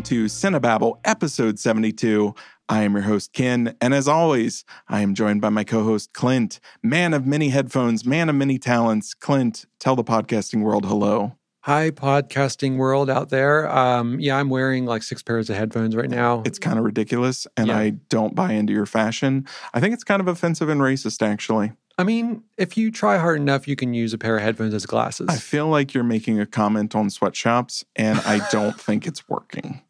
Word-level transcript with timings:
Welcome 0.00 0.16
to 0.16 0.24
Cinebabble, 0.28 0.98
episode 1.04 1.58
72. 1.58 2.34
I 2.70 2.84
am 2.84 2.94
your 2.94 3.02
host, 3.02 3.34
Ken, 3.34 3.76
and 3.82 3.92
as 3.92 4.08
always, 4.08 4.64
I 4.88 5.02
am 5.02 5.14
joined 5.14 5.42
by 5.42 5.50
my 5.50 5.62
co 5.62 5.84
host, 5.84 6.14
Clint, 6.14 6.58
man 6.82 7.12
of 7.12 7.26
many 7.26 7.50
headphones, 7.50 8.06
man 8.06 8.30
of 8.30 8.34
many 8.34 8.58
talents. 8.58 9.12
Clint, 9.12 9.66
tell 9.78 9.96
the 9.96 10.02
podcasting 10.02 10.62
world 10.62 10.86
hello. 10.86 11.36
Hi, 11.64 11.90
podcasting 11.90 12.78
world 12.78 13.10
out 13.10 13.28
there. 13.28 13.70
Um, 13.70 14.18
yeah, 14.18 14.38
I'm 14.38 14.48
wearing 14.48 14.86
like 14.86 15.02
six 15.02 15.22
pairs 15.22 15.50
of 15.50 15.56
headphones 15.56 15.94
right 15.94 16.08
now. 16.08 16.44
It's 16.46 16.58
kind 16.58 16.78
of 16.78 16.86
ridiculous, 16.86 17.46
and 17.58 17.66
Yeah. 17.66 17.76
I 17.76 17.90
don't 18.08 18.34
buy 18.34 18.52
into 18.52 18.72
your 18.72 18.86
fashion. 18.86 19.46
I 19.74 19.80
think 19.80 19.92
it's 19.92 20.04
kind 20.04 20.22
of 20.22 20.28
offensive 20.28 20.70
and 20.70 20.80
racist, 20.80 21.20
actually. 21.20 21.72
I 21.98 22.04
mean, 22.04 22.44
if 22.56 22.78
you 22.78 22.90
try 22.90 23.18
hard 23.18 23.38
enough, 23.38 23.68
you 23.68 23.76
can 23.76 23.92
use 23.92 24.14
a 24.14 24.18
pair 24.18 24.38
of 24.38 24.42
headphones 24.42 24.72
as 24.72 24.86
glasses. 24.86 25.26
I 25.28 25.36
feel 25.36 25.68
like 25.68 25.92
you're 25.92 26.02
making 26.02 26.40
a 26.40 26.46
comment 26.46 26.94
on 26.94 27.10
sweatshops, 27.10 27.84
and 27.94 28.18
I 28.20 28.48
don't 28.48 28.80
think 28.80 29.06
it's 29.06 29.28
working. 29.28 29.82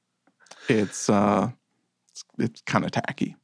It's 0.70 1.08
uh, 1.10 1.50
it's, 2.10 2.24
it's 2.38 2.60
kind 2.62 2.84
of 2.84 2.92
tacky. 2.92 3.36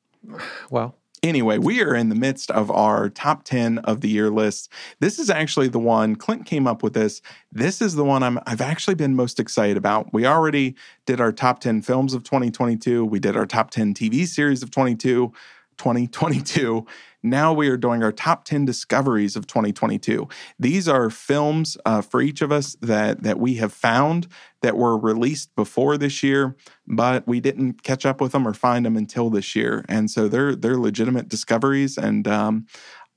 well, 0.70 0.96
Anyway, 1.22 1.58
we 1.58 1.82
are 1.82 1.94
in 1.94 2.08
the 2.08 2.14
midst 2.14 2.50
of 2.50 2.70
our 2.70 3.08
top 3.08 3.42
10 3.42 3.78
of 3.78 4.00
the 4.00 4.08
year 4.08 4.30
list. 4.30 4.70
This 5.00 5.18
is 5.18 5.30
actually 5.30 5.66
the 5.66 5.78
one 5.78 6.14
Clint 6.14 6.44
came 6.44 6.66
up 6.66 6.82
with 6.82 6.92
this. 6.92 7.22
This 7.50 7.80
is 7.82 7.94
the 7.94 8.04
one 8.04 8.22
I'm 8.22 8.38
I've 8.46 8.60
actually 8.60 8.94
been 8.94 9.16
most 9.16 9.40
excited 9.40 9.76
about. 9.76 10.12
We 10.12 10.26
already 10.26 10.76
did 11.06 11.20
our 11.20 11.32
top 11.32 11.60
10 11.60 11.82
films 11.82 12.12
of 12.12 12.22
2022. 12.22 13.04
We 13.04 13.18
did 13.18 13.36
our 13.36 13.46
top 13.46 13.70
10 13.70 13.94
TV 13.94 14.26
series 14.26 14.62
of 14.62 14.70
22 14.70 15.32
2022. 15.76 16.86
Now 17.22 17.52
we 17.52 17.68
are 17.68 17.76
doing 17.76 18.02
our 18.02 18.12
top 18.12 18.44
10 18.44 18.64
discoveries 18.64 19.34
of 19.36 19.46
2022. 19.46 20.28
These 20.58 20.86
are 20.88 21.10
films 21.10 21.76
uh, 21.84 22.00
for 22.00 22.20
each 22.22 22.40
of 22.40 22.52
us 22.52 22.76
that 22.80 23.22
that 23.24 23.38
we 23.40 23.54
have 23.56 23.72
found 23.72 24.28
that 24.62 24.76
were 24.76 24.96
released 24.96 25.54
before 25.56 25.98
this 25.98 26.22
year, 26.22 26.56
but 26.86 27.26
we 27.26 27.40
didn't 27.40 27.82
catch 27.82 28.06
up 28.06 28.20
with 28.20 28.32
them 28.32 28.46
or 28.46 28.54
find 28.54 28.86
them 28.86 28.96
until 28.96 29.28
this 29.30 29.56
year. 29.56 29.84
And 29.88 30.10
so 30.10 30.28
they're 30.28 30.54
they're 30.54 30.76
legitimate 30.78 31.28
discoveries. 31.28 31.98
And 31.98 32.28
um, 32.28 32.66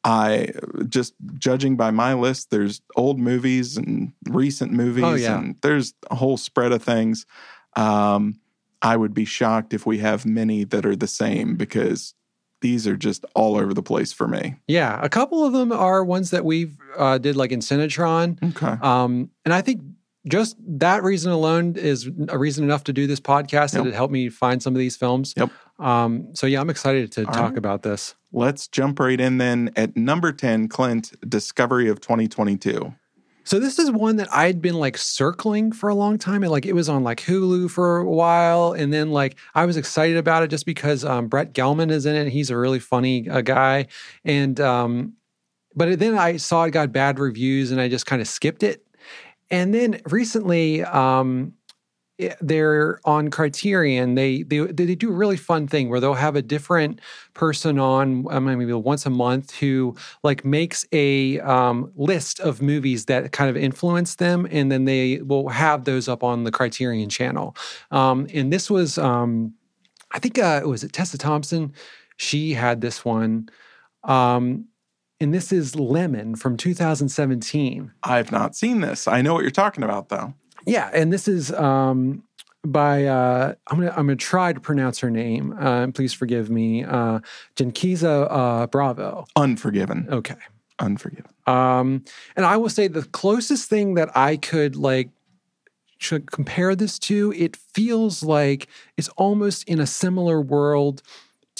I 0.03 0.53
just 0.87 1.13
judging 1.37 1.75
by 1.75 1.91
my 1.91 2.13
list, 2.13 2.49
there's 2.49 2.81
old 2.95 3.19
movies 3.19 3.77
and 3.77 4.13
recent 4.27 4.71
movies, 4.71 5.03
Oh, 5.03 5.13
yeah. 5.15 5.37
and 5.37 5.55
there's 5.61 5.93
a 6.09 6.15
whole 6.15 6.37
spread 6.37 6.71
of 6.71 6.81
things. 6.81 7.25
Um, 7.75 8.39
I 8.81 8.95
would 8.95 9.13
be 9.13 9.25
shocked 9.25 9.73
if 9.73 9.85
we 9.85 9.97
have 9.99 10.25
many 10.25 10.63
that 10.63 10.85
are 10.85 10.95
the 10.95 11.05
same 11.07 11.55
because 11.57 12.13
these 12.61 12.85
are 12.87 12.97
just 12.97 13.25
all 13.35 13.55
over 13.57 13.73
the 13.73 13.81
place 13.83 14.11
for 14.11 14.27
me. 14.27 14.55
yeah, 14.67 14.99
a 15.01 15.09
couple 15.09 15.45
of 15.45 15.53
them 15.53 15.71
are 15.71 16.03
ones 16.03 16.31
that 16.31 16.43
we've 16.45 16.77
uh, 16.97 17.17
did 17.17 17.35
like 17.35 17.51
in 17.51 17.59
Cinetron. 17.61 18.41
Okay. 18.55 18.75
Um, 18.81 19.29
and 19.45 19.53
I 19.53 19.61
think 19.61 19.81
just 20.27 20.57
that 20.67 21.01
reason 21.03 21.31
alone 21.31 21.75
is 21.77 22.09
a 22.27 22.37
reason 22.37 22.63
enough 22.65 22.83
to 22.83 22.93
do 22.93 23.07
this 23.07 23.19
podcast 23.21 23.73
Yep. 23.73 23.83
that 23.83 23.87
it 23.87 23.93
helped 23.93 24.11
me 24.11 24.27
find 24.29 24.61
some 24.61 24.75
of 24.75 24.79
these 24.79 24.97
films. 24.97 25.33
Yep. 25.37 25.49
Um, 25.79 26.35
so 26.35 26.45
yeah, 26.45 26.59
I'm 26.59 26.69
excited 26.69 27.11
to 27.13 27.25
All 27.25 27.33
talk 27.33 27.49
right. 27.51 27.57
about 27.57 27.83
this. 27.83 28.15
Let's 28.33 28.67
jump 28.67 28.99
right 28.99 29.19
in 29.19 29.37
then 29.37 29.71
at 29.77 29.95
number 29.95 30.31
10, 30.33 30.67
Clint, 30.67 31.13
Discovery 31.27 31.87
of 31.89 32.01
2022. 32.01 32.93
So 33.49 33.59
this 33.59 33.79
is 33.79 33.89
one 33.89 34.17
that 34.17 34.31
I'd 34.31 34.61
been 34.61 34.75
like 34.75 34.95
circling 34.95 35.71
for 35.71 35.89
a 35.89 35.95
long 35.95 36.19
time, 36.19 36.43
and 36.43 36.51
like 36.51 36.67
it 36.67 36.73
was 36.73 36.87
on 36.87 37.03
like 37.03 37.21
Hulu 37.21 37.71
for 37.71 37.97
a 37.97 38.05
while, 38.05 38.73
and 38.73 38.93
then 38.93 39.09
like 39.09 39.39
I 39.55 39.65
was 39.65 39.75
excited 39.75 40.17
about 40.17 40.43
it 40.43 40.51
just 40.51 40.67
because 40.67 41.03
um, 41.03 41.29
Brett 41.29 41.53
Gelman 41.53 41.89
is 41.89 42.05
in 42.05 42.15
it. 42.15 42.29
He's 42.29 42.51
a 42.51 42.57
really 42.57 42.77
funny 42.77 43.27
uh, 43.27 43.41
guy, 43.41 43.87
and 44.23 44.59
um, 44.59 45.13
but 45.75 45.97
then 45.97 46.15
I 46.15 46.37
saw 46.37 46.65
it 46.65 46.71
got 46.73 46.91
bad 46.91 47.17
reviews, 47.17 47.71
and 47.71 47.81
I 47.81 47.89
just 47.89 48.05
kind 48.05 48.21
of 48.21 48.27
skipped 48.27 48.61
it. 48.61 48.85
And 49.49 49.73
then 49.73 49.99
recently, 50.05 50.83
um, 50.83 51.53
they're 52.41 52.99
on 53.05 53.29
Criterion. 53.29 54.15
They 54.15 54.43
they 54.43 54.59
they 54.59 54.95
do 54.95 55.09
a 55.09 55.13
really 55.13 55.37
fun 55.37 55.67
thing 55.67 55.89
where 55.89 55.99
they'll 55.99 56.13
have 56.13 56.35
a 56.35 56.41
different 56.41 56.99
person 57.33 57.79
on, 57.79 58.25
I 58.29 58.39
mean, 58.39 58.59
maybe 58.59 58.73
once 58.73 59.05
a 59.05 59.09
month, 59.09 59.55
who 59.55 59.95
like 60.23 60.43
makes 60.43 60.85
a 60.91 61.39
um, 61.39 61.91
list 61.95 62.39
of 62.39 62.61
movies 62.61 63.05
that 63.05 63.31
kind 63.31 63.49
of 63.49 63.55
influence 63.55 64.15
them, 64.15 64.47
and 64.51 64.71
then 64.71 64.85
they 64.85 65.21
will 65.21 65.49
have 65.49 65.85
those 65.85 66.07
up 66.07 66.23
on 66.23 66.43
the 66.43 66.51
Criterion 66.51 67.09
channel. 67.09 67.55
Um, 67.91 68.27
and 68.33 68.51
this 68.51 68.69
was, 68.69 68.97
um, 68.97 69.53
I 70.11 70.19
think, 70.19 70.37
uh, 70.37 70.61
was 70.65 70.83
it 70.83 70.91
Tessa 70.91 71.17
Thompson? 71.17 71.73
She 72.17 72.53
had 72.53 72.81
this 72.81 73.05
one. 73.05 73.49
Um, 74.03 74.65
and 75.21 75.33
this 75.33 75.51
is 75.51 75.75
Lemon 75.75 76.35
from 76.35 76.57
2017. 76.57 77.91
I've 78.03 78.31
not 78.31 78.55
seen 78.55 78.81
this. 78.81 79.07
I 79.07 79.21
know 79.21 79.33
what 79.33 79.41
you're 79.41 79.51
talking 79.51 79.83
about, 79.83 80.09
though. 80.09 80.33
Yeah, 80.69 80.89
and 80.93 81.11
this 81.11 81.27
is 81.27 81.51
um, 81.51 82.23
by 82.63 83.05
uh, 83.05 83.55
I'm 83.67 83.79
gonna 83.79 83.89
I'm 83.91 84.05
gonna 84.05 84.15
try 84.15 84.53
to 84.53 84.59
pronounce 84.59 84.99
her 84.99 85.09
name. 85.09 85.53
Uh, 85.53 85.83
and 85.83 85.95
please 85.95 86.13
forgive 86.13 86.49
me, 86.49 86.83
uh, 86.83 87.19
Janicza 87.55 88.27
uh, 88.29 88.67
Bravo. 88.67 89.25
Unforgiven. 89.35 90.07
Okay, 90.11 90.35
Unforgiven. 90.77 91.31
um, 91.47 92.03
and 92.35 92.45
I 92.45 92.57
will 92.57 92.69
say 92.69 92.87
the 92.87 93.03
closest 93.03 93.69
thing 93.69 93.95
that 93.95 94.09
I 94.15 94.37
could 94.37 94.75
like 94.75 95.09
should 95.97 96.31
compare 96.31 96.75
this 96.75 96.99
to. 96.99 97.33
It 97.35 97.55
feels 97.73 98.21
like 98.23 98.67
it's 98.95 99.09
almost 99.17 99.67
in 99.67 99.79
a 99.79 99.87
similar 99.87 100.39
world 100.39 101.01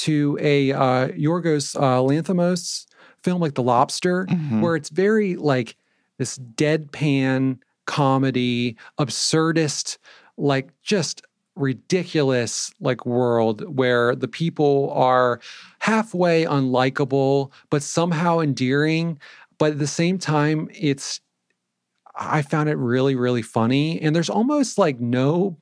to 0.05 0.37
a 0.39 0.71
uh, 0.71 1.07
Yorgos 1.09 1.75
uh, 1.75 1.99
Lanthimos 2.01 2.85
film, 3.23 3.41
like 3.41 3.55
The 3.55 3.63
Lobster, 3.63 4.27
Mhm. 4.27 4.61
where 4.61 4.75
it's 4.75 4.89
very 4.89 5.35
like 5.35 5.75
this 6.19 6.37
deadpan 6.37 7.57
comedy, 7.89 8.77
absurdist, 8.99 9.97
like 10.37 10.69
just 10.83 11.23
ridiculous 11.55 12.71
like 12.79 13.05
world 13.05 13.61
where 13.75 14.15
the 14.15 14.27
people 14.27 14.91
are 14.93 15.41
halfway 15.79 16.45
unlikable 16.45 17.51
but 17.71 17.81
somehow 17.81 18.39
endearing. 18.39 19.19
But 19.57 19.71
at 19.71 19.79
the 19.79 19.87
same 19.87 20.17
time 20.17 20.69
it's 20.73 21.19
i 22.15 22.41
found 22.41 22.69
it 22.69 22.77
really 22.77 23.15
really 23.15 23.41
funny. 23.41 23.99
And 23.99 24.15
there's 24.15 24.29
almost 24.29 24.77
like 24.77 24.99
no 25.01 25.57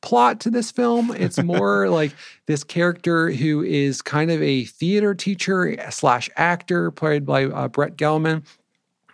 plot 0.00 0.40
to 0.40 0.50
this 0.50 0.70
film. 0.70 1.12
It's 1.14 1.42
more 1.42 1.90
like 1.90 2.14
this 2.46 2.64
character 2.64 3.30
who 3.32 3.62
is 3.62 4.00
kind 4.00 4.30
of 4.30 4.40
a 4.40 4.64
theater 4.64 5.14
teacher 5.14 5.76
slash 5.90 6.30
actor 6.36 6.90
played 6.90 7.26
by 7.26 7.46
uh, 7.46 7.68
brett 7.68 7.96
gelman 7.96 8.46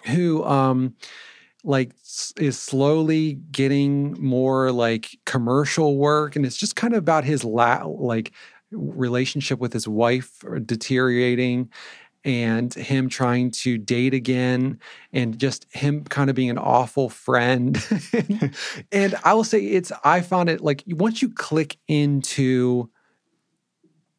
who 0.06 0.44
um 0.44 0.94
like 1.64 1.92
is 2.38 2.58
slowly 2.58 3.34
getting 3.50 4.12
more 4.22 4.70
like 4.70 5.18
commercial 5.26 5.96
work 5.96 6.36
and 6.36 6.46
it's 6.46 6.56
just 6.56 6.76
kind 6.76 6.94
of 6.94 6.98
about 6.98 7.24
his 7.24 7.44
la- 7.44 7.84
like 7.84 8.32
relationship 8.70 9.58
with 9.58 9.72
his 9.72 9.88
wife 9.88 10.44
uh, 10.44 10.58
deteriorating 10.58 11.68
and 12.24 12.74
him 12.74 13.08
trying 13.08 13.50
to 13.50 13.78
date 13.78 14.12
again 14.12 14.78
and 15.12 15.38
just 15.38 15.66
him 15.72 16.04
kind 16.04 16.28
of 16.28 16.36
being 16.36 16.50
an 16.50 16.58
awful 16.58 17.08
friend. 17.08 17.82
And 18.92 19.14
i 19.24 19.34
will 19.34 19.44
say 19.44 19.60
it's 19.60 19.92
i 20.04 20.20
found 20.20 20.48
it 20.48 20.60
like 20.60 20.82
once 20.86 21.22
you 21.22 21.30
click 21.30 21.76
into 21.88 22.90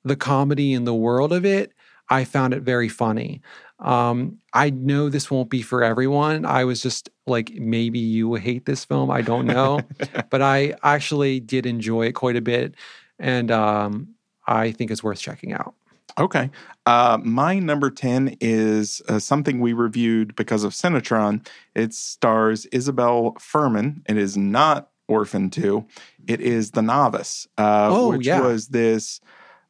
the 0.04 0.16
comedy 0.16 0.74
and 0.74 0.86
the 0.86 0.94
world 0.94 1.34
of 1.34 1.46
it 1.46 1.74
i 2.10 2.24
found 2.24 2.54
it 2.54 2.62
very 2.62 2.90
funny 2.90 3.42
um, 3.80 4.38
I 4.54 4.70
know 4.72 5.10
this 5.10 5.32
won't 5.32 5.50
be 5.50 5.62
for 5.62 5.84
everyone. 5.84 6.46
I 6.46 6.66
was 6.66 6.82
just 6.82 7.10
like, 7.28 7.52
maybe 7.56 8.00
you 8.00 8.34
hate 8.36 8.66
this 8.66 8.84
film. 8.86 9.10
I 9.12 9.22
don't 9.22 9.46
know, 9.46 9.82
but 10.30 10.42
I 10.42 10.76
actually 10.84 11.40
did 11.40 11.66
enjoy 11.66 12.08
it 12.08 12.14
quite 12.14 12.36
a 12.36 12.42
bit, 12.42 12.76
and 13.20 13.50
um, 13.52 14.10
I 14.48 14.72
think 14.72 14.92
it's 14.92 15.04
worth 15.04 15.20
checking 15.20 15.54
out. 15.54 15.76
Okay. 16.18 16.50
Uh, 16.86 17.18
my 17.24 17.60
number 17.60 17.90
10 17.90 18.36
is 18.42 19.02
uh, 19.08 19.20
something 19.20 19.60
we 19.62 19.72
reviewed 19.74 20.36
because 20.36 20.64
of 20.66 20.74
Cinetron. 20.74 21.46
It 21.76 21.94
stars 21.94 22.66
Isabelle 22.68 23.36
Fuhrman. 23.40 24.02
It 24.10 24.18
is 24.18 24.36
not 24.36 24.90
Orphan 25.08 25.50
2. 25.50 25.86
It 26.28 26.42
is 26.42 26.72
The 26.72 26.82
Novice, 26.82 27.48
uh, 27.58 27.88
Oh, 27.92 28.10
which 28.10 28.26
yeah. 28.28 28.42
was 28.42 28.68
this 28.70 29.22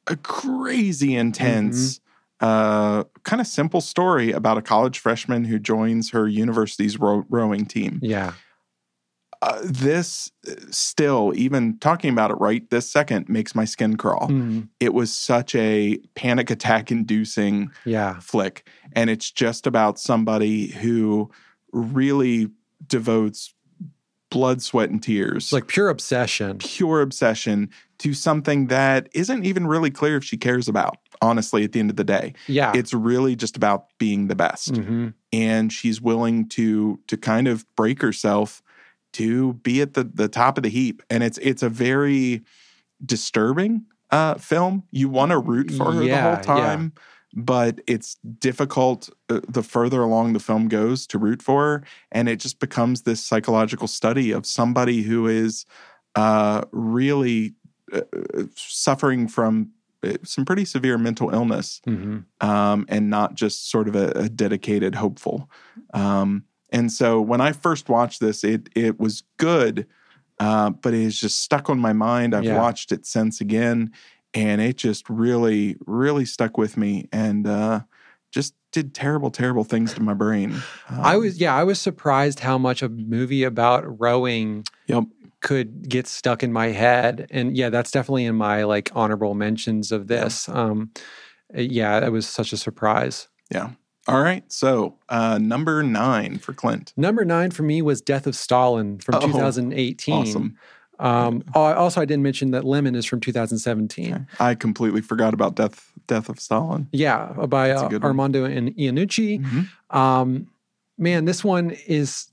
uh, 0.07 0.15
crazy 0.23 1.15
intense, 1.15 1.99
uh, 2.41 3.03
kind 3.23 3.41
of 3.41 3.47
simple 3.47 3.81
story 3.81 4.31
about 4.31 4.57
a 4.57 4.61
college 4.61 4.99
freshman 4.99 5.43
who 5.45 5.59
joins 5.59 6.11
her 6.11 6.27
university's 6.27 6.99
row- 6.99 7.25
rowing 7.29 7.65
team. 7.65 7.99
Yeah, 8.01 8.33
Uh, 9.41 9.59
this 9.63 10.31
still, 10.69 11.31
even 11.35 11.77
talking 11.79 12.11
about 12.11 12.29
it 12.29 12.35
right 12.35 12.69
this 12.69 12.89
second, 12.89 13.29
makes 13.29 13.55
my 13.55 13.63
skin 13.65 13.95
crawl. 13.95 14.27
Mm, 14.27 14.67
It 14.81 14.93
was 14.93 15.15
such 15.15 15.55
a 15.55 15.97
panic 16.15 16.49
attack 16.49 16.91
inducing 16.91 17.71
yeah, 17.85 18.19
flick. 18.19 18.67
And 18.93 19.09
it's 19.09 19.31
just 19.31 19.65
about 19.65 19.97
somebody 19.99 20.67
who 20.67 21.29
really 21.71 22.49
devotes 22.85 23.53
blood, 24.29 24.61
sweat, 24.61 24.89
and 24.89 25.01
tears. 25.01 25.51
Like 25.53 25.67
pure 25.67 25.89
obsession. 25.89 26.57
pure 26.57 27.01
obsession 27.01 27.69
to 27.99 28.13
something 28.13 28.67
that 28.67 29.07
isn't 29.13 29.45
even 29.45 29.65
really 29.67 29.89
clear 29.89 30.17
if 30.17 30.23
she 30.23 30.37
cares 30.37 30.67
about, 30.67 30.97
honestly, 31.21 31.63
at 31.63 31.71
the 31.71 31.79
end 31.79 31.89
of 31.89 31.95
the 31.95 32.03
day. 32.03 32.33
Yeah, 32.47 32.73
It's 32.75 32.93
really 32.93 33.35
just 33.35 33.57
about 33.57 33.85
being 33.97 34.27
the 34.27 34.35
best. 34.35 34.73
Mhm. 34.73 35.13
And 35.31 35.71
she's 35.71 36.01
willing 36.01 36.47
to 36.49 36.99
to 37.07 37.17
kind 37.17 37.47
of 37.47 37.65
break 37.75 38.01
herself 38.01 38.61
to 39.13 39.53
be 39.53 39.81
at 39.81 39.93
the 39.93 40.03
the 40.03 40.27
top 40.27 40.57
of 40.57 40.63
the 40.63 40.69
heap, 40.69 41.03
and 41.09 41.23
it's 41.23 41.37
it's 41.39 41.63
a 41.63 41.69
very 41.69 42.43
disturbing 43.05 43.85
uh, 44.11 44.35
film. 44.35 44.83
You 44.91 45.09
want 45.09 45.31
to 45.31 45.37
root 45.37 45.71
for 45.71 45.91
her 45.91 46.03
Yeah, 46.03 46.17
the 46.17 46.35
whole 46.35 46.43
time, 46.43 46.93
but 47.33 47.79
it's 47.87 48.15
difficult 48.39 49.09
uh, 49.29 49.41
the 49.47 49.63
further 49.63 50.01
along 50.01 50.33
the 50.33 50.39
film 50.39 50.67
goes 50.67 51.05
to 51.07 51.19
root 51.19 51.41
for 51.41 51.63
her, 51.63 51.83
and 52.11 52.27
it 52.27 52.39
just 52.39 52.59
becomes 52.59 53.03
this 53.03 53.23
psychological 53.23 53.87
study 53.87 54.31
of 54.31 54.45
somebody 54.45 55.03
who 55.03 55.27
is 55.27 55.65
uh, 56.15 56.63
really 56.71 57.53
uh, 57.93 58.01
suffering 58.55 59.27
from 59.27 59.53
uh, 59.61 59.78
some 60.23 60.45
pretty 60.45 60.65
severe 60.65 60.97
mental 60.97 61.29
illness 61.33 61.81
Mhm. 61.87 62.25
um, 62.41 62.85
and 62.89 63.09
not 63.09 63.35
just 63.35 63.69
sort 63.69 63.87
of 63.87 63.95
a, 63.95 64.09
a 64.11 64.29
dedicated 64.29 64.95
hopeful. 64.95 65.49
Um, 65.93 66.43
and 66.71 66.91
so 66.91 67.19
when 67.21 67.41
I 67.41 67.51
first 67.51 67.89
watched 67.89 68.19
this, 68.19 68.43
it 68.43 68.69
it 68.75 68.99
was 68.99 69.23
good, 69.37 69.87
uh, 70.39 70.69
but 70.69 70.93
it 70.93 71.09
just 71.09 71.41
stuck 71.41 71.69
on 71.69 71.79
my 71.79 71.93
mind. 71.93 72.33
I've 72.35 72.45
Yeah. 72.45 72.57
watched 72.57 72.91
it 72.91 73.05
since 73.05 73.41
again, 73.41 73.91
and 74.33 74.61
it 74.61 74.77
just 74.77 75.09
really, 75.09 75.77
really 75.87 76.25
stuck 76.25 76.57
with 76.57 76.77
me, 76.77 77.07
and 77.11 77.47
uh, 77.47 77.81
just 78.31 78.53
did 78.71 78.93
terrible, 78.93 79.31
terrible 79.31 79.63
things 79.63 79.93
to 79.95 80.01
my 80.03 80.13
brain. 80.13 80.61
I 80.89 81.15
Um, 81.15 81.21
was 81.23 81.41
yeah, 81.41 81.55
I 81.55 81.63
was 81.63 81.81
surprised 81.81 82.39
how 82.41 82.57
much 82.59 82.83
a 82.83 82.89
movie 82.89 83.43
about 83.43 83.99
rowing 83.99 84.63
Yep. 84.87 85.05
Could 85.41 85.87
get 85.89 86.05
stuck 86.07 86.43
in 86.43 86.51
my 86.51 86.67
head. 86.67 87.27
And 87.31 87.55
yeah, 87.55 87.69
that's 87.69 87.91
definitely 87.91 88.25
in 88.25 88.35
my 88.35 88.63
like 88.63 88.89
honorable 88.93 89.33
mentions 89.35 89.91
of 89.91 90.07
this. 90.07 90.47
Um 90.49 90.91
yeah, 91.53 92.05
it 92.05 92.11
was 92.11 92.27
such 92.27 92.53
a 92.53 92.57
surprise. 92.57 93.27
yeah. 93.51 93.71
All 94.07 94.21
right. 94.21 94.43
So 94.51 94.97
uh, 95.09 95.37
number 95.37 95.83
nine 95.83 96.39
for 96.39 96.51
Clint. 96.53 96.93
Number 96.97 97.23
nine 97.25 97.51
for 97.51 97.61
me 97.63 97.81
was 97.83 98.01
Death 98.01 98.25
of 98.25 98.35
Stalin 98.35 98.97
from 98.99 99.15
Oh, 99.15 99.19
2018. 99.19 100.15
Awesome. 100.15 100.57
Um, 100.99 101.43
also, 101.53 102.01
I 102.01 102.05
didn't 102.05 102.23
mention 102.23 102.51
that 102.51 102.63
Lemon 102.65 102.95
is 102.95 103.05
from 103.05 103.19
2017. 103.19 104.13
Okay. 104.13 104.23
I 104.39 104.55
completely 104.55 105.01
forgot 105.01 105.33
about 105.35 105.55
Death 105.55 105.91
Death 106.07 106.27
of 106.27 106.39
Stalin. 106.39 106.87
Yeah, 106.91 107.27
by 107.47 107.69
uh, 107.71 107.83
one. 107.87 108.03
Armando 108.03 108.45
and 108.45 108.69
Iannucci. 108.75 109.41
Mhm. 109.45 109.95
Um, 109.95 110.47
man, 110.97 111.25
this 111.25 111.43
one 111.43 111.71
is 111.87 112.27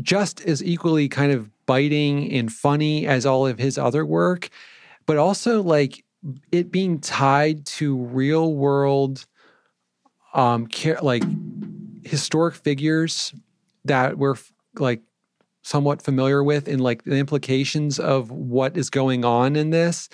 just 0.00 0.40
as 0.42 0.62
equally 0.62 1.08
kind 1.08 1.32
of 1.32 1.50
biting 1.68 2.32
and 2.32 2.50
funny 2.50 3.06
as 3.06 3.26
all 3.26 3.46
of 3.46 3.58
his 3.58 3.76
other 3.76 4.04
work, 4.04 4.48
but 5.04 5.18
also 5.18 5.62
like 5.62 6.02
it 6.50 6.72
being 6.72 6.98
tied 6.98 7.66
to 7.66 7.96
real 7.96 8.54
world, 8.54 9.26
um, 10.32 10.66
care, 10.66 10.98
like 11.02 11.22
historic 12.04 12.54
figures 12.54 13.34
that 13.84 14.16
we're 14.16 14.36
like 14.78 15.02
somewhat 15.62 16.00
familiar 16.00 16.42
with, 16.42 16.66
and 16.66 16.80
like 16.80 17.04
the 17.04 17.16
implications 17.16 18.00
of 18.00 18.30
what 18.30 18.76
is 18.76 18.88
going 18.88 19.24
on 19.24 19.54
in 19.54 19.68
this. 19.68 20.08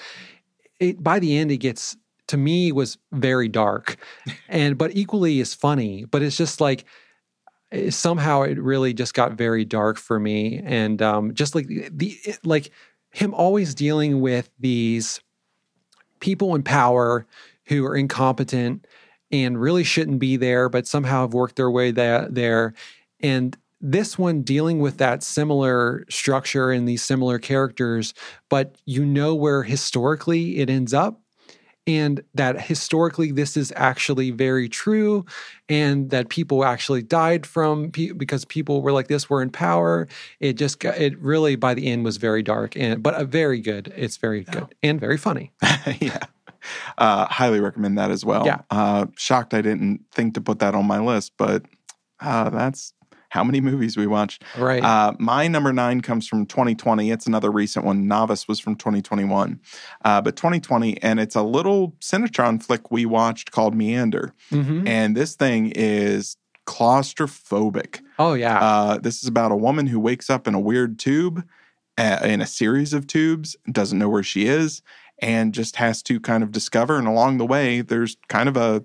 It 0.80 1.02
by 1.02 1.20
the 1.20 1.38
end, 1.38 1.52
it 1.52 1.58
gets 1.58 1.96
to 2.26 2.36
me 2.36 2.72
was 2.72 2.98
very 3.12 3.48
dark, 3.48 3.96
and 4.48 4.76
but 4.76 4.96
equally 4.96 5.38
is 5.38 5.54
funny. 5.54 6.04
But 6.04 6.22
it's 6.22 6.36
just 6.36 6.60
like 6.60 6.84
somehow 7.90 8.42
it 8.42 8.58
really 8.58 8.92
just 8.94 9.14
got 9.14 9.32
very 9.32 9.64
dark 9.64 9.98
for 9.98 10.18
me. 10.18 10.60
And 10.64 11.00
um, 11.02 11.34
just 11.34 11.54
like 11.54 11.66
the, 11.66 11.88
the 11.92 12.18
like 12.44 12.70
him 13.12 13.34
always 13.34 13.74
dealing 13.74 14.20
with 14.20 14.50
these 14.58 15.20
people 16.20 16.54
in 16.54 16.62
power 16.62 17.26
who 17.66 17.84
are 17.86 17.96
incompetent 17.96 18.86
and 19.30 19.60
really 19.60 19.84
shouldn't 19.84 20.18
be 20.18 20.36
there 20.36 20.68
but 20.68 20.86
somehow 20.86 21.22
have 21.22 21.34
worked 21.34 21.56
their 21.56 21.70
way 21.70 21.90
that, 21.90 22.34
there. 22.34 22.74
And 23.20 23.56
this 23.80 24.18
one 24.18 24.42
dealing 24.42 24.80
with 24.80 24.96
that 24.98 25.22
similar 25.22 26.06
structure 26.08 26.70
and 26.70 26.88
these 26.88 27.02
similar 27.02 27.38
characters 27.38 28.14
but 28.48 28.76
you 28.86 29.04
know 29.04 29.34
where 29.34 29.62
historically 29.62 30.58
it 30.58 30.70
ends 30.70 30.94
up 30.94 31.20
and 31.86 32.22
that 32.34 32.60
historically 32.60 33.30
this 33.30 33.56
is 33.56 33.72
actually 33.76 34.30
very 34.30 34.68
true 34.68 35.24
and 35.68 36.10
that 36.10 36.28
people 36.28 36.64
actually 36.64 37.02
died 37.02 37.46
from 37.46 37.90
pe- 37.90 38.12
because 38.12 38.44
people 38.44 38.82
were 38.82 38.92
like 38.92 39.08
this 39.08 39.28
were 39.28 39.42
in 39.42 39.50
power 39.50 40.08
it 40.40 40.54
just 40.54 40.80
got 40.80 40.96
it 40.96 41.18
really 41.20 41.56
by 41.56 41.74
the 41.74 41.86
end 41.86 42.04
was 42.04 42.16
very 42.16 42.42
dark 42.42 42.76
and 42.76 43.02
but 43.02 43.14
uh, 43.14 43.24
very 43.24 43.60
good 43.60 43.92
it's 43.96 44.16
very 44.16 44.44
good 44.44 44.74
and 44.82 45.00
very 45.00 45.18
funny 45.18 45.52
yeah. 46.00 46.24
Uh, 46.96 47.26
highly 47.26 47.60
recommend 47.60 47.98
that 47.98 48.10
as 48.10 48.24
well. 48.24 48.46
Yeah. 48.46 48.62
Uh, 48.70 49.04
shocked 49.16 49.52
I 49.52 49.60
didn't 49.60 50.00
think 50.12 50.32
to 50.34 50.40
put 50.40 50.60
that 50.60 50.74
on 50.74 50.86
my 50.86 50.98
list, 50.98 51.32
but 51.36 51.62
uh, 52.20 52.48
that's 52.48 52.93
how 53.34 53.42
many 53.42 53.60
movies 53.60 53.96
we 53.96 54.06
watched. 54.06 54.44
right 54.56 54.82
Uh, 54.82 55.12
my 55.18 55.48
number 55.48 55.72
nine 55.72 56.00
comes 56.00 56.28
from 56.28 56.46
2020. 56.46 57.10
It's 57.10 57.26
another 57.26 57.50
recent 57.50 57.84
one. 57.84 58.06
Novice 58.06 58.46
was 58.46 58.60
from 58.60 58.76
2021, 58.76 59.60
uh, 60.04 60.20
but 60.22 60.36
2020, 60.36 61.02
and 61.02 61.18
it's 61.18 61.34
a 61.34 61.42
little 61.42 61.96
Cinetron 62.00 62.62
flick 62.62 62.92
we 62.92 63.04
watched 63.04 63.50
called 63.50 63.74
Meander. 63.74 64.32
Mhm. 64.52 64.86
And 64.86 65.16
this 65.16 65.34
thing 65.34 65.72
is 65.74 66.36
claustrophobic. 66.66 68.00
oh 68.18 68.34
yeah 68.34 68.58
Uh, 68.60 68.98
this 68.98 69.20
is 69.22 69.28
about 69.28 69.52
a 69.52 69.56
woman 69.56 69.86
who 69.88 69.98
wakes 70.00 70.30
up 70.30 70.46
in 70.48 70.54
a 70.54 70.60
weird 70.60 70.98
tube, 70.98 71.44
uh, 71.98 72.20
in 72.22 72.40
a 72.40 72.46
series 72.46 72.92
of 72.92 73.06
tubes, 73.06 73.56
doesn't 73.70 73.98
know 73.98 74.08
where 74.08 74.22
she 74.22 74.46
is, 74.46 74.80
and 75.20 75.52
just 75.52 75.76
has 75.76 76.02
to 76.04 76.20
kind 76.20 76.42
of 76.42 76.52
discover. 76.52 76.98
And 76.98 77.06
along 77.08 77.38
the 77.38 77.46
way, 77.46 77.80
there's 77.82 78.16
kind 78.28 78.48
of 78.48 78.56
a 78.56 78.82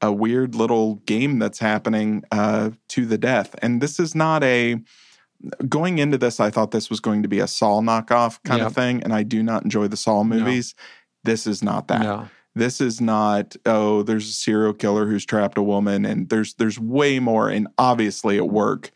a 0.00 0.12
weird 0.12 0.54
little 0.54 0.96
game 1.06 1.38
that's 1.38 1.58
happening 1.58 2.22
uh, 2.30 2.70
to 2.88 3.06
the 3.06 3.18
death. 3.18 3.54
And 3.62 3.80
this 3.80 3.98
is 3.98 4.14
not 4.14 4.42
a 4.44 4.76
going 5.68 5.98
into 5.98 6.18
this. 6.18 6.40
I 6.40 6.50
thought 6.50 6.70
this 6.72 6.90
was 6.90 7.00
going 7.00 7.22
to 7.22 7.28
be 7.28 7.38
a 7.40 7.46
Saw 7.46 7.80
knockoff 7.80 8.42
kind 8.44 8.58
Yep. 8.58 8.66
of 8.68 8.74
thing, 8.74 9.02
and 9.02 9.12
I 9.12 9.22
do 9.22 9.42
not 9.42 9.62
enjoy 9.64 9.88
the 9.88 9.96
Saw 9.96 10.22
No. 10.22 10.36
movies. 10.36 10.74
This 11.24 11.46
is 11.46 11.62
not 11.62 11.88
that 11.88 12.02
no 12.02 12.28
this 12.54 12.80
is 12.80 13.00
not 13.00 13.54
oh 13.66 14.02
there's 14.02 14.28
a 14.28 14.32
serial 14.32 14.72
killer 14.74 15.06
who's 15.06 15.24
trapped 15.24 15.56
a 15.56 15.62
woman 15.62 16.04
and 16.04 16.28
there's 16.28 16.54
there's 16.54 16.78
way 16.78 17.18
more 17.20 17.48
and 17.48 17.68
obviously 17.78 18.36
at 18.36 18.48
work 18.48 18.90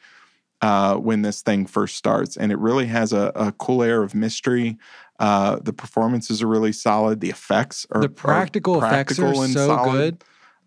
uh, 0.62 0.96
when 0.96 1.22
this 1.22 1.42
thing 1.42 1.66
first 1.66 1.96
starts 1.96 2.36
and 2.36 2.50
it 2.52 2.58
really 2.58 2.86
has 2.86 3.12
a, 3.12 3.30
a 3.34 3.52
cool 3.52 3.82
air 3.82 4.02
of 4.02 4.14
mystery 4.14 4.76
uh, 5.20 5.58
the 5.62 5.72
performances 5.72 6.42
are 6.42 6.46
really 6.48 6.72
solid 6.72 7.20
the 7.20 7.30
effects 7.30 7.86
are 7.90 8.00
the 8.00 8.06
are 8.06 8.10
practical, 8.10 8.82
effects 8.82 9.18
are 9.18 9.34
so 9.34 9.66
solid. 9.66 10.18
good 10.18 10.24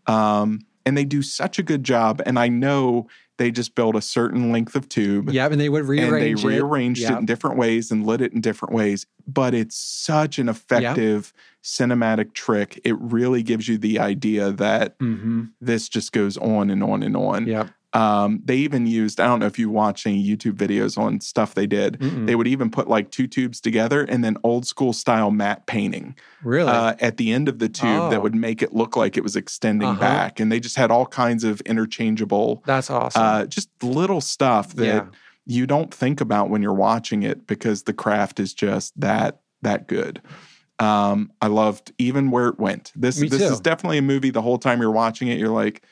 um, 0.07 0.59
and 0.85 0.97
they 0.97 1.05
do 1.05 1.21
such 1.21 1.57
a 1.59 1.63
good 1.63 1.83
job 1.83 2.21
and 2.25 2.37
i 2.39 2.47
know 2.47 3.07
they 3.37 3.51
just 3.51 3.75
built 3.75 3.95
a 3.97 4.01
certain 4.01 4.51
length 4.51 4.75
of 4.75 4.87
tube 4.87 5.29
yeah 5.29 5.45
and 5.47 5.59
they 5.59 5.67
would 5.69 5.83
rearrange 5.85 6.11
it. 6.11 6.13
and 6.13 6.21
they 6.21 6.31
it. 6.31 6.55
rearranged 6.55 7.03
it, 7.03 7.11
in 7.11 7.25
different 7.25 7.57
ways 7.57 7.91
and 7.91 8.05
lit 8.05 8.21
it 8.21 8.31
in 8.33 8.39
different 8.41 8.73
ways. 8.73 9.05
But 9.27 9.53
it's 9.53 9.75
such 9.75 10.39
an 10.39 10.47
effective 10.47 11.33
cinematic 11.63 12.33
trick. 12.33 12.79
It 12.85 12.95
really 12.99 13.43
gives 13.43 13.67
you 13.67 13.77
the 13.77 13.99
idea 13.99 14.51
that 14.51 14.97
Mhm. 14.99 15.49
this 15.59 15.89
just 15.89 16.11
goes 16.13 16.37
on 16.37 16.69
and 16.69 16.81
on 16.83 17.03
and 17.03 17.17
on. 17.17 17.47
Yep. 17.47 17.69
Um, 17.95 18.41
they 18.43 18.57
even 18.57 18.85
used, 18.87 19.19
I 19.21 19.25
don't 19.25 19.39
know 19.39 19.45
if 19.45 19.57
you 19.57 19.69
watch 19.69 20.05
any 20.05 20.21
YouTube 20.21 20.53
videos 20.55 20.97
on 20.97 21.21
stuff 21.21 21.53
they 21.53 21.65
did. 21.65 21.97
Mm-mm. 21.99 22.25
They 22.27 22.35
would 22.35 22.47
even 22.47 22.69
put 22.69 22.89
like 22.89 23.09
two 23.09 23.25
tubes 23.25 23.61
together 23.61 24.03
and 24.03 24.21
then 24.23 24.35
old 24.43 24.67
school 24.67 24.91
style 24.91 25.31
matte 25.31 25.65
painting 25.65 26.15
really 26.43 26.69
uh, 26.69 26.95
at 26.99 27.15
the 27.17 27.31
end 27.31 27.47
of 27.47 27.59
the 27.59 27.69
tube 27.69 27.85
Oh. 28.01 28.09
that 28.09 28.21
would 28.21 28.35
make 28.35 28.61
it 28.61 28.73
look 28.73 28.97
like 28.97 29.15
it 29.17 29.23
was 29.23 29.35
extending 29.37 29.87
Uh-huh. 29.87 29.99
back. 29.99 30.39
And 30.41 30.51
they 30.51 30.59
just 30.59 30.75
had 30.75 30.91
all 30.91 31.05
kinds 31.05 31.43
of 31.45 31.61
interchangeable, 31.61 32.61
that's 32.65 32.89
awesome 32.89 33.21
uh, 33.21 33.45
just 33.45 33.69
little 33.81 34.21
stuff 34.21 34.73
that 34.75 34.85
yeah 34.85 35.05
you 35.47 35.67
don't 35.67 35.93
think 35.93 36.21
about 36.21 36.49
when 36.49 36.63
you're 36.63 36.73
watching 36.73 37.21
it 37.21 37.45
because 37.45 37.83
the 37.83 37.93
craft 37.93 38.39
is 38.39 38.51
just 38.51 38.99
that 38.99 39.41
that 39.61 39.87
good. 39.87 40.19
Um, 40.79 41.31
I 41.41 41.47
loved 41.47 41.93
even 41.99 42.31
where 42.31 42.47
it 42.49 42.59
went. 42.59 42.91
This 42.95 43.19
Me 43.21 43.29
this 43.29 43.41
too. 43.41 43.53
is 43.53 43.59
definitely 43.59 43.99
a 43.99 44.01
movie. 44.01 44.31
The 44.31 44.41
whole 44.41 44.57
time 44.57 44.81
you're 44.81 44.91
watching 44.91 45.27
it, 45.29 45.37
you're 45.37 45.49
like, 45.49 45.83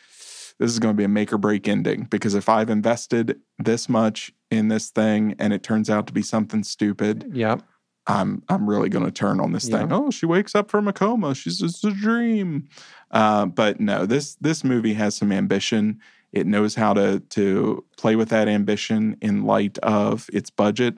this 0.59 0.71
is 0.71 0.79
going 0.79 0.93
to 0.93 0.97
be 0.97 1.03
a 1.03 1.09
make 1.09 1.33
or 1.33 1.37
break 1.37 1.67
ending 1.67 2.07
because 2.09 2.35
if 2.35 2.49
I've 2.49 2.69
invested 2.69 3.39
this 3.59 3.89
much 3.89 4.31
in 4.51 4.67
this 4.67 4.89
thing 4.89 5.35
and 5.39 5.53
it 5.53 5.63
turns 5.63 5.89
out 5.89 6.07
to 6.07 6.13
be 6.13 6.21
something 6.21 6.63
stupid, 6.63 7.29
yep 7.33 7.63
I'm 8.07 8.43
I'm 8.49 8.69
really 8.69 8.89
going 8.89 9.05
to 9.05 9.11
turn 9.11 9.39
on 9.39 9.53
this 9.53 9.67
thing. 9.67 9.91
Oh, 9.91 10.11
she 10.11 10.25
wakes 10.25 10.55
up 10.55 10.69
from 10.69 10.87
a 10.87 10.93
coma. 10.93 11.35
She's 11.35 11.59
just 11.59 11.85
a 11.85 11.91
dream. 11.91 12.67
Uh, 13.11 13.45
but 13.45 13.79
no, 13.79 14.05
this 14.05 14.35
this 14.35 14.63
movie 14.63 14.93
has 14.93 15.15
some 15.15 15.31
ambition. 15.31 15.99
It 16.31 16.45
knows 16.45 16.75
how 16.75 16.93
to 16.93 17.19
to 17.19 17.85
play 17.97 18.15
with 18.15 18.29
that 18.29 18.47
ambition 18.47 19.17
in 19.21 19.45
light 19.45 19.77
of 19.79 20.29
its 20.33 20.49
budget. 20.49 20.97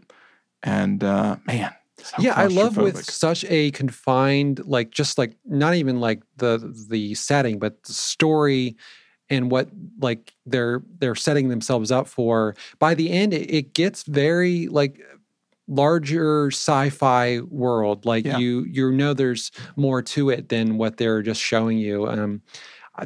And 0.63 1.03
uh, 1.03 1.35
man, 1.45 1.75
so 2.01 2.15
yeah 2.19 2.33
i 2.35 2.45
love 2.45 2.75
with 2.75 3.03
such 3.05 3.45
a 3.45 3.71
confined 3.71 4.63
like 4.65 4.91
just 4.91 5.17
like 5.17 5.35
not 5.45 5.75
even 5.75 6.00
like 6.00 6.21
the 6.38 6.57
the 6.89 7.15
setting 7.15 7.57
but 7.57 7.81
the 7.83 7.93
story 7.93 8.75
and 9.29 9.50
what 9.51 9.70
like 10.00 10.34
they're 10.46 10.82
they're 11.00 11.15
setting 11.15 11.50
themselves 11.50 11.91
up 11.91 12.08
for 12.08 12.55
by 12.79 12.94
the 12.94 13.10
end 13.12 13.34
it, 13.34 13.50
it 13.53 13.74
gets 13.74 14.03
very 14.03 14.67
like 14.67 15.01
larger 15.67 16.48
sci-fi 16.51 17.39
world 17.50 18.05
like 18.05 18.24
Yeah. 18.25 18.38
you 18.38 18.63
you 18.65 18.91
know 18.91 19.13
there's 19.13 19.51
more 19.75 20.01
to 20.03 20.29
it 20.29 20.50
than 20.50 20.77
what 20.77 20.98
they're 20.98 21.24
just 21.24 21.41
showing 21.41 21.77
you 21.79 22.08
um 22.08 22.41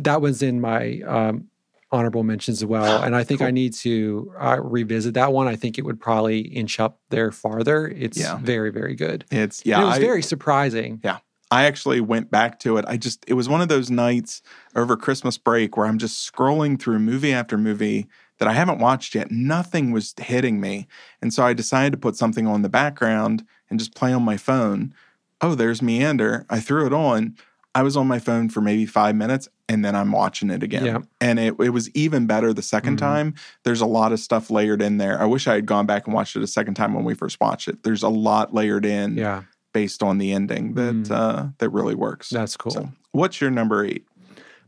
that 0.02 0.22
was 0.22 0.42
in 0.44 0.60
my 0.60 1.00
um 1.08 1.48
honorable 1.92 2.22
mentions 2.22 2.62
as 2.62 2.66
well. 2.68 3.02
And 3.02 3.16
I 3.16 3.24
think 3.24 3.42
I 3.42 3.50
need 3.50 3.74
to 3.78 4.32
uh, 4.40 4.60
revisit 4.62 5.16
that 5.16 5.34
one. 5.34 5.48
I 5.48 5.56
think 5.56 5.80
it 5.80 5.82
would 5.86 6.00
probably 6.00 6.42
inch 6.42 6.80
up 6.80 7.00
there 7.10 7.32
farther. 7.32 7.88
It's 7.88 8.16
Yeah. 8.16 8.38
very, 8.38 8.70
very 8.70 8.94
good. 8.94 9.26
It's 9.32 9.62
And 9.62 9.68
yeah. 9.70 9.82
it 9.82 9.86
was 9.86 9.96
I, 9.96 10.00
very 10.00 10.22
surprising. 10.22 11.02
I 11.52 11.64
actually 11.64 12.00
went 12.02 12.30
back 12.30 12.60
to 12.60 12.78
it. 12.78 12.86
I 12.88 12.98
just 12.98 13.24
it 13.28 13.34
was 13.34 13.50
one 13.50 13.62
of 13.62 13.70
those 13.70 13.90
nights 13.90 14.42
over 14.76 14.96
Christmas 14.96 15.38
break 15.38 15.76
where 15.78 15.88
I'm 15.88 15.98
just 15.98 16.32
scrolling 16.32 16.80
through 16.80 17.00
movie 17.00 17.34
after 17.34 17.58
movie 17.58 18.08
that 18.38 18.48
I 18.48 18.54
haven't 18.54 18.80
watched 18.80 19.16
yet. 19.16 19.32
Nothing 19.32 19.92
was 19.92 20.14
hitting 20.18 20.62
me. 20.62 20.88
And 21.22 21.34
so 21.34 21.44
I 21.44 21.54
decided 21.54 21.92
to 21.94 21.98
put 21.98 22.16
something 22.16 22.46
on 22.48 22.62
the 22.62 22.70
background 22.70 23.44
and 23.70 23.80
just 23.80 23.96
play 23.96 24.14
on 24.14 24.24
my 24.24 24.38
phone. 24.38 24.94
Oh, 25.42 25.56
there's 25.56 25.82
Meander. 25.82 26.46
I 26.50 26.60
threw 26.60 26.86
it 26.86 26.94
on. 26.94 27.36
I 27.76 27.84
was 27.84 27.96
on 27.98 28.08
my 28.08 28.20
phone 28.20 28.50
for 28.50 28.62
maybe 28.62 28.86
five 28.86 29.16
minutes 29.16 29.48
and 29.68 29.84
then 29.86 29.96
I'm 29.96 30.12
watching 30.12 30.50
it 30.50 30.64
again. 30.64 30.86
Yeah. 30.86 30.98
And 31.22 31.38
it, 31.40 31.56
it 31.60 31.70
was 31.70 31.90
even 31.92 32.26
better 32.28 32.54
the 32.54 32.62
2nd 32.64 32.96
Mhm. 32.96 32.98
time. 32.98 33.34
There's 33.64 33.82
a 33.82 33.86
lot 33.86 34.12
of 34.12 34.20
stuff 34.20 34.50
layered 34.50 34.82
in 34.82 34.98
there. 34.98 35.22
I 35.22 35.26
wish 35.26 35.48
I 35.48 35.56
had 35.56 35.66
gone 35.66 35.86
back 35.86 36.06
and 36.08 36.14
watched 36.14 36.36
it 36.36 36.42
a 36.44 36.48
second 36.48 36.74
time 36.76 36.94
when 36.94 37.04
we 37.04 37.14
first 37.14 37.40
watched 37.42 37.68
it. 37.68 37.84
There's 37.84 38.04
a 38.04 38.10
lot 38.10 38.54
layered 38.54 38.86
in 38.86 39.18
Yeah, 39.18 39.44
based 39.74 40.02
on 40.04 40.18
the 40.18 40.32
ending 40.32 40.74
that 40.76 40.96
Mm. 40.96 41.12
uh, 41.12 41.48
that 41.60 41.70
really 41.70 41.96
works. 41.96 42.30
that's 42.30 42.58
cool. 42.58 42.72
So, 42.72 42.90
what's 43.12 43.40
your 43.42 43.52
number 43.52 43.86
eight? 43.86 44.06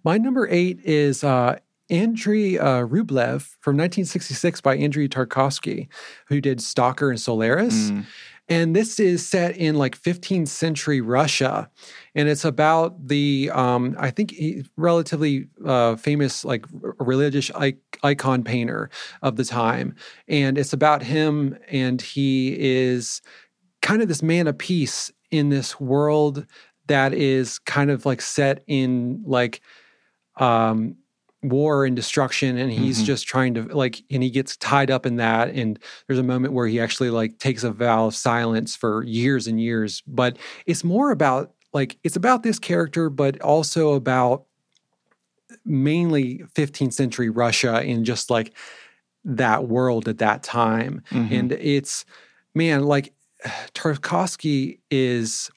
My 0.04 0.18
number 0.18 0.48
eight 0.50 0.80
is 0.84 1.24
uh, 1.24 1.60
Andrei 1.90 2.58
uh, 2.58 2.86
Rublev 2.88 3.42
from 3.60 3.78
1966 3.78 4.62
by 4.62 4.76
Andrei 4.78 5.08
Tarkovsky, 5.08 5.88
who 6.28 6.42
did 6.42 6.62
Stalker 6.62 7.10
and 7.10 7.20
Solaris. 7.20 7.92
Mm, 7.92 8.06
And 8.50 8.76
this 8.76 9.00
is 9.00 9.26
set 9.26 9.56
in 9.56 9.76
like 9.76 9.98
15th 9.98 10.48
century 10.50 11.00
Russia. 11.02 11.70
And 12.16 12.28
it's 12.28 12.44
about 12.44 13.08
the, 13.08 13.50
um, 13.54 13.96
I 14.00 14.10
think, 14.12 14.32
he- 14.32 14.66
relatively 14.76 15.48
uh, 15.66 15.96
famous, 15.96 16.44
like 16.44 16.66
religious 17.00 17.50
icon 18.04 18.44
painter 18.44 18.90
of 19.22 19.36
the 19.38 19.46
time. 19.46 19.96
And 20.28 20.58
it's 20.58 20.74
about 20.74 21.04
him, 21.04 21.58
and 21.70 22.02
he 22.02 22.56
is 22.60 23.22
kind 23.82 24.02
of 24.02 24.08
this 24.08 24.22
man 24.24 24.48
of 24.48 24.58
peace 24.58 25.12
in 25.32 25.50
this 25.50 25.80
world 25.80 26.46
that 26.88 27.14
is 27.14 27.60
kind 27.60 27.90
of 27.90 28.06
like 28.06 28.22
set 28.22 28.64
in 28.68 29.24
like 29.26 29.62
um 30.38 30.96
war 31.44 31.86
and 31.86 31.96
destruction 31.96 32.58
and 32.58 32.72
he's 32.72 33.02
Mhm. 33.02 33.06
just 33.06 33.28
trying 33.28 33.54
to 33.56 33.64
like 33.64 34.04
and 34.12 34.22
he 34.22 34.30
gets 34.30 34.56
tied 34.58 34.92
up 34.92 35.06
in 35.08 35.16
that 35.16 35.50
and 35.50 35.80
there's 36.08 36.20
a 36.20 36.24
moment 36.24 36.54
where 36.54 36.68
he 36.68 36.80
actually 36.80 37.10
like 37.10 37.40
takes 37.40 37.64
a 37.64 37.72
vow 37.72 38.06
of 38.08 38.16
silence 38.16 38.76
for 38.76 39.04
years 39.04 39.48
and 39.48 39.60
years 39.60 40.04
but 40.06 40.38
it's 40.68 40.84
more 40.84 41.10
about 41.12 41.52
like 41.74 41.98
it's 42.04 42.16
about 42.16 42.44
this 42.44 42.60
character 42.60 43.10
but 43.10 43.42
also 43.42 43.94
about 43.94 44.46
mainly 45.66 46.44
15th 46.56 46.94
century 46.94 47.30
russia 47.30 47.76
and 47.78 48.06
just 48.06 48.30
like 48.30 48.56
that 49.26 49.68
world 49.68 50.08
at 50.08 50.18
that 50.20 50.44
time 50.44 51.02
mhm. 51.10 51.32
and 51.32 51.52
it's 51.54 52.06
man 52.56 52.84
like 52.84 53.14
tarkovsky 53.74 54.80
is 54.90 55.50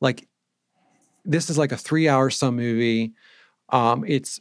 like 0.00 0.28
this 1.24 1.50
is 1.50 1.58
like 1.58 1.72
a 1.72 1.76
three 1.76 2.08
hour 2.08 2.30
some 2.30 2.56
movie. 2.56 3.12
Um 3.70 4.04
it's 4.06 4.40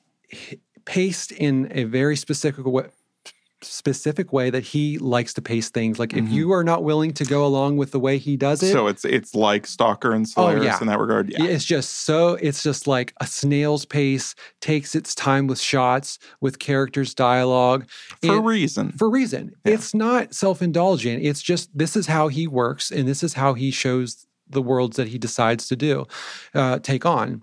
paced 0.85 1.31
in 1.31 1.67
a 1.71 1.83
very 1.85 2.15
specific 2.15 2.65
way 2.65 2.89
specific 3.65 4.31
way 4.31 4.49
that 4.49 4.63
he 4.63 4.97
likes 4.99 5.33
to 5.33 5.41
pace 5.41 5.69
things 5.69 5.99
like 5.99 6.13
if 6.13 6.23
Mhm. 6.25 6.31
you 6.31 6.51
are 6.51 6.63
not 6.63 6.83
willing 6.83 7.13
to 7.13 7.25
go 7.25 7.45
along 7.45 7.77
with 7.77 7.91
the 7.91 7.99
way 7.99 8.17
he 8.17 8.37
does 8.37 8.61
it 8.63 8.71
so 8.71 8.87
it's 8.87 9.03
it's 9.05 9.33
like 9.35 9.65
Stalker 9.67 10.11
and 10.13 10.25
Oh, 10.25 10.29
Solaris 10.29 10.63
yeah. 10.63 10.77
in 10.81 10.87
that 10.87 10.99
regard. 10.99 11.29
Yeah. 11.29 11.43
it's 11.45 11.65
just 11.65 11.91
so 12.05 12.35
it's 12.35 12.61
just 12.63 12.87
like 12.87 13.13
a 13.21 13.27
snail's 13.27 13.85
pace 13.85 14.35
takes 14.61 14.95
its 14.95 15.13
time 15.15 15.47
with 15.47 15.59
shots 15.59 16.19
with 16.41 16.59
characters 16.59 17.13
dialogue 17.13 17.85
For 18.21 18.33
a 18.33 18.37
and- 18.37 18.45
reason. 18.45 18.91
for 18.97 19.09
reason. 19.09 19.51
Yeah. 19.65 19.73
It's 19.73 19.93
not 19.93 20.33
self 20.33 20.61
indulgent. 20.61 21.23
It's 21.23 21.41
just 21.41 21.69
this 21.77 21.95
is 21.95 22.07
how 22.07 22.27
he 22.27 22.47
works 22.47 22.91
and 22.91 23.07
this 23.07 23.23
is 23.23 23.33
how 23.33 23.53
he 23.55 23.71
shows 23.71 24.25
the 24.47 24.61
worlds 24.61 24.95
that 24.97 25.07
he 25.07 25.17
decides 25.17 25.67
to 25.67 25.75
do, 25.75 26.05
uh, 26.53 26.77
take 26.79 27.03
on. 27.05 27.41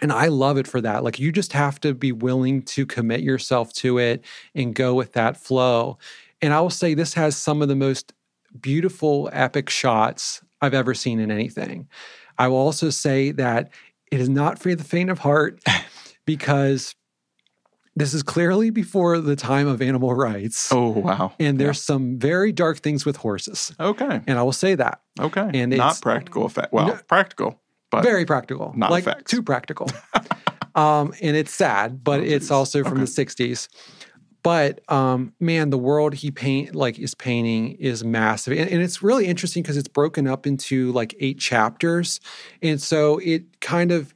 And 0.00 0.12
I 0.12 0.26
love 0.28 0.58
it 0.58 0.66
for 0.66 0.80
that. 0.80 1.02
Like 1.04 1.18
you 1.18 1.32
just 1.32 1.52
have 1.52 1.80
to 1.80 1.94
be 1.94 2.12
willing 2.12 2.62
to 2.62 2.86
commit 2.86 3.20
yourself 3.20 3.72
to 3.74 3.98
it 3.98 4.24
and 4.54 4.74
go 4.74 4.94
with 4.94 5.12
that 5.14 5.36
flow. 5.36 5.98
And 6.40 6.52
I 6.54 6.60
will 6.60 6.70
say 6.70 6.94
this 6.94 7.14
has 7.14 7.36
some 7.36 7.62
of 7.62 7.68
the 7.68 7.76
most 7.76 8.12
beautiful, 8.60 9.28
epic 9.32 9.68
shots 9.70 10.42
I've 10.60 10.74
ever 10.74 10.94
seen 10.94 11.18
in 11.20 11.30
anything. 11.30 11.88
I 12.38 12.48
will 12.48 12.56
also 12.58 12.90
say 12.90 13.32
that 13.32 13.70
it 14.12 14.20
is 14.20 14.28
not 14.28 14.58
for 14.58 14.74
the 14.74 14.84
faint 14.84 15.10
of 15.10 15.18
heart 15.18 15.60
because 16.24 16.94
this 17.96 18.14
is 18.14 18.22
clearly 18.22 18.70
before 18.70 19.18
the 19.18 19.34
time 19.34 19.66
of 19.66 19.82
animal 19.82 20.14
rights. 20.14 20.72
oh 20.72 20.90
wow. 20.90 21.32
And 21.40 21.58
there's 21.58 21.82
some 21.82 22.18
very 22.18 22.52
dark 22.52 22.78
things 22.78 23.04
with 23.04 23.16
horses. 23.16 23.74
Okay. 23.80 24.20
And 24.26 24.38
I 24.38 24.42
will 24.42 24.52
say 24.52 24.76
that. 24.76 25.00
Okay. 25.18 25.50
and 25.52 25.76
not 25.76 26.00
practical 26.00 26.44
effect. 26.46 26.72
Well, 26.72 26.86
No. 26.86 27.00
practical, 27.08 27.60
but 27.90 28.02
very 28.02 28.24
practical. 28.24 28.72
not 28.76 28.90
like 28.90 29.04
effects. 29.04 29.30
too 29.30 29.42
practical. 29.42 29.88
um, 30.74 31.12
and 31.20 31.36
it's 31.36 31.52
sad, 31.54 32.02
but 32.04 32.20
Oh, 32.20 32.24
it's 32.24 32.50
also 32.50 32.82
from 32.84 32.94
Okay. 32.94 33.00
the 33.02 33.06
60s. 33.24 33.68
But 34.42 34.80
um, 34.90 35.32
man, 35.40 35.70
the 35.70 35.78
world 35.78 36.14
he 36.14 36.30
paint 36.30 36.74
like 36.74 36.98
is 36.98 37.14
painting 37.14 37.72
is 37.72 38.04
massive, 38.04 38.56
and, 38.56 38.70
and 38.70 38.80
it's 38.80 39.02
really 39.02 39.26
interesting 39.26 39.62
because 39.62 39.76
it's 39.76 39.88
broken 39.88 40.26
up 40.28 40.46
into 40.46 40.92
like 40.92 41.14
eight 41.18 41.38
chapters, 41.40 42.20
and 42.62 42.80
so 42.80 43.18
it 43.18 43.60
kind 43.60 43.90
of 43.90 44.14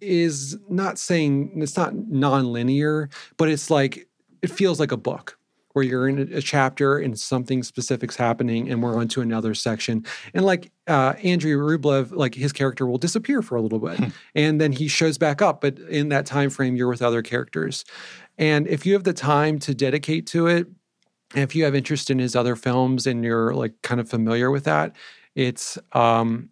is 0.00 0.56
not 0.68 0.98
saying 0.98 1.50
it's 1.56 1.76
not 1.76 1.94
non-linear, 1.96 3.08
but 3.38 3.48
it's 3.48 3.68
like 3.68 4.06
it 4.40 4.50
feels 4.50 4.78
like 4.78 4.92
a 4.92 4.96
book 4.96 5.36
where 5.76 5.84
you're 5.84 6.08
in 6.08 6.18
a, 6.32 6.40
chapter 6.40 6.96
and 6.96 7.20
something 7.20 7.62
specific's 7.62 8.16
happening 8.16 8.70
and 8.70 8.82
we're 8.82 8.96
on 8.96 9.08
to 9.08 9.20
another 9.20 9.52
section. 9.52 10.06
And 10.32 10.42
like 10.42 10.72
uh 10.86 11.12
Andrei 11.22 11.52
Rublev, 11.52 12.12
like 12.12 12.34
his 12.34 12.50
character 12.50 12.86
will 12.86 12.96
disappear 12.96 13.42
for 13.42 13.56
a 13.56 13.60
little 13.60 13.78
bit 13.78 14.00
and 14.34 14.58
then 14.58 14.72
he 14.72 14.88
shows 14.88 15.18
back 15.18 15.42
up, 15.42 15.60
but 15.60 15.78
in 15.78 16.08
that 16.08 16.24
time 16.24 16.48
frame 16.48 16.76
you're 16.76 16.88
with 16.88 17.02
other 17.02 17.20
characters. 17.20 17.84
And 18.38 18.66
if 18.66 18.86
you 18.86 18.94
have 18.94 19.04
the 19.04 19.12
time 19.12 19.58
to 19.60 19.74
dedicate 19.74 20.26
to 20.28 20.46
it, 20.46 20.66
and 21.34 21.42
if 21.42 21.54
you 21.54 21.64
have 21.64 21.74
interest 21.74 22.10
in 22.10 22.18
his 22.20 22.34
other 22.34 22.56
films 22.56 23.06
and 23.06 23.22
you're 23.22 23.52
like 23.52 23.74
kind 23.82 24.00
of 24.00 24.08
familiar 24.08 24.50
with 24.50 24.64
that, 24.64 24.96
it's 25.34 25.76
um 25.92 26.48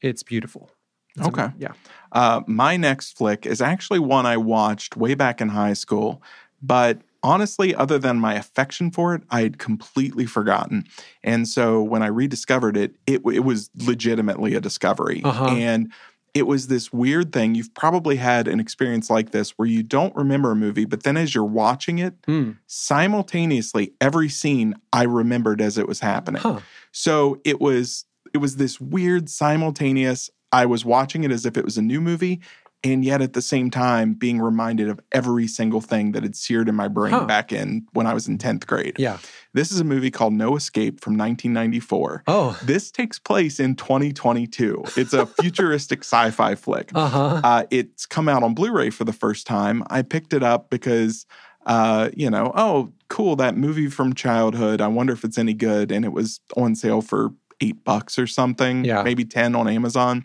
it's 0.00 0.22
beautiful. 0.22 0.70
It's 1.16 1.26
Okay. 1.26 1.48
yeah. 1.58 1.72
Uh, 2.12 2.42
my 2.46 2.76
next 2.76 3.18
flick 3.18 3.44
is 3.44 3.60
actually 3.60 3.98
one 3.98 4.24
I 4.24 4.36
watched 4.36 4.96
way 4.96 5.14
back 5.14 5.40
in 5.40 5.48
high 5.48 5.72
school, 5.72 6.22
but 6.62 7.02
honestly, 7.28 7.74
other 7.74 7.98
than 7.98 8.18
my 8.18 8.34
affection 8.34 8.90
for 8.90 9.14
it, 9.14 9.22
I 9.30 9.42
had 9.42 9.58
completely 9.58 10.24
forgotten. 10.26 10.84
And 11.22 11.46
so 11.46 11.82
when 11.82 12.02
I 12.02 12.06
rediscovered 12.06 12.76
it, 12.76 12.96
it, 13.06 13.20
it 13.32 13.44
was 13.44 13.70
legitimately 13.76 14.54
a 14.54 14.60
discovery. 14.60 15.20
Uh-huh. 15.22 15.46
And 15.46 15.92
it 16.34 16.46
was 16.46 16.68
this 16.68 16.92
weird 16.92 17.32
thing. 17.32 17.54
You've 17.54 17.74
probably 17.74 18.16
had 18.16 18.48
an 18.48 18.60
experience 18.60 19.10
like 19.10 19.30
this 19.30 19.50
where 19.58 19.68
you 19.68 19.82
don't 19.82 20.14
remember 20.14 20.52
a 20.52 20.56
movie, 20.56 20.84
but 20.84 21.02
then 21.02 21.16
as 21.16 21.34
you're 21.34 21.44
watching 21.44 21.98
it, 21.98 22.14
Hmm. 22.26 22.52
simultaneously, 22.66 23.92
every 24.00 24.28
scene 24.28 24.74
I 24.92 25.04
remembered 25.04 25.60
as 25.60 25.78
it 25.78 25.88
was 25.88 26.00
happening. 26.00 26.42
Huh. 26.42 26.60
So 26.92 27.40
it 27.44 27.60
was 27.60 28.04
it 28.34 28.38
was 28.38 28.56
this 28.56 28.80
weird 28.80 29.28
simultaneous. 29.30 30.30
I 30.52 30.66
was 30.66 30.84
watching 30.84 31.24
it 31.24 31.30
as 31.30 31.46
if 31.46 31.56
it 31.56 31.64
was 31.64 31.78
a 31.78 31.82
new 31.82 32.00
movie, 32.00 32.40
and 32.84 33.04
yet 33.04 33.20
at 33.20 33.32
the 33.32 33.42
same 33.42 33.70
time 33.70 34.14
being 34.14 34.40
reminded 34.40 34.88
of 34.88 35.00
every 35.10 35.46
single 35.48 35.80
thing 35.80 36.12
that 36.12 36.22
had 36.22 36.36
seared 36.36 36.68
in 36.68 36.74
my 36.76 36.86
brain 36.88 37.12
Huh. 37.12 37.24
back 37.26 37.52
in 37.52 37.86
when 37.92 38.06
I 38.06 38.14
was 38.14 38.28
in 38.28 38.38
tenth 38.38 38.66
grade. 38.66 38.94
Yeah. 38.98 39.18
This 39.52 39.72
is 39.72 39.80
a 39.80 39.84
movie 39.84 40.10
called 40.12 40.32
No 40.32 40.54
Escape 40.56 41.00
from 41.00 41.16
1994. 41.16 42.22
Oh. 42.28 42.58
This 42.62 42.90
takes 42.92 43.18
place 43.18 43.58
in 43.58 43.74
2022. 43.74 44.84
It's 44.96 45.12
a 45.12 45.26
futuristic 45.40 46.00
sci-fi 46.00 46.54
flick. 46.54 46.90
Uh-huh. 46.94 47.40
Uh, 47.42 47.64
it's 47.70 48.06
come 48.06 48.28
out 48.28 48.42
on 48.42 48.54
Blu-ray 48.54 48.90
for 48.90 49.04
the 49.04 49.12
first 49.12 49.46
time. 49.46 49.82
I 49.90 50.02
picked 50.02 50.32
it 50.32 50.42
up 50.42 50.70
because, 50.70 51.26
uh, 51.66 52.10
you 52.16 52.30
know, 52.30 52.52
oh, 52.54 52.92
cool, 53.08 53.34
that 53.36 53.56
movie 53.56 53.88
from 53.88 54.14
childhood. 54.14 54.80
I 54.80 54.86
wonder 54.86 55.12
if 55.12 55.24
it's 55.24 55.38
any 55.38 55.54
good. 55.54 55.90
And 55.90 56.04
it 56.04 56.12
was 56.12 56.40
on 56.56 56.74
sale 56.76 57.02
for 57.02 57.30
eight 57.60 57.82
bucks 57.84 58.18
or 58.20 58.26
something, 58.28 58.84
Yeah. 58.84 59.02
maybe 59.02 59.24
ten 59.24 59.56
on 59.56 59.66
Amazon. 59.66 60.24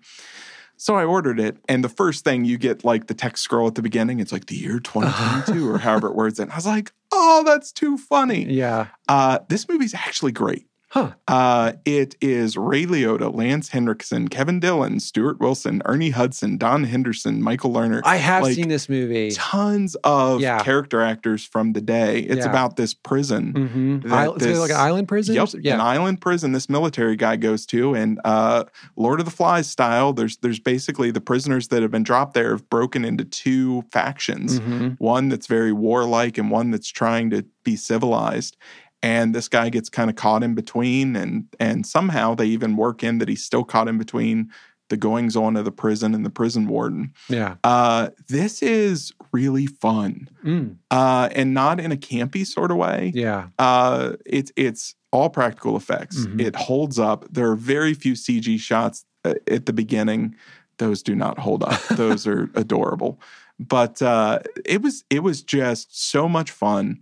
So 0.78 0.96
I 0.96 1.06
ordered 1.06 1.40
it, 1.40 1.58
and 1.70 1.84
the 1.84 1.90
first 1.90 2.24
thing 2.24 2.46
you 2.46 2.58
get 2.58 2.84
like 2.84 3.08
the 3.08 3.14
text 3.14 3.44
scroll 3.44 3.68
at 3.68 3.76
the 3.76 3.82
beginning. 3.82 4.20
It's 4.20 4.32
like 4.32 4.48
the 4.48 4.56
year 4.56 4.80
2022 4.84 5.70
or 5.70 5.78
however 5.78 6.08
it 6.08 6.16
words 6.16 6.40
it. 6.40 6.50
I 6.50 6.56
was 6.56 6.66
like, 6.66 6.92
oh, 7.12 7.44
that's 7.46 7.72
too 7.72 7.98
funny. 7.98 8.44
Yeah. 8.46 8.88
Uh, 9.08 9.40
this 9.50 9.70
movie's 9.70 9.94
actually 9.94 10.32
great. 10.32 10.68
Huh. 10.94 11.10
Uh, 11.28 11.74
it 11.86 12.16
is 12.22 12.56
Ray 12.56 12.86
Liotta, 12.86 13.34
Lance 13.34 13.70
Henriksen, 13.70 14.28
Kevin 14.28 14.60
Dillon, 14.60 15.00
Stuart 15.00 15.40
Wilson, 15.40 15.82
Ernie 15.86 16.12
Hudson, 16.12 16.56
Don 16.60 16.84
Henderson, 16.84 17.42
Michael 17.42 17.72
Lerner. 17.74 18.02
I 18.06 18.18
have 18.18 18.44
Like, 18.44 18.54
seen 18.54 18.68
this 18.68 18.88
movie. 18.88 19.32
Tons 19.32 19.96
of 20.04 20.40
Yeah. 20.40 20.60
character 20.60 21.02
actors 21.02 21.44
from 21.44 21.74
the 21.74 21.82
day. 21.82 22.20
It's 22.20 22.46
Yeah. 22.46 22.50
about 22.52 22.76
this 22.76 22.94
prison. 22.94 23.54
Mm-hmm. 23.54 24.14
it's 24.36 24.46
this- 24.46 24.60
like 24.60 24.70
an 24.70 24.76
island 24.78 25.08
prison. 25.08 25.34
Yep, 25.34 25.48
so- 25.50 25.58
an 25.58 25.82
island 25.82 26.22
prison 26.22 26.52
this 26.52 26.70
military 26.70 27.16
guy 27.16 27.38
goes 27.38 27.66
to, 27.68 27.96
and 27.96 28.20
uh, 28.24 28.66
Lord 28.96 29.20
of 29.20 29.26
the 29.26 29.32
Flies 29.32 29.68
style. 29.68 30.14
There's 30.14 30.38
there's 30.38 30.60
basically 30.60 31.10
the 31.10 31.22
prisoners 31.22 31.70
that 31.70 31.82
have 31.82 31.90
been 31.90 32.04
dropped 32.04 32.36
there 32.36 32.52
have 32.52 32.70
broken 32.70 33.04
into 33.04 33.26
two 33.26 33.84
factions. 33.92 34.60
Mhm. 34.60 34.98
One 35.00 35.30
that's 35.30 35.48
very 35.48 35.72
warlike, 35.74 36.38
and 36.38 36.52
one 36.52 36.70
that's 36.70 36.90
trying 36.90 37.32
to 37.32 37.44
be 37.64 37.76
civilized. 37.78 38.58
And 39.04 39.36
this 39.36 39.48
guy 39.50 39.70
gets 39.70 39.90
kind 39.90 40.10
of 40.10 40.16
caught 40.16 40.42
in 40.44 40.56
between, 40.56 41.16
and 41.16 41.46
and 41.60 41.86
somehow 41.86 42.34
they 42.36 42.46
even 42.48 42.76
work 42.78 43.04
in 43.04 43.20
that 43.20 43.28
he's 43.28 43.44
still 43.44 43.64
caught 43.66 43.88
in 43.88 43.98
between 44.00 44.50
the 44.90 44.98
goings 44.98 45.36
on 45.36 45.56
of 45.56 45.66
the 45.66 45.72
prison 45.72 46.14
and 46.16 46.26
the 46.26 46.30
prison 46.30 46.68
warden. 46.68 47.14
Yeah. 47.30 47.56
Uh, 47.64 48.10
this 48.28 48.62
is 48.62 49.12
really 49.32 49.66
fun, 49.66 50.30
Mm. 50.46 50.76
uh, 50.92 51.30
and 51.34 51.54
not 51.54 51.80
in 51.80 51.92
a 51.92 51.96
campy 51.98 52.46
sort 52.46 52.70
of 52.72 52.78
way 52.78 53.12
Yeah. 53.16 53.48
uh 53.60 54.14
it's 54.26 54.52
it's 54.56 54.96
all 55.12 55.30
practical 55.30 55.76
effects 55.78 56.26
Mhm. 56.26 56.40
it 56.42 56.56
holds 56.56 56.98
up 57.00 57.26
there 57.32 57.50
are 57.52 57.56
very 57.56 57.94
few 57.94 58.14
cg 58.14 58.60
shots 58.60 59.06
uh, 59.26 59.34
at 59.50 59.66
the 59.68 59.74
beginning 59.74 60.36
those 60.80 61.02
do 61.04 61.16
not 61.16 61.38
hold 61.40 61.64
up 61.64 61.80
those 61.96 62.26
are 62.28 62.50
adorable 62.56 63.20
but 63.60 64.02
uh 64.02 64.40
it 64.66 64.82
was 64.82 65.04
it 65.10 65.20
was 65.24 65.42
just 65.44 65.88
so 66.10 66.28
much 66.28 66.52
fun 66.52 67.00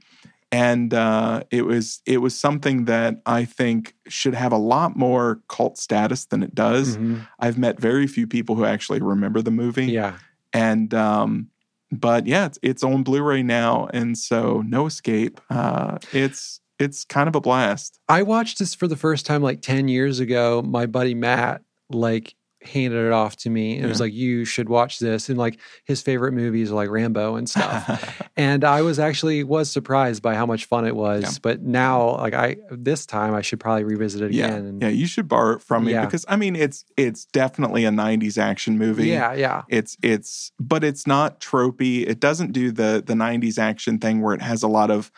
and 0.52 0.94
uh 0.94 1.44
it 1.52 1.66
was 1.66 2.02
it 2.06 2.18
was 2.18 2.38
something 2.38 2.86
that 2.86 3.22
i 3.26 3.46
think 3.46 3.96
should 4.08 4.34
have 4.36 4.52
a 4.52 4.58
lot 4.58 4.96
more 4.98 5.40
cult 5.48 5.78
status 5.78 6.26
than 6.26 6.44
it 6.44 6.54
does 6.54 6.98
Mhm. 6.98 7.26
i've 7.40 7.58
met 7.58 7.80
very 7.80 8.08
few 8.08 8.28
people 8.28 8.56
who 8.56 8.66
actually 8.66 9.02
remember 9.02 9.42
the 9.42 9.52
movie 9.52 9.86
Yeah. 9.88 10.18
and 10.54 10.94
um 10.94 11.48
but 11.92 12.28
yeah 12.28 12.46
it's 12.48 12.60
it's 12.62 12.84
on 12.84 13.04
blu-ray 13.04 13.44
now 13.44 13.88
and 13.94 14.18
so 14.18 14.62
no 14.66 14.86
escape 14.86 15.40
uh 15.50 15.98
it's 16.14 16.60
it's 16.80 17.06
kind 17.06 17.28
of 17.30 17.36
a 17.36 17.42
blast 17.42 18.00
I 18.10 18.24
watched 18.24 18.58
this 18.60 18.74
for 18.74 18.88
the 18.88 18.96
first 18.98 19.26
time 19.26 19.42
like 19.44 19.62
10 19.62 19.88
years 19.88 20.20
ago. 20.20 20.64
My 20.64 20.86
buddy 20.88 21.14
Matt 21.14 21.62
like 21.92 22.34
handed 22.64 23.08
it 23.08 23.12
off 23.12 23.36
to 23.38 23.50
me 23.50 23.78
and 23.80 23.88
was 23.90 24.00
like, 24.00 24.14
you 24.14 24.46
should 24.46 24.70
watch 24.70 25.00
this. 25.00 25.30
And 25.30 25.38
like 25.38 25.60
his 25.86 26.02
favorite 26.02 26.32
movies 26.34 26.72
are 26.72 26.76
like 26.76 26.90
Rambo 26.90 27.36
and 27.36 27.50
stuff. 27.50 28.22
and 28.38 28.64
I 28.64 28.84
was 28.84 29.00
actually 29.00 29.44
was 29.44 29.72
surprised 29.72 30.22
by 30.22 30.36
how 30.36 30.46
much 30.46 30.66
fun 30.66 30.86
it 30.86 30.96
was. 30.96 31.24
Yeah. 31.24 31.40
But 31.42 31.62
now 31.64 32.18
like 32.18 32.34
I 32.36 32.58
this 32.70 33.06
time 33.08 33.34
I 33.34 33.42
should 33.42 33.60
probably 33.60 33.84
revisit 33.84 34.22
it 34.22 34.32
yeah 34.34 34.46
again. 34.46 34.66
And 34.66 34.82
yeah 34.82 34.90
you 34.90 35.08
should 35.08 35.28
borrow 35.28 35.56
it 35.56 35.62
from 35.62 35.86
me 35.86 35.94
Yeah. 35.94 36.06
because 36.06 36.24
i 36.28 36.36
mean 36.36 36.56
it's 36.56 36.86
it's 36.98 37.26
definitely 37.26 37.84
a 37.86 37.90
90s 37.90 38.38
action 38.38 38.78
movie 38.78 39.08
yeah, 39.08 39.34
yeah. 39.34 39.64
it's 39.68 39.98
it's 40.04 40.52
but 40.60 40.84
it's 40.84 41.08
not 41.08 41.40
tropey 41.42 42.08
it 42.08 42.20
doesn't 42.20 42.52
do 42.52 42.72
the 42.72 43.04
the 43.06 43.14
90s 43.14 43.58
action 43.58 43.98
thing 43.98 44.22
where 44.22 44.36
it 44.36 44.42
has 44.42 44.62
a 44.62 44.68
lot 44.68 44.92
of 44.92 45.12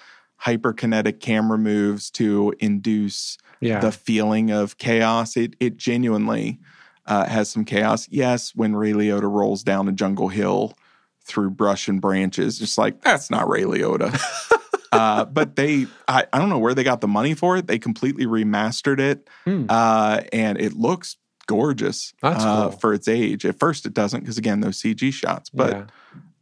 hyperkinetic 0.45 1.19
camera 1.19 1.57
moves 1.57 2.09
to 2.11 2.53
induce 2.59 3.37
Yeah. 3.61 3.79
the 3.79 3.91
feeling 3.91 4.51
of 4.51 4.77
chaos. 4.77 5.37
It 5.37 5.55
it 5.59 5.77
genuinely 5.77 6.59
uh, 7.05 7.25
has 7.25 7.49
some 7.49 7.65
chaos. 7.65 8.07
Yes, 8.09 8.53
when 8.55 8.75
Ray 8.75 8.93
Liotta 8.93 9.29
rolls 9.31 9.63
down 9.63 9.87
a 9.87 9.91
jungle 9.91 10.27
hill 10.29 10.77
through 11.25 11.51
brush 11.51 11.87
and 11.87 12.01
branches, 12.01 12.59
just 12.59 12.77
like 12.77 13.01
that's 13.01 13.29
not 13.31 13.47
Ray 13.49 13.63
Liotta. 13.63 14.19
uh, 14.91 15.25
but 15.25 15.55
they, 15.55 15.87
I, 16.07 16.25
I 16.31 16.39
don't 16.39 16.49
know 16.49 16.59
where 16.59 16.73
they 16.73 16.83
got 16.83 17.01
the 17.01 17.07
money 17.07 17.33
for 17.33 17.57
it. 17.57 17.67
They 17.67 17.79
completely 17.79 18.25
remastered 18.25 18.99
it, 18.99 19.27
Hmm. 19.45 19.65
uh, 19.69 20.21
and 20.31 20.59
it 20.59 20.73
looks 20.73 21.17
gorgeous 21.47 22.13
uh, 22.23 22.69
cool. 22.69 22.79
for 22.79 22.93
its 22.93 23.07
age. 23.07 23.45
At 23.45 23.59
first, 23.59 23.85
it 23.85 23.93
doesn't 23.93 24.21
because 24.21 24.37
again, 24.37 24.61
those 24.61 24.81
CG 24.81 25.11
shots. 25.13 25.49
But 25.49 25.89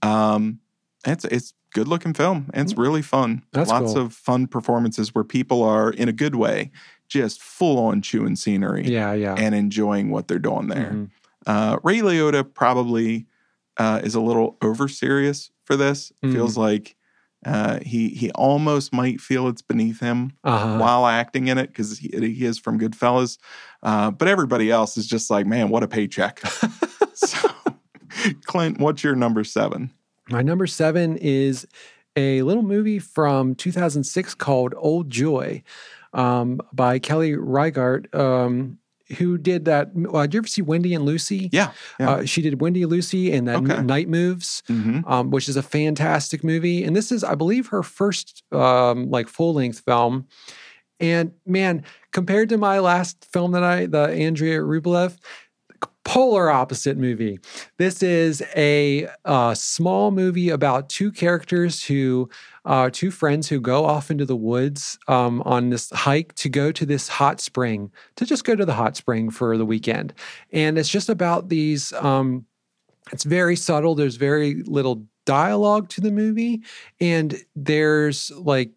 yeah. 0.04 0.34
um, 0.34 0.60
it's 1.06 1.26
it's 1.26 1.54
good 1.74 1.88
looking 1.88 2.14
film. 2.14 2.50
and 2.54 2.70
It's 2.70 2.78
really 2.78 3.02
fun. 3.02 3.44
That's 3.54 3.70
Lots 3.70 3.94
cool. 3.94 4.02
of 4.04 4.14
fun 4.14 4.46
performances 4.48 5.16
where 5.16 5.24
people 5.24 5.64
are 5.64 5.90
in 5.92 6.10
a 6.10 6.14
good 6.14 6.36
way, 6.36 6.70
just 7.12 7.42
full 7.42 7.78
on 7.78 8.02
chewing 8.02 8.38
scenery 8.38 8.88
yeah, 8.88 9.12
yeah. 9.14 9.36
and 9.38 9.54
enjoying 9.54 10.10
what 10.12 10.28
they're 10.30 10.40
doing 10.40 10.68
there. 10.70 10.92
Mhm. 10.94 11.10
Uh, 11.46 11.78
Ray 11.84 12.00
Liotta 12.00 12.46
probably 12.54 13.26
uh, 13.78 14.00
is 14.04 14.16
a 14.16 14.22
little 14.22 14.58
over 14.62 14.88
serious 14.88 15.52
for 15.66 15.76
this. 15.76 16.12
Mm. 16.24 16.34
Feels 16.34 16.56
like 16.58 16.96
uh, 17.46 17.80
he 17.82 18.10
he 18.10 18.32
almost 18.32 18.94
might 18.94 19.20
feel 19.20 19.48
it's 19.50 19.62
beneath 19.62 20.00
him 20.00 20.32
Uh-huh. 20.44 20.78
while 20.78 21.06
acting 21.06 21.48
in 21.48 21.58
it 21.58 21.68
because 21.68 21.98
he, 21.98 22.10
he 22.10 22.46
is 22.46 22.58
from 22.58 22.80
Goodfellas. 22.80 23.38
Uh, 23.84 24.12
but 24.12 24.28
everybody 24.28 24.72
else 24.72 24.96
is 24.98 25.06
just 25.08 25.30
like, 25.30 25.46
man, 25.46 25.70
what 25.70 25.84
a 25.84 25.88
paycheck. 25.88 26.40
so, 27.14 27.50
Clint, 28.46 28.80
what's 28.80 29.04
your 29.04 29.16
number 29.16 29.44
seven? 29.44 29.92
My 30.30 30.44
number 30.44 30.68
seven 30.68 31.18
is 31.18 31.68
a 32.16 32.42
little 32.44 32.64
movie 32.64 33.00
from 33.00 33.56
2006 33.56 34.36
called 34.36 34.74
Old 34.78 35.10
Joy 35.10 35.64
um, 36.14 36.60
by 36.74 37.00
Kelly 37.00 37.36
Reichardt. 37.36 38.14
um, 38.16 38.78
who 39.18 39.38
did 39.38 39.66
that. 39.66 39.90
Uh, 40.14 40.22
did 40.22 40.34
you 40.34 40.38
ever 40.40 40.48
see 40.48 40.62
Wendy 40.62 40.94
and 40.94 41.04
Lucy? 41.04 41.50
Yeah, 41.52 41.72
yeah. 42.00 42.10
Uh, 42.12 42.26
she 42.26 42.42
did 42.42 42.62
Wendy 42.62 42.84
and 42.84 42.92
Lucy 42.92 43.34
and 43.34 43.46
that 43.50 43.58
Okay. 43.58 43.82
Night 43.82 44.08
Moves, 44.08 44.64
hmm 44.68 45.00
um, 45.06 45.32
which 45.32 45.50
is 45.50 45.58
a 45.58 45.62
fantastic 45.64 46.46
movie. 46.46 46.86
And 46.86 46.96
this 46.96 47.12
is, 47.12 47.22
I 47.22 47.36
believe, 47.36 47.68
her 47.68 47.84
first 47.84 48.42
um, 48.54 49.10
like 49.10 49.28
full 49.28 49.54
length 49.54 49.82
film. 49.86 50.28
And 51.02 51.34
man, 51.46 51.84
compared 52.12 52.48
to 52.50 52.58
my 52.58 52.80
last 52.80 53.28
film 53.34 53.52
that 53.52 53.64
I, 53.64 53.86
the 53.88 54.08
Andrei 54.08 54.52
Rublev, 54.52 55.18
polar 56.04 56.50
opposite 56.50 56.98
movie. 56.98 57.40
This 57.78 58.02
is 58.02 58.44
a 58.56 59.08
uh, 59.24 59.54
small 59.54 60.12
movie 60.12 60.50
about 60.50 60.90
two 60.90 61.12
characters 61.12 61.84
who, 61.84 62.30
uh, 62.66 62.90
two 62.92 63.12
friends 63.12 63.50
who 63.50 63.60
go 63.60 63.86
off 63.86 64.10
into 64.10 64.26
the 64.26 64.36
woods 64.36 64.98
um, 65.08 65.42
on 65.44 65.70
this 65.70 65.90
hike 65.92 66.34
to 66.36 66.50
go 66.50 66.72
to 66.72 66.86
this 66.86 67.08
hot 67.08 67.40
spring, 67.40 67.92
to 68.16 68.26
just 68.26 68.44
go 68.44 68.56
to 68.56 68.66
the 68.66 68.74
hot 68.74 68.98
spring 68.98 69.30
for 69.30 69.58
the 69.58 69.66
weekend. 69.66 70.14
And 70.52 70.78
it's 70.78 70.90
just 70.90 71.10
about 71.10 71.50
these, 71.50 71.94
um, 71.94 72.46
it's 73.12 73.24
very 73.24 73.56
subtle. 73.56 73.94
There's 73.94 74.16
very 74.16 74.64
little 74.64 75.06
dialogue 75.26 75.90
to 75.90 76.02
the 76.02 76.12
movie. 76.12 76.62
And 77.00 77.36
there's 77.56 78.32
like 78.32 78.72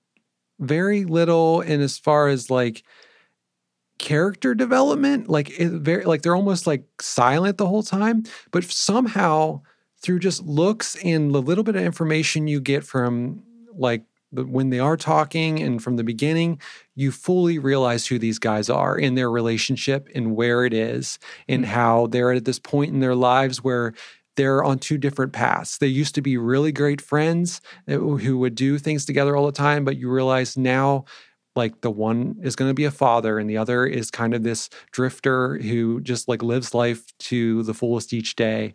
very 0.61 1.05
little 1.05 1.63
in 1.63 1.81
as 1.81 1.99
far 1.99 2.29
as 2.29 2.51
like, 2.51 2.85
character 4.05 4.55
development 4.55 5.31
like 5.31 5.59
it 5.59 5.71
very 5.71 6.05
like 6.05 6.21
they're 6.21 6.37
almost 6.37 6.67
like 6.67 6.85
silent 7.01 7.57
the 7.57 7.67
whole 7.67 7.83
time 7.83 8.23
but 8.51 8.63
somehow 8.63 9.59
through 10.03 10.19
just 10.19 10.43
looks 10.45 10.95
and 11.03 11.35
the 11.35 11.41
little 11.41 11.65
bit 11.65 11.75
of 11.75 11.83
information 11.83 12.47
you 12.47 12.61
get 12.61 12.85
from 12.85 13.43
like 13.75 14.05
when 14.31 14.69
they 14.69 14.79
are 14.79 14.99
talking 14.99 15.59
and 15.63 15.83
from 15.83 15.97
the 15.97 16.05
beginning 16.05 16.61
you 16.95 17.11
fully 17.11 17.59
realize 17.59 18.07
who 18.07 18.19
these 18.19 18.39
guys 18.39 18.69
are 18.69 18.99
in 18.99 19.15
their 19.15 19.31
relationship 19.31 20.07
and 20.15 20.37
where 20.37 20.67
it 20.67 20.75
is 20.75 21.19
and 21.49 21.65
how 21.65 22.07
they're 22.09 22.33
at 22.33 22.45
this 22.45 22.59
point 22.59 22.93
in 22.93 23.01
their 23.01 23.15
lives 23.15 23.65
where 23.65 23.95
they're 24.37 24.65
on 24.65 24.81
two 24.81 24.99
different 24.99 25.33
paths. 25.33 25.79
They 25.79 25.87
used 25.87 26.17
to 26.17 26.21
be 26.21 26.37
really 26.37 26.73
great 26.73 27.01
friends 27.01 27.61
uh, 27.89 27.93
who 27.93 28.39
would 28.39 28.57
do 28.57 28.79
things 28.79 29.05
together 29.05 29.37
all 29.37 29.47
the 29.47 29.53
time, 29.53 29.85
but 29.85 29.97
you 29.97 30.11
realize 30.11 30.57
now 30.57 31.05
like 31.57 31.81
the 31.81 31.91
one 31.91 32.37
is 32.43 32.57
going 32.57 32.71
to 32.71 32.75
be 32.75 32.85
a 32.85 32.91
father 32.91 33.39
and 33.39 33.49
the 33.49 33.57
other 33.57 33.87
is 33.87 34.11
kind 34.11 34.35
of 34.35 34.43
this 34.43 34.69
drifter 34.91 35.59
who 35.59 36.01
just 36.01 36.29
like 36.29 36.43
lives 36.43 36.75
life 36.75 37.17
to 37.19 37.63
the 37.63 37.75
fullest 37.75 38.13
each 38.13 38.37
day. 38.37 38.75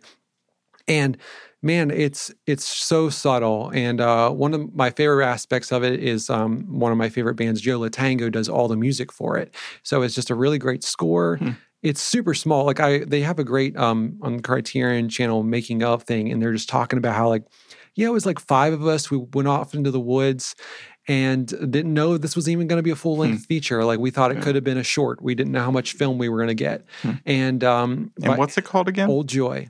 And 0.88 1.16
man 1.62 1.90
it's 1.90 2.32
it's 2.46 2.64
so 2.64 3.10
subtle. 3.10 3.70
And 3.74 4.00
uh, 4.00 4.30
one 4.30 4.54
of 4.54 4.74
my 4.74 4.90
favorite 4.90 5.26
aspects 5.26 5.72
of 5.72 5.84
it 5.84 6.00
is 6.00 6.30
um, 6.30 6.62
one 6.78 6.92
of 6.92 6.98
my 6.98 7.08
favorite 7.08 7.34
bands 7.34 7.64
Yo 7.64 7.78
La 7.78 7.88
Tengo 7.88 8.30
does 8.30 8.48
all 8.48 8.68
the 8.68 8.76
music 8.76 9.12
for 9.12 9.36
it. 9.36 9.54
So 9.82 10.02
it's 10.02 10.14
just 10.14 10.30
a 10.30 10.34
really 10.34 10.58
great 10.58 10.82
score. 10.82 11.36
Hmm. 11.36 11.50
it's 11.82 12.02
super 12.02 12.34
small. 12.34 12.64
Like 12.64 12.80
i 12.80 13.00
they 13.00 13.20
have 13.20 13.38
a 13.38 13.44
great 13.44 13.76
um 13.76 14.18
on 14.22 14.36
the 14.36 14.42
criterion 14.42 15.08
channel 15.08 15.42
making 15.42 15.82
of 15.82 16.02
thing 16.04 16.30
and 16.30 16.42
they're 16.42 16.52
just 16.52 16.68
talking 16.68 16.98
about 16.98 17.14
how 17.14 17.28
like 17.28 17.44
yeah 17.94 18.08
it 18.08 18.12
was 18.12 18.26
like 18.26 18.38
five 18.40 18.72
of 18.72 18.86
us. 18.86 19.10
We 19.10 19.18
went 19.18 19.48
off 19.48 19.74
into 19.74 19.90
the 19.90 20.00
woods 20.00 20.56
and 21.10 21.46
didn't 21.48 21.92
know 21.92 22.16
this 22.16 22.36
was 22.36 22.48
even 22.48 22.68
going 22.68 22.78
to 22.78 22.82
be 22.84 22.90
a 22.90 22.96
full 22.96 23.16
length 23.16 23.46
feature. 23.46 23.84
Like 23.84 23.98
we 23.98 24.10
thought 24.10 24.30
it 24.30 24.36
Yeah. 24.36 24.42
could 24.44 24.54
have 24.54 24.64
been 24.64 24.78
a 24.78 24.84
short. 24.84 25.20
We 25.20 25.34
didn't 25.34 25.52
know 25.52 25.62
how 25.64 25.70
much 25.72 25.94
film 25.94 26.18
we 26.18 26.28
were 26.28 26.36
going 26.38 26.48
to 26.48 26.54
get. 26.54 26.84
Hmm. 27.02 27.10
And 27.26 27.64
um, 27.64 28.12
And 28.22 28.38
what's 28.38 28.56
it 28.56 28.62
called 28.64 28.88
again? 28.88 29.10
Old 29.10 29.28
Joy. 29.28 29.68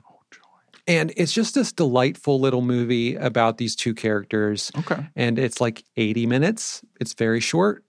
And 0.87 1.11
it's 1.17 1.31
just 1.33 1.55
this 1.55 1.71
delightful 1.71 2.39
little 2.39 2.61
movie 2.61 3.15
about 3.15 3.57
these 3.57 3.75
two 3.75 3.93
characters. 3.93 4.71
Okay. 4.79 5.07
And 5.15 5.39
it's 5.39 5.59
like 5.61 5.83
80 5.97 6.25
minutes. 6.27 6.81
It's 6.99 7.13
very 7.13 7.39
short. 7.39 7.83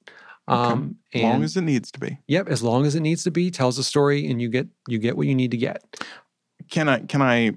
Um, 0.48 0.96
As 1.14 1.22
long 1.22 1.42
as 1.44 1.56
it 1.56 1.62
needs 1.62 1.90
to 1.92 2.00
be. 2.00 2.18
yep, 2.26 2.48
as 2.48 2.62
long 2.62 2.84
as 2.86 2.94
it 2.94 3.00
needs 3.00 3.22
to 3.24 3.30
be, 3.30 3.50
tells 3.50 3.78
a 3.78 3.84
story 3.84 4.28
and 4.30 4.40
you 4.42 4.48
get 4.48 4.66
you 4.88 4.98
get 4.98 5.16
what 5.16 5.26
you 5.26 5.34
need 5.34 5.50
to 5.52 5.56
get. 5.56 5.84
Can 6.70 6.88
I 6.88 6.98
can 7.00 7.22
I 7.22 7.52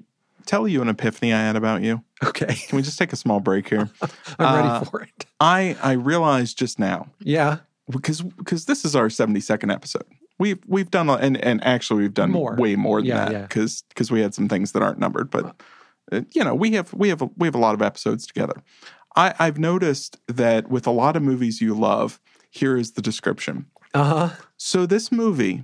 tell 0.45 0.67
you 0.67 0.81
an 0.81 0.89
epiphany 0.89 1.33
I 1.33 1.41
had 1.41 1.55
about 1.55 1.81
you? 1.81 2.03
Okay. 2.23 2.53
Can 2.67 2.75
we 2.77 2.81
just 2.81 2.97
take 2.97 3.11
a 3.13 3.15
small 3.15 3.39
break 3.39 3.67
here? 3.69 3.89
I'm 4.39 4.45
Uh, 4.45 4.73
ready 4.73 4.85
for 4.89 5.01
it. 5.01 5.25
I 5.39 5.75
I 5.83 5.93
realized 5.93 6.57
just 6.57 6.79
now 6.79 7.07
Yeah. 7.19 7.57
because 7.89 8.21
because 8.21 8.65
this 8.65 8.85
is 8.85 8.95
our 8.95 9.07
72nd 9.07 9.71
episode. 9.73 10.05
We've 10.39 10.59
we've 10.67 10.89
done 10.91 11.09
and 11.09 11.37
and 11.37 11.63
actually 11.63 12.01
we've 12.03 12.13
done 12.13 12.31
More. 12.31 12.55
way 12.57 12.75
more 12.75 12.99
than 13.01 13.07
Yeah, 13.09 13.25
that 13.25 13.31
yeah. 13.31 13.41
because 13.43 13.83
because 13.89 14.11
we 14.11 14.21
had 14.21 14.33
some 14.33 14.47
things 14.49 14.71
that 14.73 14.81
aren't 14.83 14.99
numbered, 14.99 15.29
but 15.29 15.55
uh, 16.11 16.21
you 16.33 16.43
know 16.43 16.53
we 16.55 16.71
have 16.71 16.93
we 16.93 17.09
have 17.09 17.21
a, 17.21 17.29
we 17.37 17.47
have 17.47 17.55
a 17.55 17.59
lot 17.59 17.73
of 17.73 17.81
episodes 17.81 18.27
together. 18.27 18.61
I, 19.17 19.33
I've 19.39 19.57
noticed 19.57 20.17
that 20.27 20.69
with 20.69 20.85
a 20.87 20.91
lot 20.91 21.15
of 21.15 21.23
movies 21.23 21.61
you 21.61 21.73
love, 21.73 22.19
here 22.49 22.75
is 22.75 22.91
the 22.93 23.01
description. 23.01 23.65
Uh 23.93 24.03
huh. 24.03 24.29
So 24.57 24.85
this 24.85 25.09
movie 25.11 25.63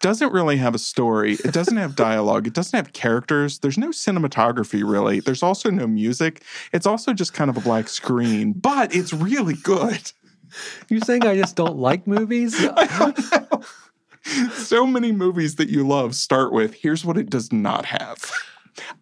doesn't 0.00 0.32
really 0.32 0.56
have 0.56 0.74
a 0.74 0.78
story. 0.78 1.34
It 1.34 1.52
doesn't 1.52 1.76
have 1.76 1.94
dialogue. 1.94 2.46
It 2.46 2.54
doesn't 2.54 2.76
have 2.76 2.92
characters. 2.92 3.58
There's 3.58 3.78
no 3.78 3.88
cinematography 3.88 4.82
really. 4.88 5.20
There's 5.20 5.42
also 5.42 5.70
no 5.70 5.86
music. 5.86 6.42
It's 6.72 6.86
also 6.86 7.12
just 7.12 7.32
kind 7.32 7.50
of 7.50 7.56
a 7.56 7.60
black 7.60 7.88
screen, 7.88 8.52
but 8.52 8.94
it's 8.94 9.12
really 9.12 9.54
good. 9.54 10.12
You're 10.88 11.00
saying 11.00 11.24
I 11.24 11.36
just 11.36 11.54
don't 11.56 11.76
like 11.76 12.06
movies? 12.06 12.56
so 14.52 14.86
many 14.86 15.12
movies 15.12 15.56
that 15.56 15.68
you 15.68 15.86
love 15.86 16.14
start 16.14 16.52
with 16.52 16.74
here's 16.74 17.04
what 17.04 17.16
it 17.16 17.30
does 17.30 17.52
not 17.52 17.84
have. 17.86 18.32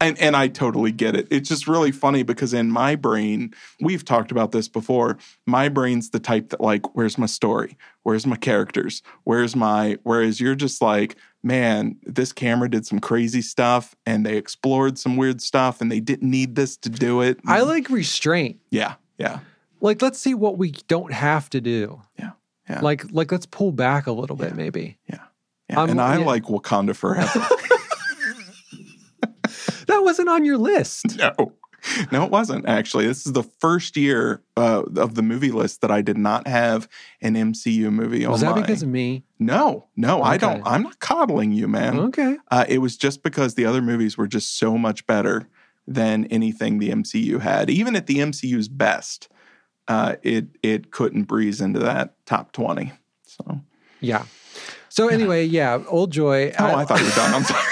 And 0.01 0.19
and 0.19 0.37
I 0.37 0.49
totally 0.49 0.93
get 0.93 1.14
it. 1.17 1.29
It's 1.31 1.49
just 1.49 1.67
really 1.69 1.93
funny 1.93 2.23
because 2.23 2.53
in 2.55 2.71
my 2.71 2.95
brain, 2.97 3.53
we've 3.81 4.05
talked 4.05 4.31
about 4.31 4.53
this 4.53 4.69
before. 4.69 5.19
My 5.47 5.69
brain's 5.69 6.11
the 6.11 6.21
type 6.21 6.51
that 6.51 6.61
like, 6.61 6.95
where's 6.97 7.19
my 7.19 7.27
story? 7.27 7.77
Where's 8.03 8.27
my 8.27 8.37
characters? 8.37 9.03
Where's 9.25 9.55
my 9.57 9.99
whereas 10.03 10.41
you're 10.41 10.55
just 10.55 10.81
like, 10.83 11.17
man, 11.43 11.97
this 12.05 12.33
camera 12.33 12.69
did 12.71 12.87
some 12.87 12.99
crazy 13.01 13.43
stuff 13.43 13.95
and 14.07 14.25
they 14.27 14.37
explored 14.37 14.99
some 14.99 15.17
weird 15.17 15.41
stuff 15.41 15.81
and 15.81 15.91
they 15.93 16.01
didn't 16.01 16.31
need 16.31 16.55
this 16.55 16.77
to 16.79 16.88
do 16.88 17.21
it. 17.21 17.38
I 17.47 17.61
like 17.61 17.88
restraint. 17.91 18.59
yeah, 18.71 18.95
yeah, 19.19 19.41
Like, 19.81 20.03
let's 20.03 20.19
see 20.19 20.35
what 20.35 20.59
we 20.59 20.73
don't 20.88 21.12
have 21.12 21.49
to 21.51 21.61
do. 21.61 22.03
yeah, 22.19 22.31
yeah. 22.69 22.81
Like, 22.81 23.05
like 23.12 23.31
let's 23.31 23.47
pull 23.47 23.71
back 23.73 24.07
a 24.09 24.12
little 24.12 24.37
bit, 24.37 24.55
maybe. 24.57 24.99
yeah. 25.09 25.19
I'm- 25.71 25.91
and 25.91 26.01
I 26.01 26.19
yeah. 26.19 26.25
like 26.25 26.45
Wakanda 26.45 26.97
Forever. 26.97 27.47
Wasn't 30.18 30.28
on 30.28 30.44
your 30.44 30.59
list. 30.59 31.18
No, 31.38 31.52
no, 32.11 32.24
it 32.24 32.31
wasn't 32.33 32.66
actually. 32.68 33.07
This 33.07 33.24
is 33.24 33.35
the 33.35 33.44
first 33.44 33.96
year 33.96 34.42
uh, 34.57 34.83
of 34.96 35.14
the 35.14 35.22
movie 35.22 35.52
list 35.52 35.81
that 35.83 35.92
I 35.92 36.02
did 36.02 36.18
not 36.18 36.48
have 36.48 36.88
an 37.22 37.35
MCU 37.35 37.92
movie 37.92 38.24
on. 38.24 38.33
Was 38.33 38.40
that 38.40 38.57
my. 38.57 38.62
because 38.62 38.83
of 38.83 38.88
me? 38.88 39.22
no, 39.38 39.87
no, 39.96 40.20
I 40.20 40.38
don't. 40.38 40.61
I'm 40.66 40.83
not 40.83 40.98
coddling 40.98 41.52
you, 41.52 41.68
man. 41.68 41.96
Okay. 42.00 42.37
Uh, 42.50 42.64
it 42.68 42.78
was 42.78 42.96
just 42.96 43.22
because 43.22 43.54
the 43.54 43.64
other 43.64 43.81
movies 43.81 44.18
were 44.18 44.26
just 44.26 44.59
so 44.59 44.76
much 44.76 45.07
better 45.07 45.48
than 45.87 46.24
anything 46.26 46.81
the 46.81 46.90
MCU 46.90 47.40
had. 47.40 47.70
Even 47.70 47.94
at 47.94 48.09
the 48.09 48.16
MCU's 48.16 48.66
best, 48.66 49.28
uh, 49.87 50.16
it 50.24 50.46
it 50.64 50.90
couldn't 50.90 51.24
breeze 51.24 51.61
into 51.61 51.78
that 51.78 52.14
top 52.26 52.50
twenty. 52.50 52.92
So, 53.24 53.61
Yeah. 54.00 54.24
So 54.88 55.07
anyway, 55.09 55.44
yeah, 55.44 55.78
Old 55.87 56.11
Joy. 56.11 56.52
oh, 56.59 56.74
I 56.74 56.85
thought 56.85 56.98
you 56.98 57.04
were 57.07 57.12
done. 57.12 57.35
I'm 57.35 57.44
sorry. 57.54 57.62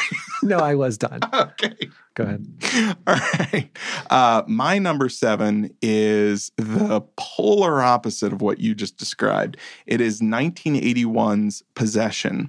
no, 0.48 0.58
I 0.58 0.74
was 0.74 0.98
done. 0.98 1.20
okay. 1.34 1.74
Go 2.14 2.24
ahead. 2.24 2.46
All 3.06 3.14
right. 3.14 3.68
Uh, 4.10 4.42
my 4.46 4.78
number 4.78 5.08
seven 5.08 5.70
is 5.82 6.50
the 6.56 7.02
polar 7.16 7.82
opposite 7.82 8.32
of 8.32 8.40
what 8.40 8.58
you 8.58 8.74
just 8.74 8.96
described. 8.96 9.56
It 9.86 10.00
is 10.00 10.20
1981's 10.20 11.62
Possession. 11.74 12.48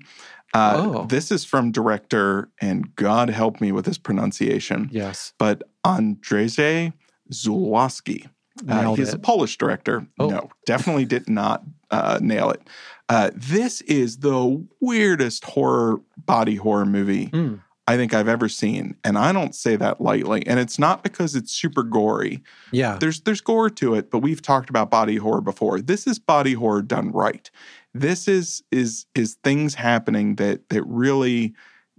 Uh, 0.54 0.74
Oh. 0.78 1.06
This 1.08 1.30
is 1.32 1.44
from 1.44 1.72
director, 1.74 2.50
and 2.62 2.96
God 2.96 3.30
help 3.30 3.60
me 3.60 3.72
with 3.74 3.86
his 3.86 3.98
pronunciation, 3.98 4.88
Yes. 4.92 5.34
but 5.38 5.64
Andrzej 5.86 6.94
Zulawski. 7.34 8.30
Uh, 8.68 8.94
he's 8.96 9.14
a. 9.14 9.20
Polish 9.20 9.58
director. 9.58 10.08
Oh. 10.18 10.30
No, 10.30 10.50
definitely 10.66 11.06
did 11.06 11.30
not 11.30 11.64
uh, 11.92 12.18
nail 12.22 12.50
it. 12.50 12.62
Uh, 13.10 13.30
this 13.36 13.82
is 13.82 14.18
the 14.20 14.66
weirdest 14.82 15.44
horror 15.46 16.00
body 16.26 16.56
horror 16.56 16.86
movie 16.86 17.28
Mm. 17.28 17.62
I 17.88 17.96
think 17.96 18.14
I've 18.14 18.28
ever 18.28 18.50
seen, 18.50 18.98
and 19.06 19.18
I 19.18 19.32
don't 19.32 19.56
say 19.56 19.78
that 19.78 20.02
lightly. 20.02 20.46
And 20.46 20.60
it's 20.60 20.78
not 20.78 21.04
because 21.04 21.36
it's 21.36 21.54
super 21.54 21.84
gory. 21.84 22.44
Yeah. 22.72 22.98
There's 23.00 23.22
there's 23.22 23.42
gore 23.42 23.70
to 23.70 23.96
it, 23.96 24.12
but 24.12 24.20
we've 24.20 24.42
talked 24.42 24.70
about 24.70 24.92
body 24.92 25.16
horror 25.16 25.42
before. 25.42 25.80
This 25.80 26.06
is 26.06 26.20
body 26.20 26.54
horror 26.54 26.82
done 26.82 27.12
right. 27.12 27.50
This 27.94 28.28
is 28.28 28.62
is 28.72 29.06
is 29.16 29.38
things 29.44 29.76
happening 29.76 30.36
that 30.36 30.68
that 30.70 30.84
really 30.84 31.56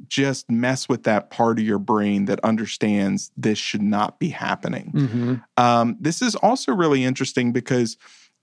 just 0.06 0.48
mess 0.48 0.88
with 0.88 1.02
that 1.04 1.30
part 1.30 1.58
of 1.58 1.64
your 1.64 1.78
brain 1.78 2.26
that 2.26 2.38
understands 2.44 3.32
this 3.36 3.58
should 3.58 3.82
not 3.82 4.20
be 4.20 4.28
happening. 4.28 4.90
hmm 4.90 5.34
Um, 5.56 5.96
this 5.98 6.22
is 6.22 6.36
also 6.36 6.72
really 6.72 7.02
interesting 7.02 7.52
because 7.52 7.96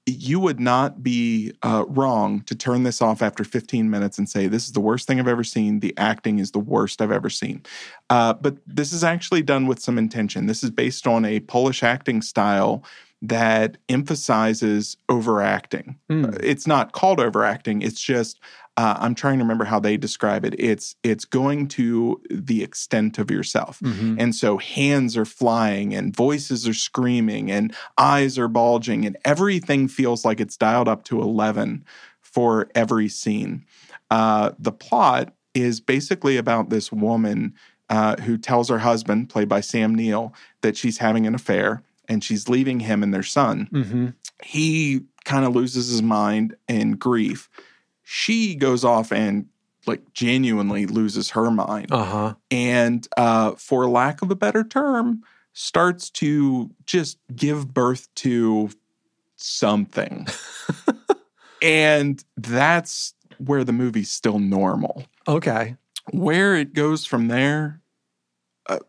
you 0.05 0.39
would 0.39 0.59
not 0.59 1.01
be 1.01 1.53
uh, 1.63 1.83
wrong 1.87 2.41
to 2.41 2.55
turn 2.55 2.83
this 2.83 3.01
off 3.01 3.23
after 3.23 3.43
15 3.43 3.89
minutes 3.89 4.19
and 4.19 4.29
say, 4.29 4.47
This 4.47 4.65
is 4.65 4.73
the 4.73 4.79
worst 4.79 5.07
thing 5.07 5.19
I've 5.19 5.27
ever 5.27 5.43
seen. 5.43 5.79
The 5.79 5.95
acting 5.97 6.37
is 6.37 6.51
the 6.51 6.59
worst 6.59 7.01
I've 7.01 7.11
ever 7.11 7.29
seen. 7.29 7.63
Uh, 8.09 8.33
but 8.33 8.57
this 8.67 8.93
is 8.93 9.03
actually 9.03 9.41
done 9.41 9.65
with 9.65 9.79
some 9.79 9.97
intention. 9.97 10.45
This 10.45 10.63
is 10.63 10.69
based 10.69 11.07
on 11.07 11.25
a 11.25 11.39
Polish 11.39 11.81
acting 11.81 12.21
style 12.21 12.83
that 13.29 13.77
emphasizes 13.89 14.97
overacting. 15.09 15.97
Mm. 16.09 16.37
It's 16.43 16.67
not 16.67 16.91
called 16.91 17.19
overacting, 17.19 17.81
it's 17.81 18.01
just. 18.01 18.39
Uh, 18.77 18.97
I'm 18.99 19.15
trying 19.15 19.37
to 19.37 19.43
remember 19.45 19.63
how 19.63 19.79
they 19.79 19.95
describe 19.95 20.43
it. 20.43 20.53
It's 20.59 20.97
it's 21.01 21.23
going 21.23 21.69
to 21.69 22.21
the 22.29 22.61
extent 22.61 23.17
of 23.17 23.31
yourself. 23.31 23.79
Mhm. 23.79 24.17
And 24.19 24.35
so 24.35 24.57
hands 24.57 25.15
are 25.15 25.23
flying 25.23 25.95
and 25.95 26.13
voices 26.13 26.67
are 26.67 26.73
screaming 26.73 27.49
and 27.49 27.73
eyes 27.97 28.37
are 28.37 28.49
bulging 28.49 29.05
and 29.05 29.15
everything 29.23 29.87
feels 29.87 30.25
like 30.25 30.41
it's 30.41 30.57
dialed 30.57 30.89
up 30.89 31.05
to 31.05 31.21
11 31.21 31.85
for 32.19 32.67
every 32.75 33.07
scene. 33.07 33.63
Uh, 34.11 34.51
the 34.59 34.73
plot 34.73 35.33
is 35.53 35.79
basically 35.79 36.35
about 36.35 36.69
this 36.69 36.91
woman 36.91 37.53
uh, 37.89 38.17
who 38.23 38.37
tells 38.37 38.67
her 38.67 38.79
husband, 38.79 39.29
played 39.29 39.47
by 39.47 39.61
Sam 39.61 39.95
Neill, 39.95 40.33
that 40.61 40.75
she's 40.75 40.97
having 40.97 41.25
an 41.25 41.33
affair 41.33 41.81
and 42.09 42.23
she's 42.23 42.47
leaving 42.49 42.79
him 42.79 43.03
and 43.03 43.13
their 43.13 43.23
son. 43.23 43.67
Mhm. 43.71 44.13
He 44.43 45.01
kind 45.23 45.45
of 45.45 45.55
loses 45.55 45.87
his 45.89 46.01
mind 46.01 46.55
in 46.67 46.91
grief. 46.97 47.49
She 48.03 48.55
goes 48.55 48.83
off 48.83 49.11
and 49.11 49.47
like 49.87 50.13
genuinely 50.13 50.85
loses 50.87 51.29
her 51.31 51.51
mind 51.51 51.91
Uh-huh. 51.91 52.33
and 52.51 53.07
uh, 53.17 53.51
for 53.55 53.87
lack 53.87 54.21
of 54.21 54.31
a 54.31 54.35
better 54.35 54.63
term, 54.63 55.21
starts 55.53 56.09
to 56.09 56.69
just 56.85 57.17
give 57.35 57.73
birth 57.73 58.07
to 58.15 58.69
something. 59.35 60.27
and 61.61 62.23
that's 62.37 63.13
where 63.37 63.63
the 63.63 63.71
movie's 63.73 64.11
still 64.11 64.39
normal. 64.39 65.05
Okay. 65.27 65.75
Where 66.11 66.55
it 66.55 66.73
goes 66.73 67.05
from 67.05 67.27
there, 67.27 67.81
uh, 68.67 68.79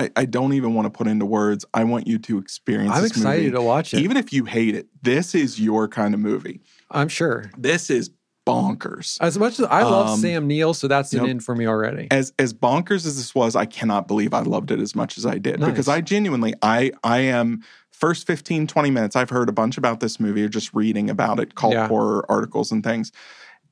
I, 0.00 0.10
I 0.16 0.24
don't 0.24 0.52
even 0.54 0.74
want 0.74 0.86
to 0.86 0.90
put 0.90 1.06
into 1.06 1.26
words. 1.26 1.64
I 1.74 1.84
want 1.84 2.06
you 2.06 2.18
to 2.18 2.38
experience 2.38 2.92
I'm 2.96 3.04
excited 3.04 3.38
movie. 3.44 3.50
to 3.52 3.62
watch 3.62 3.92
it. 3.94 4.00
Even 4.00 4.16
if 4.16 4.32
you 4.32 4.44
hate 4.44 4.74
it, 4.74 4.88
this 5.02 5.34
is 5.34 5.60
your 5.60 5.88
kind 5.88 6.14
of 6.14 6.20
movie. 6.20 6.60
I'm 6.90 7.08
sure. 7.08 7.50
This 7.56 7.90
is 7.90 8.10
bonkers. 8.46 9.18
As 9.20 9.38
much 9.38 9.60
as 9.60 9.66
I 9.66 9.82
love 9.82 10.08
Um, 10.08 10.18
Sam 10.20 10.46
Neill, 10.46 10.74
so 10.74 10.88
that's 10.88 11.12
an 11.12 11.26
in 11.26 11.40
for 11.40 11.54
me 11.54 11.66
already. 11.66 12.08
as 12.10 12.32
as 12.38 12.52
bonkers 12.54 13.06
as 13.06 13.16
this 13.16 13.34
was, 13.34 13.54
I 13.54 13.66
cannot 13.66 14.08
believe 14.08 14.32
I 14.34 14.40
loved 14.40 14.70
it 14.70 14.80
as 14.80 14.94
much 14.96 15.18
as 15.18 15.26
I 15.26 15.38
did 15.38 15.60
because 15.60 15.88
I 15.88 16.00
genuinely 16.00 16.54
I 16.62 16.92
I 17.04 17.18
am 17.20 17.62
first 17.90 18.26
15 18.26 18.66
20 18.66 18.90
minutes 18.90 19.14
I've 19.14 19.30
heard 19.30 19.48
a 19.50 19.52
bunch 19.52 19.76
about 19.76 20.00
this 20.00 20.18
movie 20.18 20.42
or 20.42 20.48
just 20.48 20.72
reading 20.72 21.10
about 21.10 21.38
it 21.38 21.54
cult 21.54 21.74
Yeah. 21.74 21.88
horror 21.88 22.24
articles 22.30 22.72
and 22.72 22.82
things. 22.82 23.12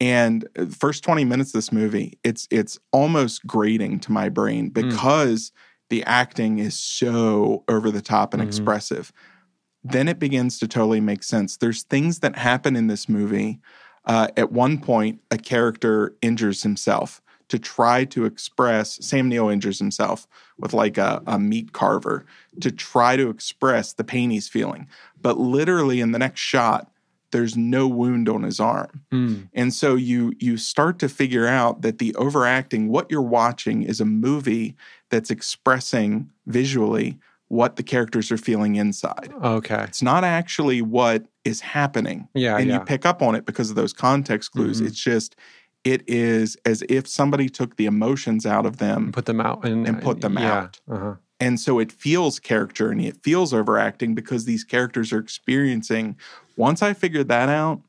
And 0.01 0.47
uh, 0.57 0.67
first 0.67 1.03
20 1.03 1.25
minutes 1.25 1.51
of 1.51 1.55
this 1.55 1.73
movie, 1.73 2.19
it's 2.23 2.47
it's 2.51 2.79
almost 2.93 3.47
grating 3.47 3.99
to 4.01 4.13
my 4.13 4.29
brain 4.29 4.69
because 4.69 5.51
the 5.91 6.05
acting 6.05 6.59
is 6.59 6.79
so 6.79 7.65
over 7.69 7.91
the 7.91 8.03
top 8.03 8.35
and 8.35 8.43
Mhm. 8.43 8.47
expressive. 8.47 9.13
Then 9.85 10.09
it 10.09 10.19
begins 10.19 10.59
to 10.59 10.69
totally 10.69 11.01
make 11.01 11.23
sense. 11.23 11.57
There's 11.57 11.83
things 11.83 12.19
that 12.19 12.37
happen 12.37 12.77
in 12.77 12.89
this 12.89 13.09
movie. 13.09 13.61
Uh, 14.05 14.29
at 14.37 14.53
one 14.53 14.79
point, 14.79 15.21
a 15.31 15.39
character 15.39 16.15
injures 16.21 16.63
himself 16.63 17.21
to 17.49 17.59
try 17.59 18.05
to 18.05 18.25
express. 18.27 18.99
Sam 19.01 19.29
Neill 19.29 19.49
injures 19.49 19.79
himself 19.79 20.27
with 20.59 20.73
like 20.75 20.99
a, 20.99 21.23
a 21.27 21.39
meat 21.39 21.73
carver 21.73 22.27
to 22.61 22.71
try 22.71 23.17
to 23.17 23.31
express 23.31 23.93
the 23.93 24.05
pain 24.05 24.31
he's 24.31 24.49
feeling. 24.49 24.87
But 25.21 25.39
literally, 25.39 26.01
in 26.01 26.13
the 26.13 26.19
next 26.19 26.41
shot, 26.41 26.91
there's 27.31 27.57
no 27.57 27.87
wound 27.87 28.29
on 28.29 28.43
his 28.43 28.59
arm. 28.61 29.03
Mm. 29.13 29.49
And 29.53 29.75
so 29.75 29.95
you 29.95 30.33
you 30.39 30.57
start 30.57 30.99
to 31.01 31.09
figure 31.09 31.47
out 31.47 31.83
that 31.83 31.99
the 31.99 32.15
overacting, 32.15 32.89
what 32.89 33.11
you're 33.11 33.23
watching 33.23 33.83
is 33.83 34.01
a 34.01 34.05
movie 34.05 34.77
that's 35.11 35.31
expressing 35.31 36.31
visually 36.47 37.19
what 37.49 37.77
the 37.77 37.83
characters 37.83 38.31
are 38.31 38.37
feeling 38.37 38.77
inside. 38.77 39.33
Okay. 39.43 39.83
It's 39.85 40.03
not 40.03 40.23
actually 40.23 40.83
what 40.83 41.25
is 41.45 41.61
happening. 41.61 42.29
Yeah. 42.35 42.59
and 42.59 42.69
yeah. 42.69 42.79
you 42.79 42.85
pick 42.85 43.07
up 43.07 43.23
on 43.23 43.35
it 43.35 43.47
because 43.47 43.71
of 43.71 43.77
those 43.77 43.93
context 43.93 44.53
clues. 44.53 44.81
Mhm. 44.81 44.87
It's 44.87 45.03
just 45.03 45.35
it 45.85 46.03
is 46.07 46.57
as 46.65 46.83
if 46.89 47.07
somebody 47.07 47.49
took 47.49 47.77
the 47.77 47.87
emotions 47.87 48.45
out 48.45 48.67
of 48.67 48.79
them 48.79 49.13
put 49.13 49.27
them 49.27 49.41
out 49.41 49.65
and, 49.65 49.87
and 49.87 50.03
put 50.03 50.21
them 50.21 50.37
yeah. 50.37 50.53
out. 50.53 50.81
Uh-huh. 50.91 51.15
and 51.41 51.61
so 51.61 51.79
it 51.79 51.93
feels 51.93 52.39
character 52.41 52.91
and 52.91 53.01
it 53.01 53.23
feels 53.23 53.55
overacting 53.55 54.15
because 54.15 54.45
these 54.45 54.65
characters 54.65 55.13
are 55.13 55.19
experiencing. 55.19 56.17
Once 56.59 56.83
I 56.83 56.93
figured 56.93 57.29
that 57.29 57.49
out, 57.49 57.81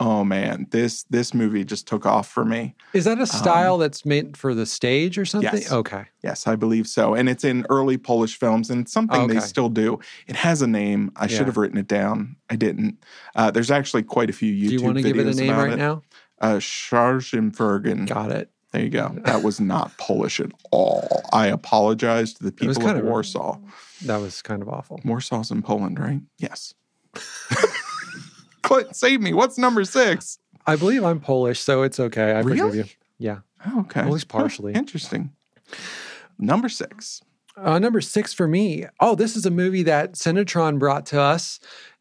oh 0.00 0.24
man, 0.24 0.66
this 0.70 1.04
this 1.04 1.34
movie 1.34 1.64
just 1.64 1.86
took 1.86 2.06
off 2.06 2.28
for 2.28 2.44
me. 2.44 2.74
Is 2.92 3.04
that 3.04 3.20
a 3.20 3.26
style 3.26 3.78
that's 3.78 4.04
meant 4.06 4.36
for 4.36 4.54
the 4.54 4.66
stage 4.66 5.18
or 5.18 5.24
something? 5.24 5.50
Um, 5.50 5.56
yes. 5.56 5.72
Okay. 5.72 6.06
Yes, 6.22 6.46
I 6.46 6.56
believe 6.56 6.86
so. 6.86 7.14
And 7.14 7.28
it's 7.28 7.44
in 7.44 7.66
early 7.68 7.98
Polish 7.98 8.38
films, 8.38 8.70
and 8.70 8.80
it's 8.80 8.92
something 8.92 9.26
they 9.28 9.40
still 9.40 9.68
do. 9.68 10.00
It 10.26 10.36
has 10.36 10.62
a 10.62 10.66
name. 10.66 11.12
I 11.16 11.26
should 11.26 11.46
have 11.46 11.56
written 11.56 11.78
it 11.78 11.86
down. 11.86 12.36
I 12.50 12.56
didn't. 12.56 12.98
Uh, 13.36 13.50
there's 13.50 13.70
actually 13.70 14.02
quite 14.02 14.30
a 14.30 14.32
few 14.32 14.52
YouTube 14.52 14.68
Do 14.68 14.74
you 14.74 14.82
want 14.82 14.96
to 14.96 15.02
give 15.02 15.18
it 15.18 15.26
a 15.26 15.34
name 15.34 15.50
right 15.56 15.72
it. 15.72 15.76
now? 15.76 16.02
Uh, 16.40 16.56
Scharfenbergen. 16.56 18.08
Got 18.08 18.32
it. 18.32 18.50
There 18.72 18.82
you 18.82 18.90
go. 18.90 19.16
That 19.24 19.44
was 19.44 19.60
not 19.60 19.96
Polish 19.98 20.40
at 20.40 20.50
all. 20.72 21.22
I 21.32 21.46
apologize 21.46 22.34
to 22.34 22.42
the 22.44 22.50
people 22.50 22.88
of- 22.88 23.04
Warsaw. 23.04 23.58
That 24.02 24.16
was 24.20 24.42
kind 24.42 24.62
of 24.62 24.68
awful. 24.68 25.00
Warsaw's 25.04 25.50
in 25.50 25.62
Poland, 25.62 25.98
right? 26.00 26.20
Yes. 26.38 26.74
Clint, 28.62 28.94
save 28.96 29.20
me. 29.20 29.32
What's 29.32 29.58
number 29.58 29.84
six? 29.84 30.38
I 30.66 30.76
believe 30.76 31.04
I'm 31.04 31.20
Polish, 31.20 31.60
so 31.60 31.82
it's 31.82 32.00
okay. 32.00 32.38
I 32.38 32.42
forgive 32.42 32.64
Really? 32.64 32.78
you. 32.78 32.84
Yeah. 33.18 33.38
Oh, 33.66 33.80
okay. 33.80 34.00
At 34.00 34.10
least 34.10 34.28
partially. 34.28 34.72
interesting. 34.74 35.32
Number 36.38 36.68
six. 36.68 37.20
Uh, 37.56 37.78
number 37.78 38.00
six 38.00 38.32
for 38.32 38.48
me. 38.48 38.86
Oh, 39.00 39.14
this 39.14 39.36
is 39.36 39.46
a 39.46 39.50
movie 39.50 39.82
that 39.84 40.12
Cinetron 40.14 40.78
brought 40.78 41.06
to 41.06 41.20
us, 41.20 41.60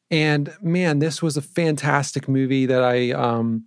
and 0.10 0.54
man, 0.62 1.00
this 1.00 1.22
was 1.22 1.38
a 1.38 1.42
fantastic 1.42 2.28
movie 2.28 2.66
that 2.66 2.84
I 2.84 3.12
um, 3.12 3.66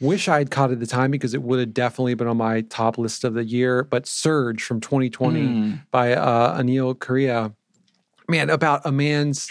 wish 0.00 0.28
I 0.28 0.38
had 0.38 0.50
caught 0.50 0.70
at 0.70 0.78
the 0.80 0.86
time 0.86 1.10
because 1.10 1.34
it 1.34 1.42
would 1.42 1.58
have 1.58 1.74
definitely 1.74 2.14
been 2.14 2.28
on 2.28 2.36
my 2.36 2.60
top 2.62 2.96
list 2.98 3.24
of 3.24 3.34
the 3.34 3.44
year. 3.44 3.82
But 3.82 4.06
Surge 4.06 4.62
from 4.62 4.80
2020 4.80 5.40
Mm. 5.40 5.80
by 5.90 6.14
uh, 6.14 6.60
Aneil 6.60 6.94
Karia. 6.94 7.54
Man, 8.28 8.48
about 8.48 8.82
a 8.86 8.92
man's 8.92 9.48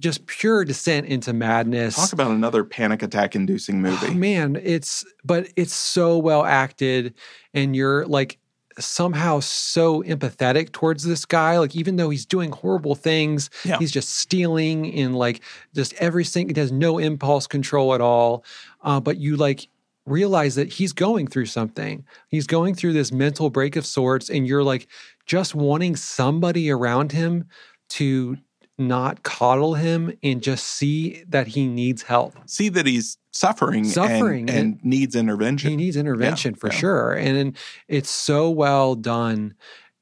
just 0.00 0.26
pure 0.26 0.64
descent 0.66 1.06
into 1.06 1.32
madness. 1.32 1.96
Talk 1.96 2.12
about 2.12 2.30
another 2.30 2.62
panic 2.62 3.02
attack 3.02 3.34
inducing 3.34 3.76
Oh, 3.76 3.90
movie. 3.90 4.14
man, 4.14 4.60
it's 4.62 5.04
but 5.24 5.48
it's 5.56 5.72
so 5.74 6.18
well 6.18 6.44
acted, 6.44 7.14
and 7.54 7.74
you're 7.74 8.04
like 8.06 8.38
somehow 8.78 9.40
so 9.40 10.02
empathetic 10.02 10.72
towards 10.72 11.04
this 11.04 11.24
guy. 11.24 11.58
Like 11.58 11.74
even 11.74 11.96
though 11.96 12.10
he's 12.10 12.26
doing 12.26 12.50
horrible 12.52 12.94
things, 12.94 13.48
Yeah. 13.64 13.78
he's 13.78 13.90
just 13.92 14.10
stealing 14.10 14.92
and 14.94 15.16
like 15.16 15.40
just 15.74 15.94
every 15.94 16.24
single. 16.24 16.54
He 16.54 16.60
has 16.60 16.70
no 16.72 16.98
impulse 16.98 17.46
control 17.46 17.94
at 17.94 18.02
all. 18.02 18.44
Uh, 18.82 19.00
but 19.00 19.16
you 19.16 19.36
like 19.36 19.68
realize 20.04 20.54
that 20.56 20.68
he's 20.68 20.92
going 20.92 21.26
through 21.28 21.46
something. 21.46 22.04
He's 22.28 22.46
going 22.46 22.74
through 22.74 22.92
this 22.92 23.10
mental 23.10 23.48
break 23.48 23.74
of 23.74 23.86
sorts, 23.86 24.28
and 24.28 24.46
you're 24.46 24.62
like 24.62 24.86
just 25.24 25.54
wanting 25.54 25.96
somebody 25.96 26.70
around 26.70 27.12
him 27.12 27.46
to 27.90 28.36
not 28.78 29.22
coddle 29.22 29.74
him 29.74 30.12
and 30.22 30.42
just 30.42 30.66
see 30.66 31.24
that 31.28 31.46
he 31.46 31.66
needs 31.66 32.02
help. 32.02 32.34
See 32.46 32.68
that 32.70 32.86
he's 32.86 33.16
suffering, 33.30 33.84
and- 33.84 33.92
Suffering, 33.92 34.50
and, 34.50 34.58
and- 34.74 34.84
needs 34.84 35.16
intervention. 35.16 35.70
He 35.70 35.76
needs 35.76 35.96
intervention 35.96 36.54
for 36.54 36.68
yeah. 36.68 36.74
sure. 36.78 37.12
And 37.14 37.56
it's 37.88 38.10
so 38.10 38.50
well 38.50 38.94
done 38.94 39.54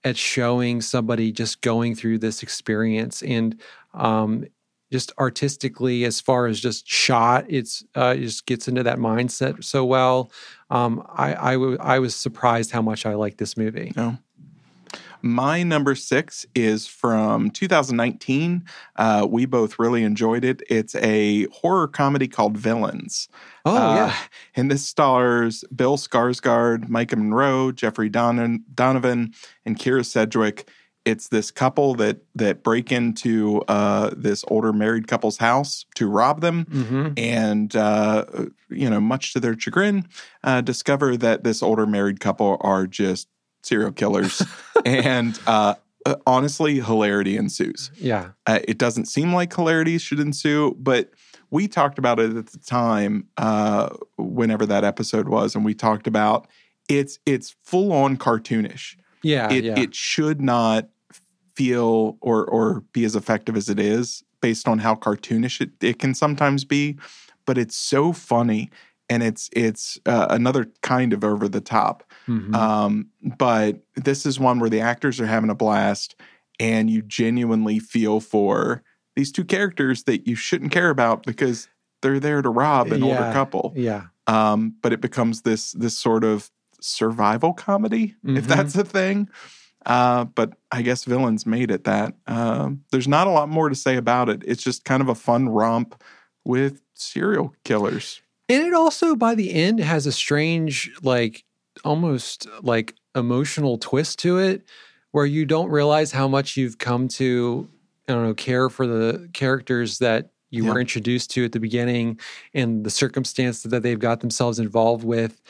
at 0.02 0.16
showing 0.16 0.80
somebody 0.80 1.32
just 1.32 1.60
going 1.60 1.94
through 1.94 2.18
this 2.18 2.42
experience 2.42 3.22
and 3.22 3.60
um, 3.94 4.44
just 4.92 5.12
artistically, 5.18 6.04
as 6.04 6.20
far 6.20 6.46
as 6.46 6.60
just 6.60 6.86
shot, 6.86 7.46
it's 7.48 7.82
uh, 7.96 8.14
it 8.16 8.20
just 8.20 8.44
gets 8.46 8.68
into 8.68 8.82
that 8.82 8.98
mindset 8.98 9.64
so 9.64 9.84
well. 9.84 10.30
Um, 10.70 11.04
I, 11.12 11.34
I, 11.34 11.52
w- 11.54 11.78
I 11.80 11.98
was 12.00 12.14
surprised 12.14 12.70
how 12.70 12.82
much 12.82 13.06
I 13.06 13.14
liked 13.14 13.38
this 13.38 13.56
movie. 13.56 13.92
No. 13.96 14.18
My 15.24 15.62
number 15.62 15.94
six 15.94 16.44
is 16.54 16.86
from 16.86 17.50
2019. 17.50 18.62
Uh, 18.96 19.26
we 19.28 19.46
both 19.46 19.78
really 19.78 20.02
enjoyed 20.02 20.44
it. 20.44 20.62
It's 20.68 20.94
a 20.96 21.46
horror 21.46 21.88
comedy 21.88 22.28
called 22.28 22.58
Villains. 22.58 23.28
Oh, 23.64 23.74
Uh, 23.74 23.94
yeah. 23.96 24.14
And 24.54 24.70
this 24.70 24.86
stars 24.86 25.64
Bill 25.74 25.96
Skarsgård, 25.96 26.90
Maika 26.90 27.16
Monroe, 27.16 27.72
Jeffrey 27.72 28.10
Don- 28.10 28.64
Donovan, 28.74 29.32
and 29.64 29.78
Kyra 29.78 30.04
Sedgwick. 30.04 30.68
It's 31.06 31.28
this 31.28 31.50
couple 31.50 31.94
that 31.96 32.18
that 32.34 32.62
break 32.62 32.92
into 32.92 33.62
uh, 33.68 34.10
this 34.16 34.44
older 34.48 34.72
married 34.72 35.06
couple's 35.06 35.36
house 35.38 35.84
to 35.96 36.08
rob 36.08 36.40
them, 36.40 36.64
hmm 36.70 37.08
and 37.18 37.74
uh, 37.76 38.24
you 38.70 38.88
know, 38.88 39.00
much 39.00 39.32
to 39.34 39.40
their 39.40 39.58
chagrin, 39.58 40.06
uh, 40.44 40.60
discover 40.62 41.16
that 41.18 41.44
this 41.44 41.62
older 41.62 41.86
married 41.86 42.20
couple 42.20 42.56
are 42.62 42.86
just 42.86 43.28
serial 43.64 43.92
killers, 43.92 44.42
and 44.84 45.38
uh, 45.46 45.74
uh, 46.06 46.16
honestly, 46.26 46.80
hilarity 46.80 47.36
ensues. 47.36 47.90
Yeah. 47.96 48.30
Uh, 48.46 48.60
it 48.68 48.78
doesn't 48.78 49.06
seem 49.06 49.32
like 49.32 49.54
hilarity 49.54 49.98
should 49.98 50.20
ensue, 50.20 50.76
but 50.78 51.10
we 51.50 51.68
talked 51.68 51.98
about 51.98 52.20
it 52.20 52.36
at 52.36 52.46
the 52.48 52.58
time, 52.58 53.28
uh, 53.36 53.90
whenever 54.16 54.66
that 54.66 54.84
episode 54.84 55.28
was, 55.28 55.54
and 55.54 55.64
we 55.64 55.74
talked 55.74 56.06
about 56.06 56.46
it's 56.88 57.18
it's 57.24 57.54
full 57.62 57.92
on 57.92 58.16
cartoonish. 58.16 58.96
Yeah. 59.22 59.50
It 59.50 59.64
yeah. 59.64 59.78
it 59.78 59.94
should 59.94 60.42
not 60.42 60.88
feel 61.54 62.18
or 62.20 62.44
or 62.44 62.80
be 62.92 63.04
as 63.04 63.16
effective 63.16 63.56
as 63.56 63.68
it 63.68 63.78
is 63.78 64.22
based 64.40 64.68
on 64.68 64.78
how 64.78 64.94
cartoonish 64.94 65.60
it, 65.60 65.70
it 65.80 65.98
can 65.98 66.14
sometimes 66.14 66.64
be, 66.64 66.98
but 67.46 67.56
it's 67.56 67.76
so 67.76 68.12
funny 68.12 68.70
and 69.08 69.22
it's 69.22 69.50
it's 69.52 69.98
uh, 70.06 70.26
another 70.30 70.66
kind 70.82 71.12
of 71.12 71.24
over 71.24 71.48
the 71.48 71.60
top. 71.60 72.04
Mhm. 72.28 72.54
Um, 72.54 73.08
but 73.38 73.82
this 73.96 74.24
is 74.26 74.38
one 74.40 74.58
where 74.58 74.70
the 74.70 74.80
actors 74.80 75.20
are 75.20 75.26
having 75.26 75.50
a 75.50 75.54
blast 75.54 76.14
and 76.60 76.88
you 76.88 77.02
genuinely 77.02 77.78
feel 77.78 78.20
for 78.20 78.82
these 79.16 79.30
two 79.32 79.44
characters 79.44 80.04
that 80.04 80.26
you 80.26 80.34
shouldn't 80.36 80.72
care 80.72 80.90
about 80.90 81.24
because 81.24 81.68
they're 82.02 82.20
there 82.20 82.42
to 82.42 82.48
rob 82.50 82.92
an 82.92 83.02
older 83.02 83.30
couple. 83.32 83.72
yeah. 83.76 84.04
Um, 84.26 84.74
but 84.82 84.92
it 84.92 85.00
becomes 85.00 85.42
this 85.42 85.72
this 85.72 85.96
sort 85.98 86.24
of 86.24 86.50
survival 86.80 87.52
comedy, 87.52 88.14
if 88.24 88.44
Mhm. 88.44 88.48
that's 88.48 88.74
a 88.76 88.84
thing. 88.84 89.28
Uh, 89.86 90.24
but 90.24 90.54
I 90.72 90.80
guess 90.82 91.04
villains 91.04 91.44
made 91.44 91.70
it 91.70 91.84
that. 91.84 92.14
Um, 92.26 92.84
there's 92.90 93.06
not 93.08 93.26
a 93.26 93.30
lot 93.30 93.48
more 93.50 93.68
to 93.68 93.74
say 93.74 93.96
about 93.96 94.28
it. 94.30 94.42
It's 94.46 94.62
just 94.62 94.84
kind 94.84 95.02
of 95.02 95.08
a 95.10 95.14
fun 95.14 95.48
romp 95.50 96.02
with 96.44 96.80
serial 96.94 97.54
killers. 97.64 98.22
And 98.48 98.62
it 98.66 98.74
also, 98.74 99.16
by 99.16 99.34
the 99.34 99.52
end, 99.54 99.80
has 99.80 100.06
a 100.06 100.12
strange, 100.12 100.90
like 101.02 101.44
almost 101.84 102.46
like 102.62 102.94
emotional 103.14 103.78
twist 103.78 104.18
to 104.20 104.38
it, 104.38 104.64
where 105.12 105.26
you 105.26 105.46
don't 105.46 105.70
realize 105.70 106.12
how 106.12 106.28
much 106.28 106.56
you've 106.56 106.78
come 106.78 107.08
to, 107.08 107.68
I 108.08 108.12
don't 108.12 108.24
know, 108.24 108.34
care 108.34 108.68
for 108.68 108.86
the 108.86 109.28
characters 109.32 109.98
that 109.98 110.30
you 110.50 110.64
Yeah. 110.64 110.72
were 110.72 110.80
introduced 110.80 111.30
to 111.32 111.44
at 111.44 111.52
the 111.52 111.60
beginning 111.60 112.18
and 112.52 112.84
the 112.84 112.90
circumstances 112.90 113.62
that 113.70 113.82
they've 113.82 113.98
got 113.98 114.20
themselves 114.20 114.58
involved 114.58 115.04
with. 115.04 115.40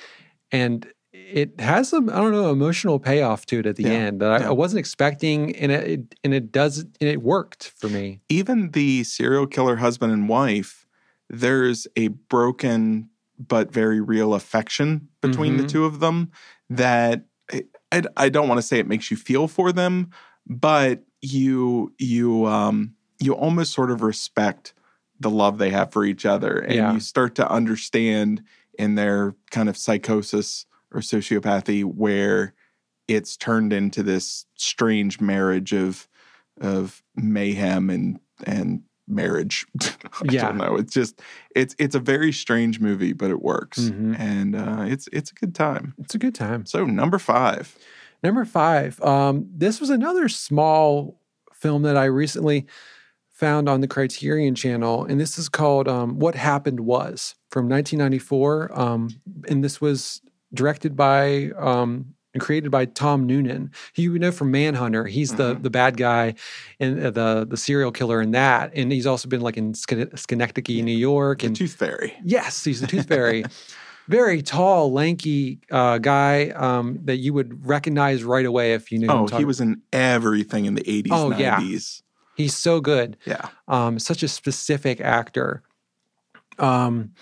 And 0.52 0.86
it 1.12 1.58
has 1.60 1.88
some, 1.88 2.08
I 2.10 2.14
don't 2.16 2.32
know, 2.32 2.50
emotional 2.50 2.98
payoff 2.98 3.44
to 3.46 3.58
it 3.60 3.66
at 3.66 3.76
the 3.76 3.84
Yeah. 3.84 3.90
end 3.92 4.20
that 4.20 4.30
I, 4.30 4.38
Yeah. 4.40 4.48
I 4.48 4.52
wasn't 4.52 4.78
expecting, 4.80 5.54
and 5.56 5.72
it, 5.72 5.88
it 5.90 6.14
and 6.24 6.32
it 6.34 6.52
does 6.52 6.78
and 6.78 6.94
it 7.00 7.22
worked 7.22 7.72
for 7.76 7.88
me. 7.88 8.20
even 8.28 8.70
the 8.70 9.04
serial 9.04 9.46
killer 9.46 9.76
husband 9.76 10.12
and 10.12 10.28
wife, 10.28 10.83
there's 11.40 11.86
a 11.96 12.08
broken 12.08 13.08
but 13.38 13.72
very 13.72 14.00
real 14.00 14.34
affection 14.34 15.08
between 15.20 15.56
the 15.56 15.64
Mhm. 15.64 15.68
two 15.68 15.84
of 15.84 16.00
them 16.00 16.30
that 16.70 17.24
I, 17.52 17.64
I, 17.92 18.02
I 18.16 18.28
don't 18.28 18.48
want 18.48 18.58
to 18.58 18.62
say 18.66 18.78
it 18.78 18.86
makes 18.86 19.10
you 19.10 19.16
feel 19.16 19.48
for 19.48 19.72
them, 19.72 20.10
but 20.46 21.04
you 21.20 21.92
you 21.98 22.46
um 22.46 22.94
you 23.20 23.32
almost 23.34 23.72
sort 23.72 23.90
of 23.90 24.02
respect 24.02 24.74
the 25.20 25.30
love 25.30 25.58
they 25.58 25.70
have 25.70 25.90
for 25.92 26.04
each 26.04 26.26
other 26.26 26.58
and 26.58 26.74
Yeah. 26.74 26.92
you 26.92 27.00
start 27.00 27.34
to 27.36 27.50
understand 27.50 28.42
in 28.78 28.94
their 28.96 29.34
kind 29.50 29.68
of 29.68 29.76
psychosis 29.76 30.66
or 30.92 31.00
sociopathy 31.00 31.82
where 31.84 32.52
it's 33.08 33.36
turned 33.36 33.72
into 33.72 34.02
this 34.02 34.46
strange 34.56 35.20
marriage 35.20 35.72
of 35.72 36.08
of 36.60 37.02
mayhem 37.16 37.90
and 37.90 38.18
and 38.46 38.82
marriage. 39.08 39.66
I 39.82 39.86
Yeah. 40.30 40.46
don't 40.48 40.58
know. 40.58 40.76
It's 40.76 40.92
just 40.92 41.20
it's 41.54 41.74
it's 41.78 41.94
a 41.94 42.00
very 42.00 42.32
strange 42.32 42.80
movie, 42.80 43.12
but 43.12 43.30
it 43.30 43.42
works, 43.42 43.78
Mhm. 43.80 44.18
and 44.18 44.56
uh, 44.56 44.84
it's 44.88 45.08
it's 45.12 45.30
a 45.30 45.34
good 45.34 45.54
time. 45.54 45.94
It's 45.98 46.14
a 46.14 46.18
good 46.18 46.34
time. 46.34 46.66
So 46.66 46.84
number 46.84 47.18
five, 47.18 47.76
Number 48.22 48.46
five, 48.46 48.98
um, 49.02 49.46
this 49.54 49.80
was 49.80 49.90
another 49.90 50.30
small 50.30 51.20
film 51.52 51.82
that 51.82 51.96
I 51.96 52.04
recently 52.06 52.66
found 53.30 53.68
on 53.68 53.82
the 53.82 53.88
Criterion 53.88 54.54
channel, 54.54 55.04
and 55.04 55.20
this 55.20 55.36
is 55.38 55.50
called 55.50 55.88
um, 55.88 56.18
What 56.18 56.34
Happened 56.34 56.80
Was 56.80 57.34
from 57.50 57.68
1994. 57.68 58.80
Um, 58.80 59.10
and 59.48 59.62
this 59.62 59.78
was 59.80 60.22
directed 60.54 60.96
by 60.96 61.50
um, 61.58 62.13
and 62.34 62.42
created 62.42 62.70
by 62.70 62.84
Tom 62.84 63.26
Noonan. 63.26 63.70
Who 63.96 64.02
you 64.02 64.18
know 64.18 64.32
from 64.32 64.50
Manhunter. 64.50 65.06
He's 65.06 65.34
the 65.34 65.54
Mhm. 65.54 65.62
the 65.62 65.70
bad 65.70 65.96
guy 65.96 66.34
and 66.80 67.00
uh, 67.02 67.10
the 67.10 67.46
the 67.48 67.56
serial 67.56 67.92
killer 67.92 68.20
in 68.20 68.32
that, 68.32 68.72
and 68.74 68.92
he's 68.92 69.06
also 69.06 69.28
been 69.28 69.40
like 69.40 69.56
in 69.56 69.72
Schenectady, 69.74 70.82
New 70.82 70.96
York, 70.96 71.40
the 71.40 71.46
and 71.46 71.56
Tooth 71.56 71.74
Fairy. 71.74 72.14
Yes, 72.24 72.64
he's 72.64 72.80
the 72.80 72.86
Tooth 72.86 73.06
Fairy. 73.08 73.44
Very 74.06 74.42
tall, 74.42 74.92
lanky 74.92 75.60
uh, 75.70 75.96
guy 75.96 76.50
um, 76.50 76.98
that 77.04 77.16
you 77.16 77.32
would 77.32 77.66
recognize 77.66 78.22
right 78.22 78.44
away 78.44 78.74
if 78.74 78.92
you 78.92 78.98
knew. 78.98 79.08
Oh, 79.08 79.26
he 79.28 79.46
was 79.46 79.62
in 79.62 79.80
everything 79.94 80.66
in 80.66 80.74
the 80.74 80.86
eighties, 80.90 81.12
Oh, 81.14 81.32
yeah. 81.34 81.58
He's 82.36 82.54
so 82.54 82.80
good. 82.80 83.16
Yeah. 83.24 83.48
Um, 83.66 83.98
such 83.98 84.22
a 84.22 84.28
specific 84.28 85.00
actor. 85.00 85.62
Um, 86.58 87.12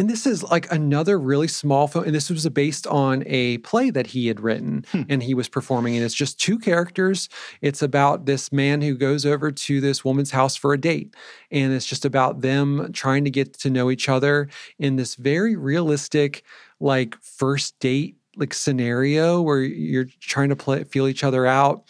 And 0.00 0.08
this 0.08 0.24
is 0.26 0.42
like 0.42 0.72
another 0.72 1.20
really 1.20 1.46
small 1.46 1.86
film. 1.86 2.06
And 2.06 2.14
this 2.14 2.30
was 2.30 2.48
based 2.48 2.86
on 2.86 3.22
a 3.26 3.58
play 3.58 3.90
that 3.90 4.06
he 4.08 4.28
had 4.28 4.40
written 4.40 4.86
Hmm. 4.92 5.02
and 5.10 5.22
he 5.22 5.34
was 5.34 5.46
performing. 5.46 5.94
And 5.94 6.02
it's 6.02 6.14
just 6.14 6.40
two 6.40 6.58
characters. 6.58 7.28
It's 7.60 7.82
about 7.82 8.24
this 8.24 8.50
man 8.50 8.80
who 8.80 8.96
goes 8.96 9.26
over 9.26 9.50
to 9.50 9.80
this 9.82 10.02
woman's 10.02 10.30
house 10.30 10.56
for 10.56 10.72
a 10.72 10.80
date. 10.80 11.14
And 11.50 11.74
it's 11.74 11.84
just 11.84 12.06
about 12.06 12.40
them 12.40 12.90
trying 12.94 13.24
to 13.24 13.30
get 13.30 13.52
to 13.58 13.68
know 13.68 13.90
each 13.90 14.08
other 14.08 14.48
in 14.78 14.96
this 14.96 15.16
very 15.16 15.54
realistic, 15.54 16.44
like 16.80 17.14
first 17.20 17.78
date 17.78 18.16
like 18.36 18.54
scenario 18.54 19.42
where 19.42 19.60
you're 19.60 20.06
trying 20.20 20.48
to 20.48 20.56
play 20.56 20.82
feel 20.84 21.08
each 21.08 21.24
other 21.24 21.44
out. 21.44 21.84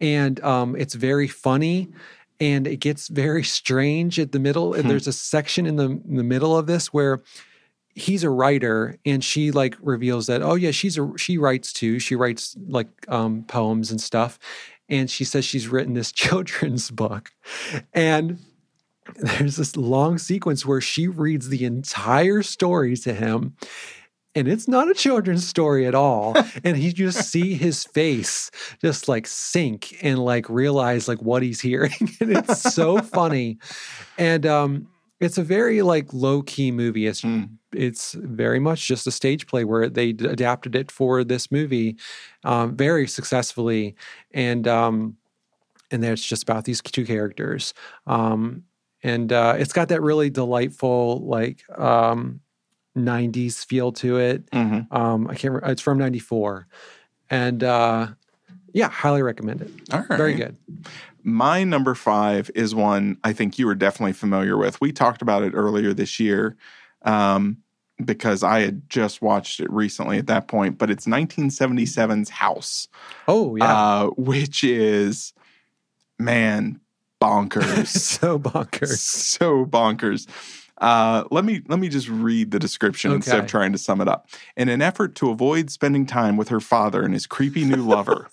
And 0.00 0.40
um, 0.42 0.76
it's 0.76 0.94
very 0.94 1.28
funny 1.28 1.90
and 2.40 2.66
it 2.66 2.76
gets 2.76 3.08
very 3.08 3.44
strange 3.60 4.18
at 4.18 4.32
the 4.32 4.38
middle. 4.38 4.72
And 4.72 4.84
Hmm. 4.84 4.88
there's 4.88 5.06
a 5.08 5.12
section 5.12 5.66
in 5.66 5.76
the 5.76 5.90
in 6.08 6.16
the 6.16 6.24
middle 6.24 6.56
of 6.56 6.66
this 6.66 6.86
where 6.90 7.20
he's 7.94 8.24
a 8.24 8.30
writer 8.30 8.98
and 9.04 9.22
she 9.24 9.50
like 9.50 9.76
reveals 9.80 10.26
that 10.28 10.42
oh 10.42 10.54
yeah 10.54 10.70
she's 10.70 10.98
a 10.98 11.12
she 11.16 11.38
writes 11.38 11.72
too. 11.72 11.98
She 11.98 12.14
writes 12.14 12.56
like 12.68 12.88
um 13.08 13.44
poems 13.44 13.90
and 13.90 14.00
stuff. 14.00 14.38
And 14.88 15.10
she 15.10 15.24
says 15.24 15.44
she's 15.44 15.68
written 15.68 15.94
this 15.94 16.12
children's 16.24 16.90
book. 16.90 17.32
And 17.92 18.38
there's 19.16 19.56
this 19.56 19.76
long 19.76 20.18
sequence 20.18 20.64
where 20.64 20.80
she 20.80 21.08
reads 21.08 21.48
the 21.48 21.64
entire 21.64 22.42
story 22.42 22.96
to 22.98 23.12
him 23.12 23.56
and 24.34 24.46
it's 24.46 24.68
not 24.68 24.90
a 24.90 24.94
children's 24.94 25.46
story 25.46 25.86
at 25.86 25.94
all. 25.94 26.36
And 26.64 26.76
he 26.76 26.92
just 26.92 27.30
see 27.30 27.54
his 27.54 27.84
face 27.84 28.50
just 28.80 29.08
like 29.08 29.26
sink 29.26 29.96
and 30.02 30.18
like 30.18 30.48
realize 30.48 31.08
like 31.08 31.20
what 31.22 31.42
he's 31.42 31.60
hearing. 31.60 31.92
And 32.20 32.36
it's 32.36 32.60
so 32.74 32.98
funny. 32.98 33.58
And 34.18 34.46
um 34.46 34.88
it's 35.20 35.38
a 35.38 35.42
very 35.42 35.82
like 35.82 36.12
low 36.12 36.42
key 36.42 36.70
movie. 36.72 37.06
It's 37.06 37.20
Mm. 37.22 37.50
it's 37.72 38.14
very 38.14 38.58
much 38.58 38.86
just 38.88 39.06
a 39.06 39.10
stage 39.12 39.46
play 39.46 39.64
where 39.64 39.88
they 39.88 40.12
d- 40.12 40.26
adapted 40.26 40.74
it 40.74 40.90
for 40.90 41.22
this 41.22 41.52
movie 41.52 41.96
um, 42.44 42.74
very 42.76 43.06
successfully. 43.06 43.94
And 44.32 44.66
um 44.66 45.16
and 45.92 46.02
then 46.02 46.12
it's 46.12 46.24
just 46.24 46.42
about 46.42 46.64
these 46.64 46.80
two 46.80 47.04
characters. 47.04 47.74
Um 48.06 48.64
and 49.02 49.32
uh 49.32 49.54
it's 49.58 49.72
got 49.72 49.88
that 49.88 50.02
really 50.02 50.30
delightful 50.30 51.20
like 51.26 51.62
um 51.78 52.40
90s 52.96 53.64
feel 53.64 53.92
to 53.92 54.18
it. 54.18 54.50
Mhm. 54.50 54.86
um 54.92 55.26
i 55.28 55.34
can't 55.34 55.52
remember 55.54 55.70
it's 55.70 55.80
from 55.82 55.98
94 55.98 56.66
and 57.30 57.62
uh 57.62 58.08
yeah 58.72 58.88
highly 58.88 59.22
recommend 59.22 59.62
it. 59.62 59.70
All 59.92 60.00
right. 60.08 60.16
very 60.18 60.34
good 60.34 60.56
My 61.22 61.64
number 61.64 61.94
five 61.94 62.50
is 62.54 62.74
one 62.74 63.18
I 63.24 63.32
think 63.32 63.58
you 63.58 63.66
were 63.66 63.74
definitely 63.74 64.12
familiar 64.12 64.56
with. 64.56 64.80
We 64.80 64.92
talked 64.92 65.22
about 65.22 65.42
it 65.42 65.52
earlier 65.54 65.92
this 65.92 66.18
year 66.20 66.56
um, 67.02 67.58
because 68.04 68.42
I 68.42 68.60
had 68.60 68.88
just 68.88 69.22
watched 69.22 69.60
it 69.60 69.70
recently 69.70 70.18
at 70.18 70.26
that 70.28 70.48
point, 70.48 70.78
but 70.78 70.90
it's 70.90 71.06
1977's 71.06 72.30
House, 72.30 72.88
oh 73.28 73.56
yeah 73.56 73.64
uh, 73.64 74.06
which 74.16 74.64
is, 74.64 75.32
man, 76.18 76.80
bonkers. 77.20 77.86
so 78.18 78.38
bonkers 78.38 78.96
so 78.98 79.64
bonkers. 79.66 80.26
Uh, 80.78 81.24
let 81.30 81.44
me 81.44 81.60
let 81.68 81.78
me 81.78 81.88
just 81.90 82.08
read 82.08 82.50
the 82.50 82.58
description 82.58 83.12
instead 83.12 83.38
of 83.38 83.46
trying 83.46 83.72
to 83.72 83.78
sum 83.78 84.00
it 84.00 84.08
up. 84.08 84.28
In 84.56 84.70
an 84.70 84.80
effort 84.80 85.14
to 85.16 85.30
avoid 85.30 85.70
spending 85.70 86.06
time 86.06 86.38
with 86.38 86.48
her 86.48 86.60
father 86.60 87.02
and 87.02 87.12
his 87.12 87.26
creepy 87.26 87.64
new 87.64 87.84
lover, 87.84 88.30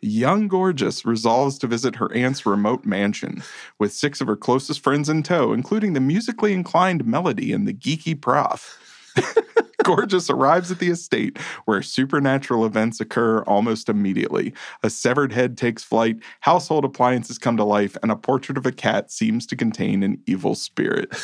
young 0.00 0.48
Gorgeous 0.48 1.04
resolves 1.04 1.58
to 1.58 1.66
visit 1.66 1.96
her 1.96 2.12
aunt's 2.14 2.46
remote 2.46 2.84
mansion 2.84 3.42
with 3.78 3.92
six 3.92 4.20
of 4.20 4.26
her 4.26 4.36
closest 4.36 4.80
friends 4.80 5.08
in 5.08 5.22
tow, 5.22 5.52
including 5.52 5.92
the 5.92 6.00
musically 6.00 6.52
inclined 6.52 7.04
Melody 7.04 7.52
and 7.52 7.66
the 7.66 7.74
geeky 7.74 8.20
Prof. 8.20 8.78
Gorgeous 9.84 10.28
arrives 10.28 10.70
at 10.70 10.78
the 10.78 10.90
estate 10.90 11.38
where 11.64 11.82
supernatural 11.82 12.66
events 12.66 13.00
occur 13.00 13.42
almost 13.42 13.88
immediately. 13.88 14.52
A 14.82 14.90
severed 14.90 15.32
head 15.32 15.56
takes 15.56 15.82
flight, 15.82 16.18
household 16.40 16.84
appliances 16.84 17.38
come 17.38 17.56
to 17.56 17.64
life, 17.64 17.96
and 18.02 18.12
a 18.12 18.16
portrait 18.16 18.58
of 18.58 18.66
a 18.66 18.72
cat 18.72 19.10
seems 19.10 19.46
to 19.46 19.56
contain 19.56 20.02
an 20.02 20.22
evil 20.26 20.54
spirit. 20.54 21.14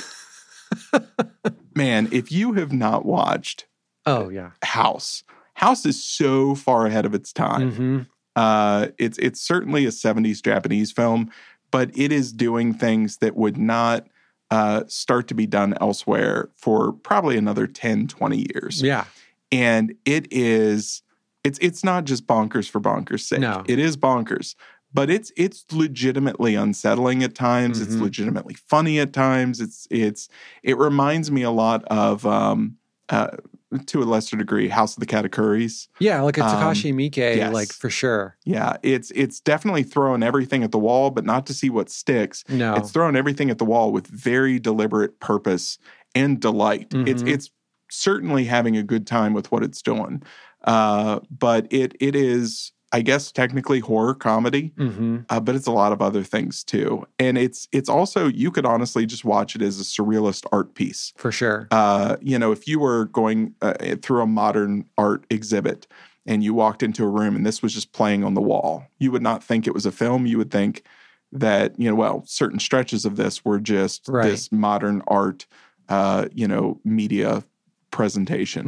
Man, 1.74 2.08
if 2.10 2.32
you 2.32 2.54
have 2.54 2.72
not 2.72 3.04
watched 3.04 3.66
oh 4.04 4.28
yeah 4.28 4.52
House, 4.62 5.22
House 5.54 5.86
is 5.86 6.02
so 6.02 6.54
far 6.54 6.86
ahead 6.86 7.04
of 7.04 7.14
its 7.14 7.32
time. 7.32 7.72
hmm 7.72 8.00
Uh, 8.36 8.88
it's 8.98 9.18
it's 9.18 9.40
certainly 9.40 9.84
a 9.86 9.90
70s 9.90 10.42
Japanese 10.42 10.92
film, 10.92 11.30
but 11.70 11.90
it 11.96 12.12
is 12.12 12.32
doing 12.32 12.72
things 12.74 13.16
that 13.18 13.34
would 13.34 13.56
not 13.56 14.06
uh, 14.50 14.84
start 14.86 15.26
to 15.28 15.34
be 15.34 15.46
done 15.46 15.74
elsewhere 15.80 16.50
for 16.54 16.92
probably 16.92 17.36
another 17.36 17.66
10, 17.66 18.06
20 18.06 18.46
years. 18.54 18.80
yeah 18.82 19.04
And 19.50 19.94
it 20.04 20.28
is 20.30 21.02
it's 21.42 21.58
it's 21.60 21.82
not 21.82 22.04
just 22.04 22.26
bonkers 22.26 22.68
for 22.70 22.80
bonkers 22.80 23.20
sake. 23.20 23.40
No. 23.40 23.64
It 23.66 23.78
is 23.78 23.96
bonkers, 23.96 24.54
but 24.92 25.10
it's 25.10 25.32
it's 25.36 25.64
legitimately 25.72 26.54
unsettling 26.54 27.22
at 27.24 27.34
times. 27.34 27.80
It's 27.80 27.94
Mhm. 27.96 28.02
legitimately 28.02 28.54
funny 28.54 29.00
at 29.00 29.12
times. 29.12 29.60
It's 29.60 29.88
it's 29.90 30.28
it 30.62 30.76
reminds 30.78 31.30
me 31.30 31.42
a 31.42 31.50
lot 31.50 31.84
of 31.86 32.24
um 32.26 32.76
uh 33.08 33.28
to 33.84 34.02
a 34.02 34.04
lesser 34.04 34.36
degree 34.36 34.68
House 34.68 34.96
of 34.96 35.00
the 35.00 35.06
Katakuris. 35.06 35.88
Yeah, 36.00 36.20
like 36.22 36.38
a 36.38 36.44
Um, 36.44 36.50
Takashi 36.50 36.92
Miike, 36.94 37.16
yes. 37.36 37.52
like 37.52 37.72
for 37.72 37.90
sure. 37.90 38.36
Yeah, 38.44 38.76
it's 38.82 39.10
it's 39.14 39.40
definitely 39.40 39.82
throwing 39.82 40.22
everything 40.22 40.62
at 40.62 40.72
the 40.72 40.78
wall, 40.78 41.10
but 41.10 41.24
not 41.24 41.46
to 41.46 41.54
see 41.54 41.70
what 41.70 41.90
sticks. 41.90 42.44
No. 42.48 42.74
It's 42.74 42.90
throwing 42.90 43.16
everything 43.16 43.50
at 43.50 43.58
the 43.58 43.64
wall 43.64 43.92
with 43.92 44.06
very 44.06 44.58
deliberate 44.58 45.20
purpose 45.20 45.78
and 46.14 46.40
delight. 46.40 46.88
It's 46.92 47.22
Mhm. 47.22 47.28
it's 47.28 47.50
certainly 47.90 48.44
having 48.46 48.76
a 48.76 48.82
good 48.82 49.06
time 49.06 49.32
with 49.32 49.52
what 49.52 49.62
it's 49.62 49.80
doing. 49.82 50.22
Uh, 50.64 51.20
but 51.30 51.66
it 51.72 51.94
it 52.00 52.16
is, 52.16 52.72
I 52.96 53.02
guess, 53.02 53.30
technically 53.30 53.80
horror 53.80 54.14
comedy, 54.14 54.72
hmm 54.78 55.18
uh, 55.28 55.38
but 55.38 55.54
it's 55.54 55.66
a 55.66 55.72
lot 55.72 55.92
of 55.92 56.00
other 56.00 56.22
things 56.22 56.64
too. 56.64 57.06
And 57.18 57.36
it's 57.36 57.68
it's 57.70 57.90
also 57.90 58.26
you 58.26 58.50
could 58.50 58.64
honestly 58.64 59.04
just 59.04 59.22
watch 59.22 59.54
it 59.54 59.60
as 59.60 59.78
a 59.78 59.84
surrealist 59.84 60.46
art 60.50 60.74
piece. 60.74 61.12
For 61.18 61.30
sure. 61.30 61.68
Uh, 61.70 62.16
you 62.22 62.38
know, 62.38 62.52
if 62.52 62.66
you 62.66 62.80
were 62.80 63.04
going 63.06 63.54
uh, 63.60 63.96
through 64.00 64.22
a 64.22 64.26
modern 64.26 64.86
art 64.96 65.26
exhibit 65.28 65.86
and 66.24 66.42
you 66.42 66.54
walked 66.54 66.82
into 66.82 67.04
a 67.04 67.08
room 67.08 67.36
and 67.36 67.44
this 67.44 67.60
was 67.60 67.74
just 67.74 67.92
playing 67.92 68.24
on 68.24 68.32
the 68.32 68.40
wall, 68.40 68.86
you 68.98 69.12
would 69.12 69.22
not 69.22 69.44
think 69.44 69.66
it 69.66 69.74
was 69.74 69.84
a 69.84 69.92
film. 69.92 70.24
You 70.24 70.38
would 70.38 70.50
think 70.50 70.82
that, 71.32 71.78
you 71.78 71.90
know, 71.90 71.96
well, 71.96 72.22
certain 72.24 72.58
stretches 72.58 73.04
of 73.04 73.16
this 73.16 73.44
were 73.44 73.60
just 73.60 74.08
Right. 74.08 74.30
this 74.30 74.50
modern 74.50 75.02
art, 75.06 75.46
uh, 75.90 76.28
you 76.32 76.48
know, 76.48 76.80
media 76.82 77.44
presentation 77.90 78.64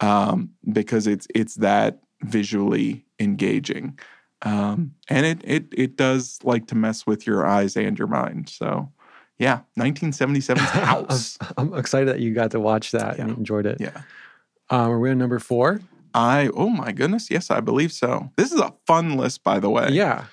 hmm 0.00 0.06
um, 0.06 0.50
because 0.72 1.06
it's 1.06 1.26
it's 1.34 1.56
that 1.56 2.00
visually 2.22 3.04
engaging. 3.20 3.98
Um, 4.42 4.94
and 5.08 5.26
it 5.26 5.40
it 5.44 5.66
it 5.72 5.96
does 5.96 6.38
like 6.42 6.66
to 6.68 6.74
mess 6.74 7.06
with 7.06 7.26
your 7.26 7.46
eyes 7.46 7.76
and 7.76 7.98
your 7.98 8.08
mind. 8.08 8.48
So 8.48 8.90
yeah, 9.38 9.60
1977's 9.78 10.60
House. 10.70 11.38
I'm 11.56 11.74
excited 11.74 12.08
that 12.08 12.20
you 12.20 12.34
got 12.34 12.50
to 12.52 12.60
watch 12.60 12.90
that 12.92 13.18
and 13.18 13.36
enjoyed 13.36 13.66
it. 13.66 13.78
yeah. 13.80 14.02
Um, 14.70 14.90
are 14.92 14.98
we 14.98 15.10
on 15.10 15.18
number 15.18 15.38
four? 15.38 15.80
I 16.14 16.48
oh 16.54 16.70
my 16.70 16.92
goodness, 16.92 17.30
yes, 17.30 17.50
I 17.50 17.60
believe 17.60 17.92
so. 17.92 18.30
This 18.36 18.52
is 18.52 18.60
a 18.60 18.74
fun 18.86 19.16
list, 19.16 19.44
by 19.44 19.60
the 19.60 19.70
way. 19.70 19.90
Yeah. 19.90 20.24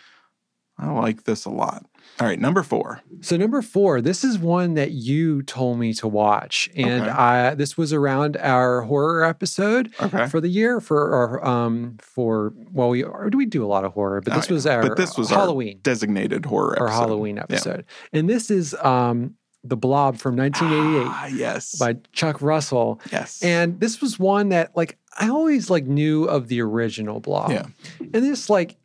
I 0.79 0.91
like 0.91 1.23
this 1.23 1.45
a 1.45 1.49
lot. 1.49 1.85
All 2.19 2.25
right, 2.27 2.39
number 2.39 2.63
four. 2.63 3.01
So 3.21 3.37
number 3.37 3.61
four, 3.61 4.01
this 4.01 4.23
is 4.23 4.39
one 4.39 4.73
that 4.73 4.91
you 4.91 5.43
told 5.43 5.77
me 5.79 5.93
to 5.95 6.07
watch, 6.07 6.69
and 6.75 7.03
Okay. 7.03 7.11
I 7.11 7.53
this 7.55 7.77
was 7.77 7.93
around 7.93 8.37
our 8.37 8.81
horror 8.81 9.23
episode 9.23 9.93
Okay. 10.01 10.27
for 10.27 10.41
the 10.41 10.47
year 10.49 10.79
for 10.81 11.13
our 11.13 11.45
um 11.45 11.97
for 12.01 12.53
well 12.71 12.89
we 12.89 13.03
or 13.03 13.29
do 13.29 13.37
we 13.37 13.45
do 13.45 13.63
a 13.63 13.67
lot 13.67 13.85
of 13.85 13.93
horror, 13.93 14.21
but 14.21 14.33
Oh, 14.33 14.35
this 14.37 14.49
yeah. 14.49 14.53
was 14.53 14.65
our 14.65 14.81
But 14.81 14.97
this 14.97 15.17
was 15.17 15.31
our 15.31 15.39
Halloween 15.39 15.79
Designated 15.83 16.45
horror 16.45 16.79
our 16.79 16.87
episode. 16.87 16.99
Halloween 16.99 17.37
episode, 17.37 17.85
and 18.13 18.29
this 18.29 18.49
is 18.49 18.73
um 18.75 19.35
the 19.63 19.75
Blob 19.77 20.17
from 20.17 20.35
1988 20.37 21.07
Ah, 21.07 21.27
yes. 21.27 21.75
by 21.77 21.97
Chuck 22.13 22.41
Russell. 22.41 23.01
yes. 23.11 23.43
And 23.43 23.79
this 23.79 23.99
was 24.01 24.17
one 24.17 24.49
that 24.49 24.75
like 24.77 24.97
I 25.19 25.29
always 25.29 25.69
like 25.69 25.85
knew 25.85 26.23
of 26.25 26.47
the 26.47 26.61
original 26.61 27.19
Blob. 27.19 27.51
Yeah. 27.51 27.65
And 27.99 28.11
this 28.23 28.49
like 28.49 28.77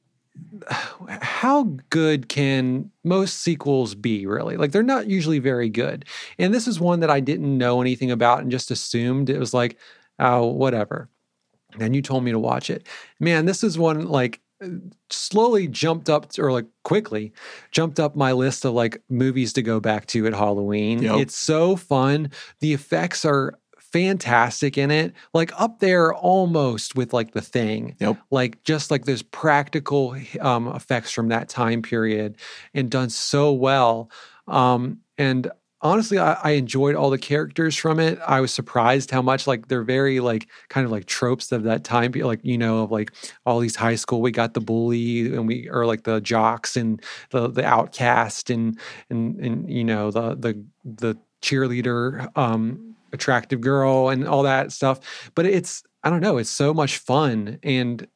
how 1.21 1.65
good 1.91 2.29
can 2.29 2.91
most 3.05 3.41
sequels 3.41 3.95
be 3.95 4.27
really? 4.27 4.57
Like 4.57 4.73
they're 4.73 4.83
not 4.83 5.07
usually 5.07 5.39
very 5.39 5.69
good. 5.69 6.05
And 6.39 6.55
this 6.55 6.67
is 6.67 6.81
one 6.81 7.01
that 7.01 7.11
I 7.11 7.21
didn't 7.21 7.59
know 7.59 7.81
anything 7.81 8.11
about 8.11 8.41
and 8.41 8.51
just 8.51 8.71
assumed 8.71 9.29
it 9.29 9.39
was 9.39 9.53
like 9.55 9.79
oh 10.19 10.47
whatever. 10.47 11.09
And 11.79 11.95
you 11.97 12.03
told 12.03 12.25
me 12.25 12.33
to 12.33 12.39
watch 12.39 12.71
it. 12.71 12.87
Man, 13.19 13.47
this 13.47 13.65
is 13.65 13.79
one 13.79 14.07
like 14.07 14.41
slowly 15.11 15.67
jumped 15.67 16.09
up 16.09 16.27
or 16.39 16.53
like 16.53 16.67
quickly 16.85 17.33
jumped 17.71 17.99
up 17.99 18.15
my 18.15 18.33
list 18.33 18.65
of 18.65 18.75
like 18.75 19.03
movies 19.09 19.53
to 19.55 19.63
go 19.63 19.81
back 19.81 20.07
to 20.07 20.27
at 20.27 20.35
Halloween. 20.35 21.03
Yep. 21.03 21.21
It's 21.21 21.37
so 21.37 21.77
fun. 21.77 22.31
The 22.61 22.73
effects 22.73 23.25
are 23.25 23.59
fantastic 23.93 24.79
in 24.79 24.91
it. 24.91 25.13
Like 25.35 25.53
up 25.61 25.81
there 25.81 26.15
almost 26.15 26.97
with 26.97 27.13
like 27.13 27.33
the 27.33 27.41
thing. 27.41 27.97
Yep. 28.01 28.19
Like 28.31 28.63
just 28.65 28.91
like 28.91 29.05
those 29.05 29.23
practical 29.23 30.17
um 30.41 30.69
effects 30.69 31.13
from 31.13 31.29
that 31.29 31.49
time 31.49 31.83
period 31.83 32.37
and 32.75 32.91
done 32.91 33.11
so 33.11 33.53
well. 33.53 34.11
Um 34.49 34.99
and 35.19 35.51
honestly, 35.83 36.19
I, 36.19 36.35
I 36.43 36.51
enjoyed 36.53 36.95
all 36.95 37.11
the 37.11 37.19
characters 37.19 37.77
from 37.77 37.99
it. 37.99 38.19
I 38.27 38.41
was 38.41 38.55
surprised 38.55 39.11
how 39.11 39.21
much 39.21 39.47
like 39.47 39.69
they're 39.69 39.83
very 39.83 40.21
like 40.21 40.49
kind 40.69 40.87
of 40.87 40.93
like 40.93 41.07
tropes 41.07 41.53
of 41.53 41.65
that 41.65 41.85
time, 41.85 42.13
like 42.13 42.41
you 42.43 42.57
know, 42.57 42.85
of 42.85 42.91
like 42.91 43.13
all 43.45 43.59
these 43.59 43.77
high 43.77 43.97
school. 43.97 44.23
We 44.23 44.31
got 44.31 44.55
the 44.55 44.61
bully, 44.61 45.35
and 45.35 45.47
we 45.47 45.69
or 45.69 45.85
like 45.85 46.05
the 46.05 46.21
jocks 46.21 46.77
and 46.77 47.03
the 47.31 47.49
the 47.49 47.65
outcast, 47.65 48.49
and 48.49 48.79
and 49.11 49.39
and 49.41 49.71
you 49.71 49.85
know 49.85 50.11
the 50.11 50.35
the 50.37 50.65
the 50.85 51.19
cheerleader, 51.43 52.29
um, 52.39 52.92
attractive 53.13 53.61
girl, 53.61 54.09
and 54.09 54.27
all 54.27 54.43
that 54.45 54.73
stuff. 54.73 55.31
But 55.35 55.47
it's 55.47 55.83
I 56.03 56.11
don't 56.11 56.21
know, 56.21 56.39
it's 56.39 56.51
so 56.51 56.73
much 56.75 56.99
fun 56.99 57.59
and. 57.63 58.07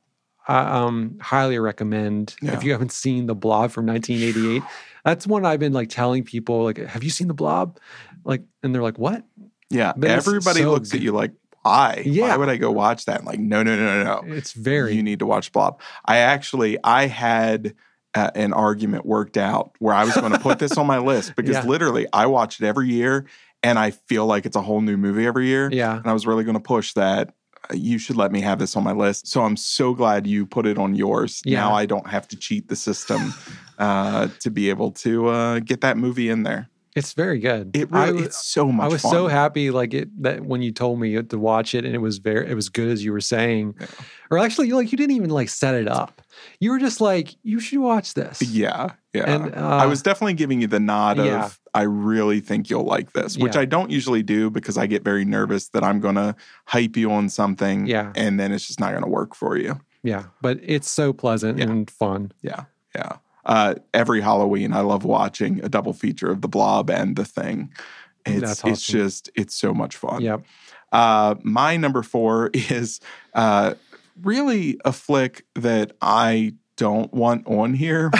I 0.48 0.60
um, 0.84 1.18
highly 1.20 1.58
recommend 1.58 2.36
Yeah. 2.40 2.52
if 2.52 2.62
you 2.62 2.70
haven't 2.70 2.92
seen 2.92 3.26
The 3.26 3.34
Blob 3.34 3.72
from 3.72 3.84
1988. 3.86 4.62
That's 5.04 5.26
one 5.26 5.44
I've 5.44 5.58
been 5.58 5.72
like 5.72 5.88
telling 5.88 6.22
people, 6.22 6.62
like, 6.62 6.78
have 6.78 7.02
you 7.02 7.10
seen 7.10 7.26
The 7.26 7.34
Blob? 7.34 7.80
Like, 8.24 8.44
and 8.62 8.72
they're 8.72 8.80
like, 8.80 8.96
what? 8.96 9.24
Yeah. 9.70 9.92
But 9.96 10.08
Everybody 10.12 10.60
so 10.60 10.70
looks 10.70 10.92
good. 10.92 10.98
at 10.98 11.02
you 11.02 11.10
like, 11.10 11.32
why? 11.62 12.04
Yeah. 12.06 12.28
Why 12.28 12.36
would 12.36 12.48
I 12.48 12.58
go 12.58 12.70
watch 12.70 13.06
that? 13.06 13.24
like, 13.24 13.40
no, 13.40 13.64
no, 13.64 13.74
no, 13.74 14.04
no, 14.04 14.20
no. 14.22 14.34
It's 14.36 14.52
very 14.52 14.94
You 14.94 15.02
need 15.02 15.18
to 15.18 15.26
watch 15.26 15.50
Blob. 15.50 15.80
I 16.04 16.18
actually, 16.18 16.78
I 16.84 17.08
had 17.08 17.74
uh, 18.14 18.30
an 18.36 18.52
argument 18.52 19.04
worked 19.04 19.36
out 19.36 19.72
where 19.80 19.94
I 19.96 20.04
was 20.04 20.14
going 20.14 20.30
to 20.30 20.38
put 20.38 20.60
this 20.60 20.78
on 20.78 20.86
my 20.86 20.98
list 20.98 21.34
because 21.36 21.56
Yeah. 21.56 21.64
literally 21.64 22.06
I 22.12 22.26
watch 22.26 22.60
it 22.60 22.66
every 22.66 22.88
year 22.90 23.26
and 23.66 23.78
I 23.78 23.90
feel 23.90 24.26
like 24.26 24.46
it's 24.46 24.56
a 24.56 24.62
whole 24.62 24.80
new 24.80 24.96
movie 24.96 25.26
every 25.26 25.46
year. 25.46 25.68
yeah. 25.72 25.96
And 25.96 26.06
I 26.06 26.12
was 26.12 26.26
really 26.26 26.44
going 26.44 26.54
to 26.62 26.68
push 26.74 26.92
that. 26.94 27.34
uh, 27.70 27.74
You 27.74 27.98
should 27.98 28.16
let 28.16 28.30
me 28.32 28.40
have 28.42 28.58
this 28.58 28.76
on 28.76 28.84
my 28.84 28.92
list. 28.92 29.26
So 29.26 29.42
I'm 29.42 29.56
so 29.56 29.94
glad 29.94 30.26
you 30.26 30.46
put 30.46 30.66
it 30.66 30.78
on 30.78 30.94
yours. 30.94 31.42
Yeah. 31.44 31.60
Now 31.60 31.74
I 31.74 31.86
don't 31.86 32.06
have 32.08 32.26
to 32.28 32.36
cheat 32.36 32.68
the 32.68 32.76
system 32.76 33.34
uh, 33.78 34.28
to 34.40 34.50
be 34.50 34.70
able 34.70 34.92
to 35.04 35.28
uh, 35.28 35.58
get 35.60 35.80
that 35.80 35.96
movie 35.96 36.28
in 36.28 36.42
there. 36.44 36.68
It's 36.96 37.12
very 37.12 37.38
good. 37.38 37.76
It 37.76 37.90
really, 37.92 38.12
was- 38.14 38.22
it's 38.26 38.44
so 38.46 38.72
much 38.72 38.84
I 38.84 38.88
was 38.88 39.02
fun. 39.02 39.12
so 39.12 39.28
happy, 39.28 39.70
like 39.70 39.92
it 39.94 40.08
that 40.22 40.44
when 40.44 40.62
you 40.62 40.72
told 40.72 40.98
me 40.98 41.22
to 41.22 41.38
watch 41.38 41.74
it, 41.74 41.84
and 41.84 41.94
it 41.94 41.98
was 42.00 42.18
very, 42.18 42.48
it 42.50 42.54
was 42.54 42.68
good 42.70 42.88
as 42.88 43.04
you 43.04 43.12
were 43.12 43.20
saying, 43.20 43.74
Yeah. 43.78 43.86
or 44.30 44.38
actually, 44.38 44.70
like 44.72 44.90
you 44.90 44.98
didn't 44.98 45.14
even 45.14 45.30
like 45.30 45.48
set 45.50 45.74
it 45.74 45.86
up. 45.88 46.22
You 46.58 46.70
were 46.70 46.78
just 46.78 47.00
like, 47.00 47.36
you 47.42 47.60
should 47.60 47.78
watch 47.80 48.14
this. 48.14 48.40
Yeah, 48.42 48.92
yeah. 49.12 49.30
And, 49.30 49.54
uh, 49.54 49.58
I 49.58 49.86
was 49.86 50.02
definitely 50.02 50.34
giving 50.34 50.60
you 50.60 50.66
the 50.66 50.80
nod 50.80 51.18
of 51.18 51.60
I 51.74 51.82
really 51.82 52.40
think 52.40 52.70
you'll 52.70 52.84
like 52.84 53.12
this, 53.12 53.36
which 53.36 53.54
Yeah. 53.54 53.60
I 53.60 53.64
don't 53.66 53.90
usually 53.90 54.22
do 54.22 54.48
because 54.50 54.78
I 54.78 54.86
get 54.86 55.04
very 55.04 55.26
nervous 55.26 55.68
that 55.68 55.84
I'm 55.84 56.00
going 56.00 56.14
to 56.14 56.34
hype 56.64 56.96
you 56.96 57.12
on 57.12 57.28
something 57.28 57.86
Yeah. 57.86 58.12
and 58.16 58.40
then 58.40 58.50
it's 58.52 58.66
just 58.66 58.80
not 58.80 58.92
going 58.92 59.02
to 59.04 59.10
work 59.10 59.34
for 59.34 59.58
you. 59.58 59.78
Yeah, 60.02 60.24
but 60.40 60.58
it's 60.62 60.88
so 60.90 61.12
pleasant 61.12 61.58
Yeah. 61.58 61.64
and 61.66 61.90
fun. 61.90 62.32
Yeah, 62.40 62.64
yeah. 62.94 63.16
Uh, 63.46 63.76
every 63.94 64.20
Halloween, 64.20 64.72
I 64.72 64.80
love 64.80 65.04
watching 65.04 65.64
a 65.64 65.68
double 65.68 65.92
feature 65.92 66.30
of 66.30 66.42
The 66.42 66.48
Blob 66.48 66.90
and 66.90 67.16
The 67.16 67.24
Thing. 67.24 67.72
It's 68.26 68.40
That's 68.40 68.64
it's 68.64 68.86
just 68.86 69.30
it's 69.36 69.54
so 69.54 69.72
much 69.72 69.96
fun. 69.96 70.20
Yep. 70.20 70.44
Uh, 70.92 71.36
my 71.42 71.76
number 71.76 72.02
four 72.02 72.50
is 72.54 73.00
uh, 73.34 73.74
really 74.20 74.80
a 74.84 74.92
flick 74.92 75.46
that 75.54 75.92
I 76.02 76.54
don't 76.76 77.12
want 77.14 77.46
on 77.46 77.74
here, 77.74 78.10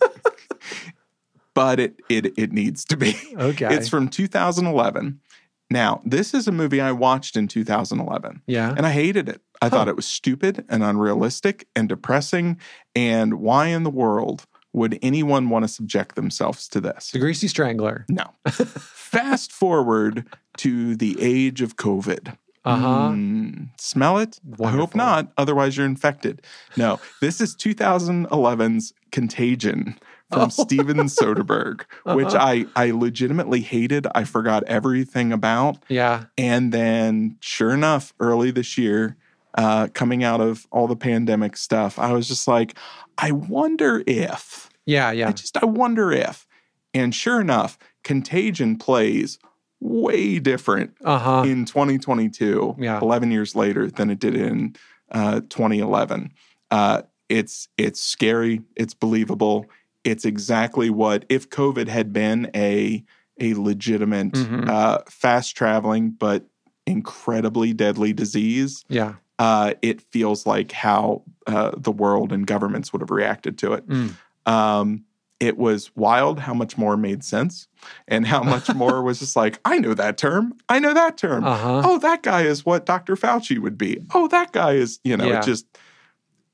but 1.54 1.80
it 1.80 2.00
it 2.08 2.38
it 2.38 2.52
needs 2.52 2.84
to 2.86 2.96
be. 2.96 3.16
Okay. 3.36 3.74
It's 3.74 3.88
from 3.88 4.08
2011. 4.08 5.20
Now, 5.68 6.00
this 6.04 6.32
is 6.32 6.46
a 6.46 6.52
movie 6.52 6.80
I 6.80 6.92
watched 6.92 7.36
in 7.36 7.48
2011, 7.48 8.42
yeah. 8.46 8.72
and 8.76 8.86
I 8.86 8.92
hated 8.92 9.28
it. 9.28 9.40
I 9.62 9.68
thought 9.68 9.88
it 9.88 9.96
was 9.96 10.06
stupid 10.06 10.64
and 10.68 10.82
unrealistic 10.82 11.66
and 11.74 11.88
depressing. 11.88 12.58
And 12.94 13.34
why 13.34 13.66
in 13.66 13.82
the 13.82 13.90
world 13.90 14.46
would 14.72 14.98
anyone 15.02 15.48
want 15.48 15.64
to 15.64 15.68
subject 15.68 16.14
themselves 16.16 16.68
to 16.68 16.80
this? 16.80 17.10
The 17.10 17.18
Greasy 17.18 17.48
Strangler. 17.48 18.04
No. 18.08 18.24
Fast 18.48 19.52
forward 19.52 20.26
to 20.58 20.96
the 20.96 21.16
age 21.20 21.62
of 21.62 21.76
COVID. 21.76 22.36
Uh 22.64 22.76
huh. 22.76 23.08
Mm, 23.12 23.68
smell 23.78 24.18
it? 24.18 24.40
I 24.62 24.70
hope 24.70 24.94
not. 24.96 25.32
Otherwise, 25.38 25.76
you're 25.76 25.86
infected. 25.86 26.42
No, 26.76 26.98
this 27.20 27.40
is 27.40 27.54
2011's 27.56 28.92
Contagion 29.12 29.96
from 30.32 30.42
Oh. 30.42 30.48
Steven 30.48 30.96
Soderbergh, 31.06 31.82
which 32.04 32.26
Uh-huh. 32.34 32.38
I, 32.44 32.66
I 32.74 32.90
legitimately 32.90 33.60
hated. 33.60 34.08
I 34.16 34.24
forgot 34.24 34.64
everything 34.64 35.32
about. 35.32 35.78
Yeah. 35.88 36.24
And 36.36 36.72
then, 36.72 37.36
sure 37.40 37.70
enough, 37.72 38.12
early 38.18 38.50
this 38.50 38.76
year, 38.76 39.16
uh, 39.56 39.88
coming 39.94 40.22
out 40.24 40.40
of 40.40 40.66
all 40.70 40.86
the 40.86 40.96
pandemic 40.96 41.56
stuff, 41.56 41.98
I 41.98 42.12
was 42.12 42.28
just 42.28 42.46
like, 42.46 42.76
I 43.18 43.30
wonder 43.32 44.02
if. 44.06 44.68
Yeah. 44.84 45.10
Yeah. 45.10 45.28
I 45.28 45.32
just, 45.32 45.56
I 45.62 45.66
wonder 45.66 46.12
if. 46.12 46.46
And 46.94 47.14
sure 47.14 47.40
enough, 47.40 47.78
Contagion 48.04 48.76
plays 48.76 49.38
way 49.80 50.38
different 50.38 50.94
Uh 51.04 51.18
huh. 51.18 51.42
in 51.46 51.64
2022, 51.66 52.76
Yeah. 52.78 52.98
11 53.00 53.30
years 53.30 53.54
later, 53.54 53.90
than 53.90 54.10
it 54.10 54.18
did 54.18 54.34
in 54.34 54.76
uh, 55.10 55.40
2011. 55.48 56.32
Uh, 56.70 57.02
it's 57.28 57.68
it's 57.76 58.00
scary. 58.00 58.62
It's 58.76 58.94
believable. 58.94 59.66
It's 60.04 60.24
exactly 60.24 60.90
what 60.90 61.24
if 61.28 61.50
COVID 61.50 61.88
had 61.88 62.12
been 62.12 62.50
a 62.54 63.04
a 63.40 63.54
legitimate, 63.54 64.32
Mhm. 64.32 64.68
uh, 64.68 64.98
fast 65.08 65.56
traveling 65.56 66.10
but 66.10 66.46
incredibly 66.86 67.72
deadly 67.72 68.12
disease. 68.12 68.84
Yeah. 68.88 69.14
Uh, 69.38 69.74
it 69.82 70.00
feels 70.00 70.46
like 70.46 70.72
how 70.72 71.22
uh, 71.46 71.72
the 71.76 71.92
world 71.92 72.32
and 72.32 72.46
governments 72.46 72.92
would 72.92 73.00
have 73.02 73.10
reacted 73.10 73.58
to 73.58 73.72
it. 73.74 73.86
Mm. 73.86 74.14
Um, 74.46 75.04
it 75.38 75.58
was 75.58 75.94
wild 75.94 76.40
how 76.40 76.54
much 76.54 76.78
more 76.78 76.96
made 76.96 77.22
sense 77.22 77.68
and 78.08 78.26
how 78.26 78.42
much 78.42 78.74
more 78.74 79.02
was 79.02 79.18
just 79.18 79.36
like, 79.36 79.58
I 79.66 79.78
know 79.78 79.92
that 79.92 80.16
term. 80.16 80.54
I 80.70 80.78
know 80.78 80.94
that 80.94 81.18
term. 81.18 81.44
Uh 81.44 81.56
huh. 81.56 81.82
Oh, 81.84 81.98
that 81.98 82.22
guy 82.22 82.42
is 82.42 82.64
what 82.64 82.86
Dr. 82.86 83.16
Fauci 83.16 83.58
would 83.58 83.76
be. 83.76 84.00
Oh, 84.14 84.28
that 84.28 84.52
guy 84.52 84.72
is, 84.72 84.98
you 85.04 85.14
know, 85.16 85.26
Yeah. 85.26 85.40
it 85.40 85.44
just, 85.44 85.66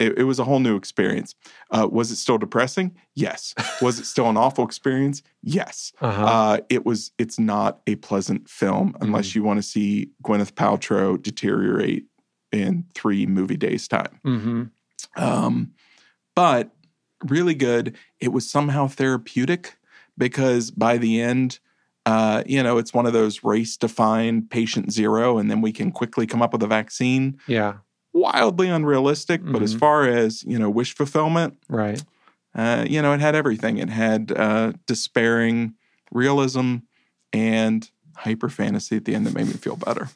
it, 0.01 0.19
it 0.19 0.25
was 0.25 0.41
a 0.41 0.45
whole 0.45 0.59
new 0.59 0.75
experience. 0.75 1.37
Uh, 1.71 1.87
was 1.89 2.11
it 2.11 2.17
still 2.17 2.39
depressing? 2.39 2.97
Yes. 3.15 3.55
Was 3.81 4.01
it 4.01 4.07
still 4.07 4.29
an 4.29 4.37
awful 4.37 4.65
experience? 4.65 5.23
Yes. 5.45 5.93
Uh 6.01 6.11
huh. 6.11 6.25
Uh, 6.25 6.59
it 6.69 6.85
was, 6.85 7.13
it's 7.19 7.39
not 7.39 7.83
a 7.87 7.95
pleasant 7.97 8.51
film 8.51 8.97
unless 9.01 9.29
Mm-hmm. 9.29 9.39
you 9.39 9.45
want 9.45 9.59
to 9.59 9.63
see 9.63 10.11
Gwyneth 10.25 10.53
Paltrow 10.55 11.23
deteriorate 11.23 12.07
in 12.53 12.85
three 12.95 13.27
movie 13.27 13.57
days' 13.57 13.89
time. 13.89 14.21
mm-hmm. 14.25 14.63
Um, 15.17 15.73
but 16.35 16.71
really 17.25 17.55
good. 17.55 17.97
It 18.21 18.29
was 18.33 18.49
somehow 18.49 18.87
therapeutic 18.87 19.77
because 20.19 20.71
by 20.71 20.99
the 20.99 21.21
end, 21.21 21.59
uh, 22.07 22.43
you 22.47 22.63
know, 22.63 22.79
it's 22.79 22.93
one 22.95 23.07
of 23.07 23.13
those 23.13 23.45
race 23.45 23.77
defined 23.77 24.51
patient 24.51 24.93
zero, 24.93 25.39
and 25.39 25.51
then 25.51 25.61
we 25.61 25.73
can 25.73 25.91
quickly 25.93 26.27
come 26.27 26.43
up 26.43 26.53
with 26.53 26.63
a 26.63 26.67
vaccine. 26.67 27.39
Yeah. 27.47 27.75
Wildly 28.13 28.69
unrealistic, 28.69 29.41
but 29.45 29.63
as 29.63 29.75
Mhm. 29.75 29.79
far 29.79 30.07
as, 30.07 30.43
you 30.45 30.59
know, 30.59 30.69
wish 30.69 30.95
fulfillment, 30.95 31.59
Right. 31.69 32.03
uh, 32.55 32.85
you 32.89 33.01
know, 33.01 33.13
it 33.13 33.21
had 33.21 33.35
everything. 33.35 33.79
It 33.79 33.89
had 33.89 34.33
uh, 34.33 34.73
despairing 34.87 35.75
realism 36.11 36.77
and 37.33 37.89
hyper 38.17 38.49
fantasy 38.51 38.97
at 38.97 39.05
the 39.07 39.15
end 39.15 39.27
that 39.27 39.35
made 39.35 39.47
me 39.47 39.55
feel 39.55 39.77
better. 39.77 40.11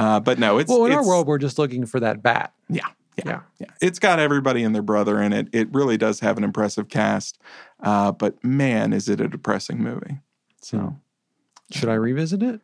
Uh, 0.00 0.18
but 0.20 0.38
no, 0.38 0.56
it's 0.58 0.70
well, 0.70 0.86
in 0.86 0.92
our 0.92 1.06
world, 1.06 1.26
we're 1.26 1.36
just 1.38 1.58
looking 1.58 1.84
for 1.84 2.00
that 2.00 2.22
bat. 2.22 2.54
yeah, 2.70 2.86
yeah, 3.18 3.24
Yeah. 3.26 3.40
yeah. 3.58 3.66
It's 3.82 3.98
got 3.98 4.18
everybody 4.18 4.62
and 4.64 4.74
their 4.74 4.82
brother 4.82 5.20
in 5.20 5.32
it. 5.34 5.48
It 5.52 5.68
really 5.74 5.96
does 5.98 6.20
have 6.20 6.38
an 6.38 6.44
impressive 6.44 6.88
cast. 6.88 7.38
Uh, 7.82 8.10
but 8.12 8.42
man, 8.42 8.92
is 8.94 9.08
it 9.08 9.20
a 9.20 9.28
depressing 9.28 9.82
movie. 9.82 10.18
So 10.62 10.96
Should 11.70 11.88
I 11.90 11.94
revisit 11.94 12.42
it? 12.42 12.60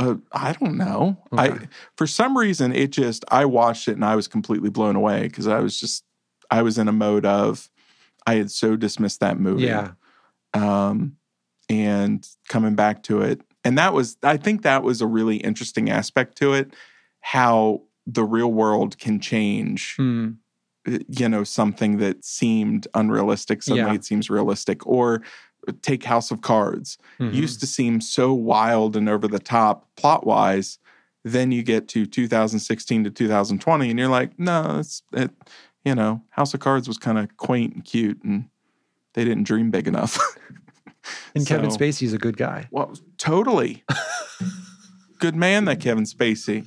uh, 0.00 0.16
I 0.32 0.52
don't 0.54 0.76
know. 0.76 1.16
I 1.30 1.68
for 1.96 2.06
some 2.08 2.36
reason 2.36 2.72
it 2.72 2.90
just 2.90 3.24
I 3.28 3.44
watched 3.44 3.86
it 3.86 3.92
and 3.92 4.04
I 4.04 4.16
was 4.16 4.26
completely 4.26 4.68
blown 4.70 4.96
away 4.96 5.22
because 5.22 5.46
I 5.46 5.60
was 5.60 5.78
just 5.78 6.02
I 6.50 6.62
was 6.62 6.76
in 6.78 6.88
a 6.88 6.92
mode 6.92 7.24
of 7.24 7.70
I 8.26 8.34
had 8.34 8.50
so 8.50 8.74
dismissed 8.74 9.20
that 9.20 9.38
movie. 9.38 9.64
Yeah. 9.66 9.92
Um, 10.52 11.16
and 11.70 12.26
coming 12.48 12.74
back 12.74 13.04
to 13.04 13.20
it, 13.22 13.40
and 13.64 13.76
that 13.78 13.92
was 13.94 14.16
I 14.22 14.36
think 14.36 14.62
that 14.62 14.82
was 14.82 15.00
a 15.00 15.06
really 15.06 15.36
interesting 15.38 15.90
aspect 15.90 16.36
to 16.38 16.52
it, 16.54 16.74
how 17.20 17.82
the 18.06 18.24
real 18.24 18.52
world 18.52 18.98
can 18.98 19.18
change 19.20 19.94
Hmm. 19.96 20.32
you 21.08 21.28
know 21.28 21.44
something 21.44 21.96
that 21.98 22.24
seemed 22.24 22.86
unrealistic 22.94 23.62
suddenly 23.62 23.90
Yeah. 23.92 23.94
it 23.96 24.04
seems 24.04 24.28
realistic 24.28 24.86
or 24.86 25.22
take 25.80 26.04
house 26.04 26.30
of 26.30 26.42
cards 26.42 26.98
Mhm. 27.18 27.32
used 27.32 27.60
to 27.60 27.66
seem 27.66 28.02
so 28.02 28.34
wild 28.34 28.94
and 28.96 29.08
over 29.08 29.26
the 29.26 29.38
top 29.38 29.88
plot 29.96 30.26
wise 30.26 30.78
then 31.24 31.50
you 31.50 31.62
get 31.62 31.88
to 31.88 32.04
2016 32.04 33.04
to 33.04 33.10
2020 33.10 33.88
and 33.88 33.98
you're 33.98 34.08
like 34.08 34.38
no 34.38 34.80
it's 34.80 35.02
it 35.14 35.30
you 35.86 35.94
know 35.94 36.20
house 36.28 36.52
of 36.52 36.60
cards 36.60 36.86
was 36.86 36.98
kind 36.98 37.16
of 37.18 37.34
quaint 37.38 37.72
and 37.74 37.84
cute 37.86 38.22
and 38.22 38.44
they 39.14 39.24
didn't 39.24 39.44
dream 39.44 39.70
big 39.70 39.88
enough 39.88 40.18
and 41.34 41.46
Kevin 41.46 41.70
Spacey's 41.70 42.12
a 42.12 42.18
good 42.18 42.36
guy. 42.36 42.68
well 42.70 42.94
totally 43.18 43.84
good 45.18 45.34
man 45.34 45.64
that 45.64 45.80
kevin 45.80 46.04
spacey 46.04 46.66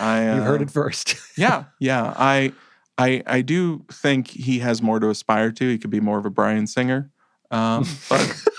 i 0.00 0.34
You 0.36 0.42
heard 0.42 0.60
uh, 0.60 0.64
it 0.64 0.70
first. 0.70 1.16
yeah, 1.36 1.64
yeah. 1.78 2.14
I, 2.16 2.52
I, 2.98 3.22
I 3.26 3.42
do 3.42 3.84
think 3.90 4.28
he 4.28 4.60
has 4.60 4.82
more 4.82 4.98
to 4.98 5.10
aspire 5.10 5.52
to. 5.52 5.68
He 5.68 5.78
could 5.78 5.90
be 5.90 6.00
more 6.00 6.18
of 6.18 6.26
a 6.26 6.30
Bryan 6.30 6.66
Singer, 6.66 7.10
um, 7.50 7.86
but 8.08 8.44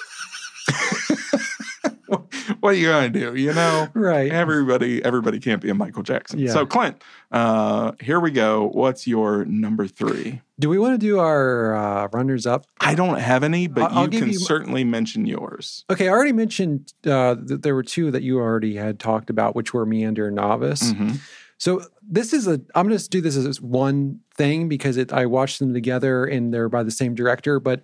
what 2.68 2.76
are 2.76 2.80
you 2.80 2.88
gonna 2.90 3.08
do? 3.10 3.34
You 3.34 3.54
know, 3.54 3.88
right. 3.94 4.30
everybody 4.30 5.02
everybody 5.02 5.40
can't 5.40 5.62
be 5.62 5.70
a 5.70 5.74
Michael 5.74 6.04
Jackson. 6.04 6.38
Yeah. 6.38 6.52
So 6.52 6.66
Clint, 6.66 7.02
uh, 7.32 7.94
here 8.02 8.20
we 8.20 8.30
go. 8.30 8.68
What's 8.74 9.08
your 9.08 9.46
number 9.46 9.88
three? 9.88 10.42
Do 10.60 10.68
we 10.68 10.78
want 10.78 10.94
to 10.96 10.98
do 10.98 11.18
our 11.20 11.74
uh, 11.76 12.08
runners 12.12 12.46
up? 12.46 12.66
I 12.82 12.94
don't 12.94 13.20
have 13.20 13.44
any, 13.46 13.68
but 13.68 13.84
I'll- 13.84 14.00
I'll 14.00 14.14
you 14.14 14.20
can 14.20 14.30
you- 14.32 14.40
certainly 14.40 14.84
mention 14.84 15.26
yours. 15.26 15.86
Okay, 15.90 16.10
I 16.10 16.12
already 16.12 16.34
mentioned 16.34 16.92
uh, 17.06 17.36
that 17.42 17.62
there 17.64 17.74
were 17.74 17.84
two 17.84 18.12
that 18.12 18.22
you 18.22 18.38
already 18.38 18.76
had 18.76 19.00
talked 19.00 19.30
about, 19.30 19.56
which 19.56 19.74
were 19.74 19.86
Meander 19.86 20.28
and 20.28 20.36
Novice. 20.36 20.92
Mhm. 20.92 21.20
So 21.58 21.82
this 22.06 22.34
is 22.34 22.48
a. 22.48 22.60
I'm 22.76 22.86
going 22.88 22.98
to 22.98 23.10
do 23.10 23.22
this 23.22 23.38
as 23.38 23.62
one 23.62 24.20
thing 24.36 24.68
because 24.68 24.98
it, 24.98 25.14
I 25.14 25.26
watched 25.26 25.60
them 25.60 25.74
together 25.74 26.26
and 26.26 26.54
they're 26.54 26.70
by 26.70 26.84
the 26.84 26.92
same 26.92 27.16
director. 27.16 27.62
But 27.62 27.82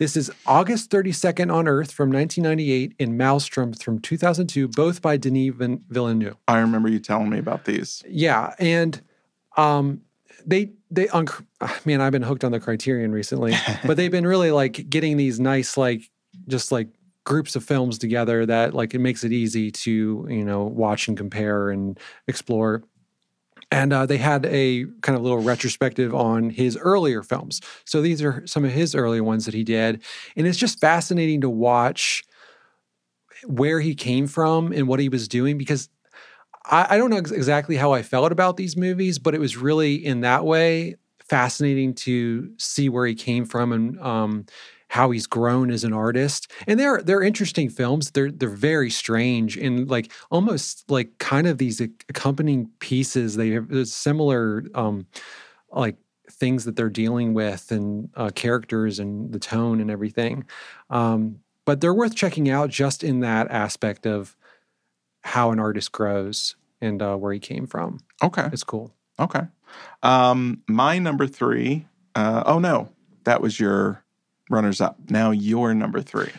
this 0.00 0.16
is 0.16 0.30
August 0.46 0.90
32nd 0.90 1.52
on 1.52 1.68
Earth 1.68 1.92
from 1.92 2.10
1998 2.10 2.94
and 2.98 3.18
Maelstrom 3.18 3.74
from 3.74 3.98
2002, 3.98 4.68
both 4.68 5.02
by 5.02 5.18
Denis 5.18 5.52
Villeneuve. 5.90 6.36
I 6.48 6.58
remember 6.60 6.88
you 6.88 6.98
telling 6.98 7.28
me 7.28 7.38
about 7.38 7.66
these. 7.66 8.02
Yeah, 8.08 8.54
and 8.58 8.98
um, 9.58 10.00
they 10.46 10.70
they 10.90 11.10
on 11.10 11.26
man, 11.84 12.00
I've 12.00 12.12
been 12.12 12.22
hooked 12.22 12.44
on 12.44 12.50
the 12.50 12.58
Criterion 12.58 13.12
recently, 13.12 13.52
but 13.84 13.98
they've 13.98 14.10
been 14.10 14.26
really 14.26 14.50
like 14.50 14.88
getting 14.88 15.18
these 15.18 15.38
nice 15.38 15.76
like 15.76 16.10
just 16.48 16.72
like 16.72 16.88
groups 17.24 17.54
of 17.54 17.62
films 17.62 17.98
together 17.98 18.46
that 18.46 18.72
like 18.72 18.94
it 18.94 19.00
makes 19.00 19.22
it 19.22 19.32
easy 19.32 19.70
to 19.70 20.26
you 20.30 20.44
know 20.46 20.62
watch 20.62 21.08
and 21.08 21.18
compare 21.18 21.68
and 21.68 22.00
explore. 22.26 22.82
And 23.72 23.92
uh, 23.92 24.04
they 24.06 24.16
had 24.18 24.46
a 24.46 24.86
kind 25.00 25.16
of 25.16 25.22
little 25.22 25.38
retrospective 25.38 26.12
on 26.12 26.50
his 26.50 26.76
earlier 26.76 27.22
films. 27.22 27.60
So 27.84 28.02
these 28.02 28.20
are 28.20 28.44
some 28.46 28.64
of 28.64 28.72
his 28.72 28.94
earlier 28.94 29.22
ones 29.22 29.44
that 29.44 29.54
he 29.54 29.62
did, 29.62 30.02
and 30.36 30.46
it's 30.46 30.58
just 30.58 30.80
fascinating 30.80 31.40
to 31.42 31.50
watch 31.50 32.24
where 33.46 33.80
he 33.80 33.94
came 33.94 34.26
from 34.26 34.72
and 34.72 34.86
what 34.86 35.00
he 35.00 35.08
was 35.08 35.28
doing 35.28 35.56
because 35.56 35.88
I, 36.66 36.88
I 36.90 36.98
don't 36.98 37.10
know 37.10 37.16
ex- 37.16 37.30
exactly 37.30 37.76
how 37.76 37.92
I 37.92 38.02
felt 38.02 38.32
about 38.32 38.56
these 38.56 38.76
movies, 38.76 39.18
but 39.18 39.34
it 39.34 39.40
was 39.40 39.56
really 39.56 39.94
in 39.94 40.20
that 40.20 40.44
way 40.44 40.96
fascinating 41.28 41.94
to 41.94 42.52
see 42.58 42.88
where 42.88 43.06
he 43.06 43.14
came 43.14 43.44
from 43.44 43.72
and 43.72 44.00
um, 44.00 44.46
how 44.90 45.12
he's 45.12 45.28
grown 45.28 45.70
as 45.70 45.84
an 45.84 45.92
artist. 45.92 46.50
And 46.66 46.78
they're 46.78 47.00
they're 47.00 47.22
interesting 47.22 47.70
films. 47.70 48.10
They're 48.10 48.30
they're 48.30 48.48
very 48.48 48.90
strange 48.90 49.56
and 49.56 49.88
like 49.88 50.12
almost 50.30 50.90
like 50.90 51.18
kind 51.18 51.46
of 51.46 51.58
these 51.58 51.80
accompanying 51.80 52.68
pieces. 52.80 53.36
They 53.36 53.50
have 53.50 53.88
similar 53.88 54.64
um, 54.74 55.06
like 55.70 55.96
things 56.28 56.64
that 56.64 56.74
they're 56.74 56.90
dealing 56.90 57.34
with 57.34 57.70
and 57.70 58.10
uh, 58.16 58.30
characters 58.34 58.98
and 58.98 59.32
the 59.32 59.38
tone 59.38 59.80
and 59.80 59.92
everything. 59.92 60.44
Um, 60.90 61.38
but 61.64 61.80
they're 61.80 61.94
worth 61.94 62.16
checking 62.16 62.50
out 62.50 62.68
just 62.68 63.04
in 63.04 63.20
that 63.20 63.48
aspect 63.48 64.06
of 64.06 64.36
how 65.22 65.52
an 65.52 65.60
artist 65.60 65.92
grows 65.92 66.56
and 66.80 67.00
uh, 67.00 67.14
where 67.14 67.32
he 67.32 67.38
came 67.38 67.68
from. 67.68 68.00
Okay. 68.24 68.48
It's 68.52 68.64
cool. 68.64 68.92
Okay. 69.20 69.42
Um, 70.02 70.62
my 70.66 70.98
number 70.98 71.28
three. 71.28 71.86
Uh, 72.16 72.42
oh 72.44 72.58
no, 72.58 72.88
that 73.22 73.40
was 73.40 73.60
your 73.60 74.02
runners 74.50 74.80
up. 74.80 74.98
Now 75.08 75.30
you're 75.30 75.72
number 75.74 76.02
three. 76.02 76.30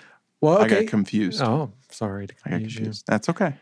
Well, 0.42 0.60
I 0.62 0.68
got 0.68 0.88
confused. 0.88 1.42
oh, 1.42 1.72
sorry 1.90 2.28
to 2.28 2.34
I 2.46 2.50
got 2.52 2.60
confuse 2.62 2.98
you. 3.00 3.04
That's 3.08 3.30
okay. 3.30 3.56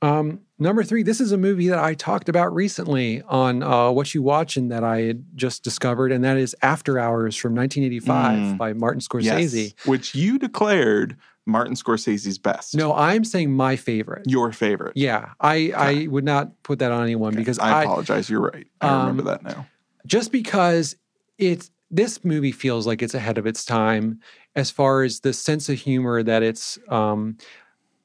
Um, 0.00 0.40
number 0.58 0.82
three, 0.82 1.04
this 1.04 1.20
is 1.20 1.30
a 1.30 1.36
movie 1.36 1.68
that 1.68 1.78
I 1.78 1.94
talked 1.94 2.28
about 2.28 2.52
recently 2.52 3.22
on 3.22 3.62
uh, 3.62 3.88
What 3.92 4.12
You 4.14 4.22
Watch 4.22 4.56
and 4.56 4.72
that 4.72 4.82
I 4.82 5.02
had 5.02 5.24
just 5.36 5.62
discovered, 5.62 6.10
and 6.10 6.24
that 6.24 6.36
is 6.36 6.56
After 6.60 6.98
Hours 6.98 7.36
from 7.36 7.54
1985 7.54 8.38
Mm. 8.38 8.58
by 8.58 8.72
Martin 8.72 9.00
Scorsese. 9.00 9.62
Yes. 9.76 9.86
Which 9.86 10.14
you 10.14 10.38
declared 10.40 11.16
Martin 11.46 11.74
Scorsese's 11.74 12.36
best. 12.38 12.74
No, 12.74 12.92
I'm 12.94 13.24
saying 13.24 13.52
my 13.52 13.76
favorite. 13.76 14.22
Your 14.28 14.50
favorite. 14.52 14.96
Yeah, 14.96 15.30
I, 15.40 15.72
I 15.76 16.06
would 16.08 16.24
not 16.24 16.60
put 16.64 16.80
that 16.80 16.90
on 16.90 17.02
anyone 17.04 17.34
because 17.36 17.58
I 17.60 17.70
I, 17.80 17.82
apologize. 17.84 18.28
You're 18.28 18.40
right. 18.40 18.66
I 18.80 18.88
Um, 18.88 19.00
remember 19.06 19.22
that 19.24 19.44
now. 19.44 19.66
just 20.06 20.32
because 20.32 20.96
it's 21.38 21.70
this 21.92 22.24
movie 22.24 22.52
feels 22.52 22.86
like 22.86 23.02
it's 23.02 23.14
ahead 23.14 23.38
of 23.38 23.46
its 23.46 23.64
time 23.64 24.20
as 24.56 24.70
far 24.70 25.04
as 25.04 25.20
the 25.20 25.32
sense 25.32 25.68
of 25.68 25.78
humor 25.78 26.22
that 26.22 26.42
it's 26.42 26.78
um, 26.88 27.36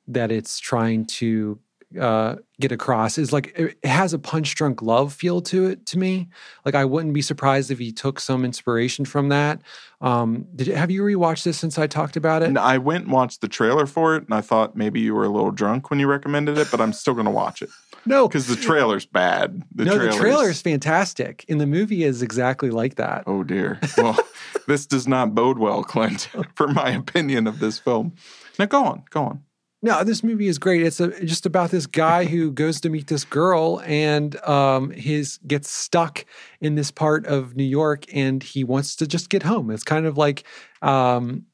that 0.07 0.31
it's 0.31 0.59
trying 0.59 1.05
to 1.05 1.59
uh, 1.99 2.35
get 2.59 2.71
across 2.71 3.17
is 3.17 3.31
like 3.31 3.53
it 3.57 3.77
has 3.85 4.13
a 4.13 4.19
punch 4.19 4.55
drunk 4.55 4.81
love 4.81 5.13
feel 5.13 5.41
to 5.41 5.65
it 5.65 5.85
to 5.88 5.97
me. 5.97 6.27
Like 6.65 6.75
I 6.75 6.85
wouldn't 6.85 7.13
be 7.13 7.21
surprised 7.21 7.71
if 7.71 7.79
he 7.79 7.91
took 7.91 8.19
some 8.19 8.43
inspiration 8.43 9.05
from 9.05 9.29
that. 9.29 9.61
Um, 10.01 10.45
did 10.55 10.67
have 10.67 10.91
you 10.91 11.01
rewatched 11.01 11.43
this 11.43 11.57
since 11.57 11.77
I 11.77 11.88
talked 11.88 12.17
about 12.17 12.43
it? 12.43 12.49
And 12.49 12.57
I 12.57 12.77
went 12.77 13.05
and 13.05 13.13
watched 13.13 13.41
the 13.41 13.47
trailer 13.47 13.85
for 13.85 14.15
it, 14.15 14.23
and 14.23 14.33
I 14.33 14.41
thought 14.41 14.75
maybe 14.75 14.99
you 14.99 15.15
were 15.15 15.23
a 15.23 15.29
little 15.29 15.51
drunk 15.51 15.89
when 15.89 15.99
you 15.99 16.07
recommended 16.07 16.57
it, 16.57 16.67
but 16.69 16.81
I'm 16.81 16.93
still 16.93 17.13
going 17.13 17.25
to 17.25 17.31
watch 17.31 17.61
it 17.61 17.69
No, 18.07 18.27
because 18.27 18.47
the 18.47 18.55
trailer's 18.55 19.05
bad. 19.05 19.63
The 19.73 19.85
no, 19.85 19.95
trailer's, 19.95 20.15
the 20.15 20.21
trailer 20.21 20.49
is 20.49 20.61
fantastic, 20.61 21.45
and 21.49 21.59
the 21.59 21.67
movie 21.67 22.03
is 22.03 22.21
exactly 22.21 22.69
like 22.69 22.95
that. 22.95 23.23
Oh 23.27 23.43
dear. 23.43 23.79
Well, 23.97 24.17
this 24.67 24.85
does 24.85 25.07
not 25.07 25.35
bode 25.35 25.57
well, 25.57 25.83
Clint, 25.83 26.29
for 26.55 26.67
my 26.67 26.91
opinion 26.91 27.47
of 27.47 27.59
this 27.59 27.79
film. 27.79 28.13
Now 28.59 28.65
go 28.65 28.83
on, 28.85 29.03
go 29.09 29.23
on. 29.23 29.43
No, 29.84 30.03
this 30.03 30.23
movie 30.23 30.47
is 30.47 30.57
great. 30.57 30.82
It's 30.82 30.99
a, 30.99 31.23
just 31.23 31.45
about 31.45 31.69
this 31.69 31.86
guy 31.86 32.25
who 32.25 32.51
goes 32.51 32.82
to 32.82 32.89
meet 32.89 33.07
this 33.07 33.23
girl 33.23 33.80
and 33.86 34.36
um, 34.43 34.89
his 34.89 35.38
gets 35.45 35.69
stuck 35.69 36.25
in 36.59 36.75
this 36.75 36.89
part 36.89 37.28
of 37.28 37.55
New 37.55 37.63
York, 37.63 38.05
and 38.11 38.41
he 38.41 38.63
wants 38.63 38.95
to 38.97 39.07
just 39.07 39.30
get 39.30 39.43
home. 39.43 39.69
It's 39.69 39.84
kind 39.84 40.07
of 40.07 40.17
like, 40.17 40.45
um, 40.82 41.45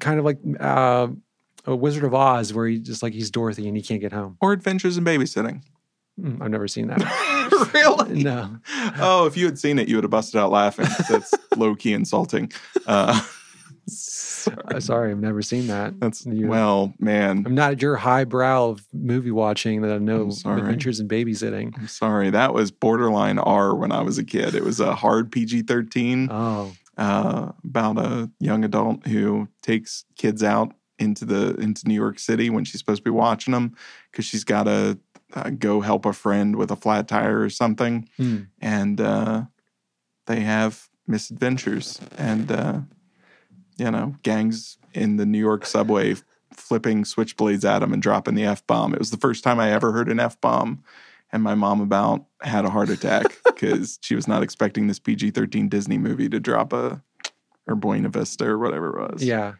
kind 0.00 0.18
of 0.18 0.26
like 0.26 0.38
uh, 0.60 1.08
a 1.64 1.74
Wizard 1.74 2.04
of 2.04 2.14
Oz, 2.14 2.52
where 2.52 2.66
he 2.66 2.78
just 2.78 3.02
like 3.02 3.14
he's 3.14 3.30
Dorothy 3.30 3.66
and 3.66 3.76
he 3.76 3.82
can't 3.82 4.02
get 4.02 4.12
home. 4.12 4.36
Or 4.42 4.52
Adventures 4.52 4.98
in 4.98 5.04
Babysitting. 5.04 5.62
Mm, 6.20 6.42
I've 6.42 6.50
never 6.50 6.68
seen 6.68 6.88
that. 6.88 7.70
really? 7.74 8.22
no, 8.22 8.58
Oh, 8.98 9.24
if 9.26 9.36
you 9.36 9.46
had 9.46 9.58
seen 9.58 9.78
it, 9.78 9.88
you 9.88 9.96
would 9.96 10.04
have 10.04 10.10
busted 10.10 10.38
out 10.38 10.50
laughing. 10.50 10.86
That's 11.08 11.32
low 11.56 11.74
key 11.74 11.94
insulting. 11.94 12.52
Uh, 12.86 13.18
sorry. 13.86 14.80
Sorry, 14.80 15.10
I've 15.10 15.18
never 15.20 15.42
seen 15.42 15.66
that. 15.68 15.98
That's 16.00 16.24
You- 16.26 16.46
well, 16.48 16.92
man. 16.98 17.42
I'm 17.46 17.54
not 17.54 17.72
at 17.72 17.82
your 17.82 17.96
highbrow 17.96 18.70
of 18.70 18.84
movie 18.92 19.30
watching 19.30 19.82
that 19.82 19.92
I 19.92 19.98
know 19.98 20.30
adventures 20.44 21.00
in 21.00 21.08
babysitting. 21.08 21.72
I'm 21.78 21.88
sorry. 21.88 22.30
That 22.30 22.54
was 22.54 22.70
borderline 22.70 23.38
R 23.38 23.74
when 23.74 23.92
I 23.92 24.02
was 24.02 24.18
a 24.18 24.24
kid. 24.24 24.54
It 24.54 24.64
was 24.64 24.80
a 24.80 24.94
hard 24.94 25.30
PG 25.32 25.62
13 25.62 26.28
Oh, 26.30 26.72
uh, 26.96 27.52
about 27.64 27.98
a 27.98 28.30
young 28.40 28.64
adult 28.64 29.06
who 29.06 29.48
takes 29.62 30.04
kids 30.16 30.42
out 30.42 30.72
into 30.98 31.24
the 31.24 31.54
into 31.56 31.88
New 31.88 31.94
York 31.94 32.18
City 32.18 32.50
when 32.50 32.64
she's 32.64 32.78
supposed 32.80 33.00
to 33.00 33.04
be 33.04 33.10
watching 33.10 33.52
them 33.52 33.74
because 34.10 34.24
she's 34.24 34.44
got 34.44 34.64
to 34.64 34.98
uh, 35.34 35.50
go 35.50 35.80
help 35.80 36.04
a 36.06 36.12
friend 36.12 36.56
with 36.56 36.70
a 36.70 36.76
flat 36.76 37.08
tire 37.08 37.40
or 37.40 37.48
something, 37.50 38.08
Hmm. 38.18 38.36
and 38.60 39.00
uh, 39.00 39.44
they 40.26 40.40
have 40.40 40.88
misadventures 41.06 41.98
and 42.18 42.52
uh, 42.52 42.80
you 43.82 43.90
know 43.90 44.14
gangs 44.22 44.78
in 44.94 45.16
the 45.16 45.26
New 45.26 45.38
York 45.38 45.66
subway 45.66 46.14
flipping 46.52 47.04
switchblades 47.04 47.64
at 47.64 47.82
him 47.82 47.92
and 47.92 48.02
dropping 48.02 48.34
the 48.34 48.44
f 48.44 48.66
bomb. 48.66 48.92
It 48.92 48.98
was 48.98 49.10
the 49.10 49.16
first 49.16 49.44
time 49.44 49.58
I 49.58 49.72
ever 49.72 49.92
heard 49.92 50.08
an 50.08 50.20
f 50.20 50.40
bomb. 50.40 50.82
And 51.34 51.42
my 51.42 51.54
mom 51.54 51.80
about 51.80 52.26
had 52.42 52.66
a 52.66 52.70
heart 52.70 52.90
attack 52.90 53.38
because 53.44 53.98
she 54.02 54.14
was 54.14 54.28
not 54.28 54.42
expecting 54.42 54.86
this 54.86 54.98
PG 54.98 55.30
13 55.30 55.68
Disney 55.68 55.98
movie 55.98 56.28
to 56.28 56.38
drop 56.38 56.72
a 56.72 57.02
or 57.66 57.74
Buena 57.74 58.08
Vista 58.08 58.44
or 58.46 58.58
whatever 58.58 58.98
it 58.98 59.12
was. 59.12 59.24
Yeah. 59.24 59.54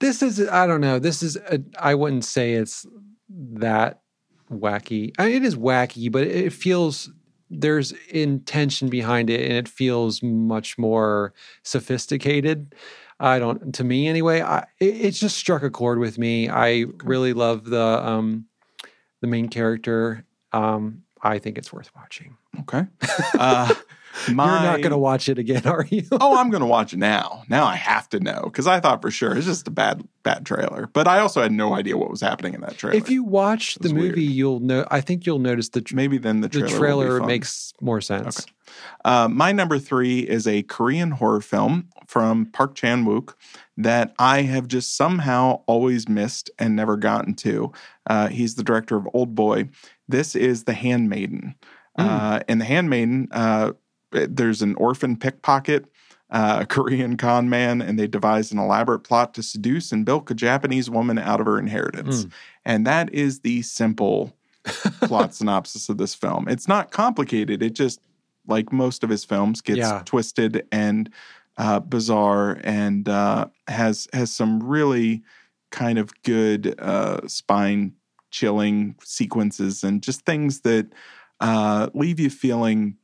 This 0.00 0.22
is, 0.22 0.46
I 0.48 0.66
don't 0.66 0.80
know. 0.80 0.98
This 0.98 1.22
is, 1.22 1.38
I 1.50 1.60
I 1.78 1.94
wouldn't 1.94 2.24
say 2.24 2.54
it's 2.54 2.86
that 3.30 4.02
wacky. 4.52 5.12
I 5.18 5.26
mean, 5.26 5.36
it 5.36 5.44
is 5.44 5.56
wacky, 5.56 6.10
but 6.10 6.24
it 6.26 6.52
feels, 6.52 7.10
there's 7.48 7.92
intention 8.10 8.88
behind 8.88 9.30
it 9.30 9.42
and 9.42 9.52
it 9.52 9.68
feels 9.68 10.22
much 10.22 10.76
more 10.76 11.32
sophisticated. 11.62 12.74
I 13.20 13.38
don't, 13.38 13.74
to 13.74 13.84
me 13.84 14.08
anyway, 14.08 14.42
I, 14.42 14.66
it, 14.80 15.00
it 15.00 15.10
just 15.12 15.36
struck 15.36 15.62
a 15.62 15.70
chord 15.70 15.98
with 15.98 16.18
me. 16.18 16.48
I 16.48 16.86
really 17.02 17.32
love 17.32 17.64
the, 17.64 17.80
um, 17.80 18.46
the 19.20 19.26
main 19.26 19.48
character. 19.48 20.24
Um, 20.52 21.02
I 21.22 21.38
think 21.38 21.56
it's 21.58 21.72
worth 21.72 21.90
watching. 21.96 22.36
Okay. 22.60 22.86
Uh, 23.38 23.74
my, 24.32 24.44
You're 24.44 24.62
not 24.72 24.78
going 24.78 24.90
to 24.92 24.98
watch 24.98 25.28
it 25.28 25.38
again, 25.38 25.62
are 25.66 25.86
you? 25.90 26.04
oh, 26.12 26.38
I'm 26.38 26.50
going 26.50 26.60
to 26.62 26.66
watch 26.66 26.92
it 26.92 26.98
now. 26.98 27.42
Now 27.48 27.64
I 27.64 27.76
have 27.76 28.08
to 28.10 28.20
know 28.20 28.42
because 28.44 28.66
I 28.66 28.80
thought 28.80 29.02
for 29.02 29.10
sure 29.10 29.36
it's 29.36 29.46
just 29.46 29.68
a 29.68 29.70
bad, 29.70 30.06
bad 30.22 30.46
trailer. 30.46 30.88
But 30.92 31.06
I 31.08 31.18
also 31.18 31.42
had 31.42 31.52
no 31.52 31.74
idea 31.74 31.96
what 31.96 32.10
was 32.10 32.20
happening 32.20 32.54
in 32.54 32.60
that 32.62 32.76
trailer. 32.78 32.96
if 32.96 33.10
you 33.10 33.24
watch 33.24 33.74
the 33.76 33.84
was 33.84 33.94
weird. 33.94 34.08
movie, 34.10 34.24
you'll 34.24 34.60
know. 34.60 34.86
I 34.90 35.00
think 35.00 35.26
you'll 35.26 35.38
notice 35.38 35.68
the 35.70 35.80
tr- 35.80 35.96
maybe 35.96 36.18
then 36.18 36.40
the 36.40 36.48
the 36.48 36.60
trailer, 36.60 36.70
be 36.70 36.78
trailer 36.78 37.20
makes 37.26 37.72
more 37.80 38.00
sense. 38.00 38.40
Okay. 38.40 38.50
Uh, 39.04 39.28
my 39.28 39.52
number 39.52 39.78
three 39.78 40.20
is 40.20 40.46
a 40.46 40.62
Korean 40.62 41.12
horror 41.12 41.40
film 41.42 41.88
from 42.06 42.46
Park 42.46 42.74
Chan 42.74 43.04
Wook 43.04 43.34
that 43.76 44.14
I 44.18 44.42
have 44.42 44.68
just 44.68 44.96
somehow 44.96 45.62
always 45.66 46.08
missed 46.08 46.50
and 46.58 46.74
never 46.74 46.96
gotten 46.96 47.34
to. 47.34 47.72
Uh, 48.06 48.28
he's 48.28 48.54
the 48.54 48.62
director 48.62 48.96
of 48.96 49.06
Old 49.12 49.34
Boy. 49.34 49.68
This 50.08 50.34
is 50.34 50.64
The 50.64 50.72
Handmaiden. 50.74 51.54
Uh, 51.96 52.40
in 52.48 52.58
The 52.58 52.64
Handmaiden, 52.64 53.28
uh, 53.30 53.72
there's 54.14 54.62
an 54.62 54.74
orphan 54.76 55.16
pickpocket 55.16 55.86
uh, 56.30 56.58
a 56.62 56.66
Korean 56.74 57.16
con 57.16 57.48
man, 57.48 57.80
and 57.80 57.98
they 57.98 58.06
devise 58.06 58.52
an 58.52 58.58
elaborate 58.58 59.00
plot 59.00 59.34
to 59.34 59.42
seduce 59.42 59.92
and 59.92 60.04
bilk 60.04 60.30
a 60.30 60.34
Japanese 60.34 60.90
woman 60.90 61.18
out 61.18 61.40
of 61.40 61.46
her 61.46 61.58
inheritance. 61.58 62.24
Mm. 62.24 62.32
And 62.64 62.86
that 62.86 63.14
is 63.14 63.40
the 63.40 63.62
simple 63.62 64.34
plot 65.02 65.34
synopsis 65.34 65.88
of 65.88 65.98
this 65.98 66.14
film. 66.14 66.48
It's 66.48 66.68
not 66.68 66.90
complicated. 66.90 67.62
It 67.62 67.74
just, 67.74 68.00
like 68.46 68.72
most 68.72 69.04
of 69.04 69.10
his 69.10 69.24
films, 69.24 69.60
gets 69.60 69.78
Yeah. 69.78 70.02
twisted 70.04 70.66
and 70.72 71.10
uh, 71.56 71.78
bizarre, 71.80 72.58
and 72.64 73.08
uh, 73.08 73.46
has 73.68 74.08
has 74.12 74.32
some 74.32 74.60
really 74.60 75.22
kind 75.70 75.98
of 75.98 76.10
good 76.22 76.74
uh, 76.80 77.20
spine 77.28 77.92
chilling 78.30 78.96
sequences 79.04 79.84
and 79.84 80.02
just 80.02 80.26
things 80.26 80.62
that 80.62 80.88
uh, 81.40 81.88
leave 81.94 82.18
you 82.18 82.28
feeling 82.28 82.96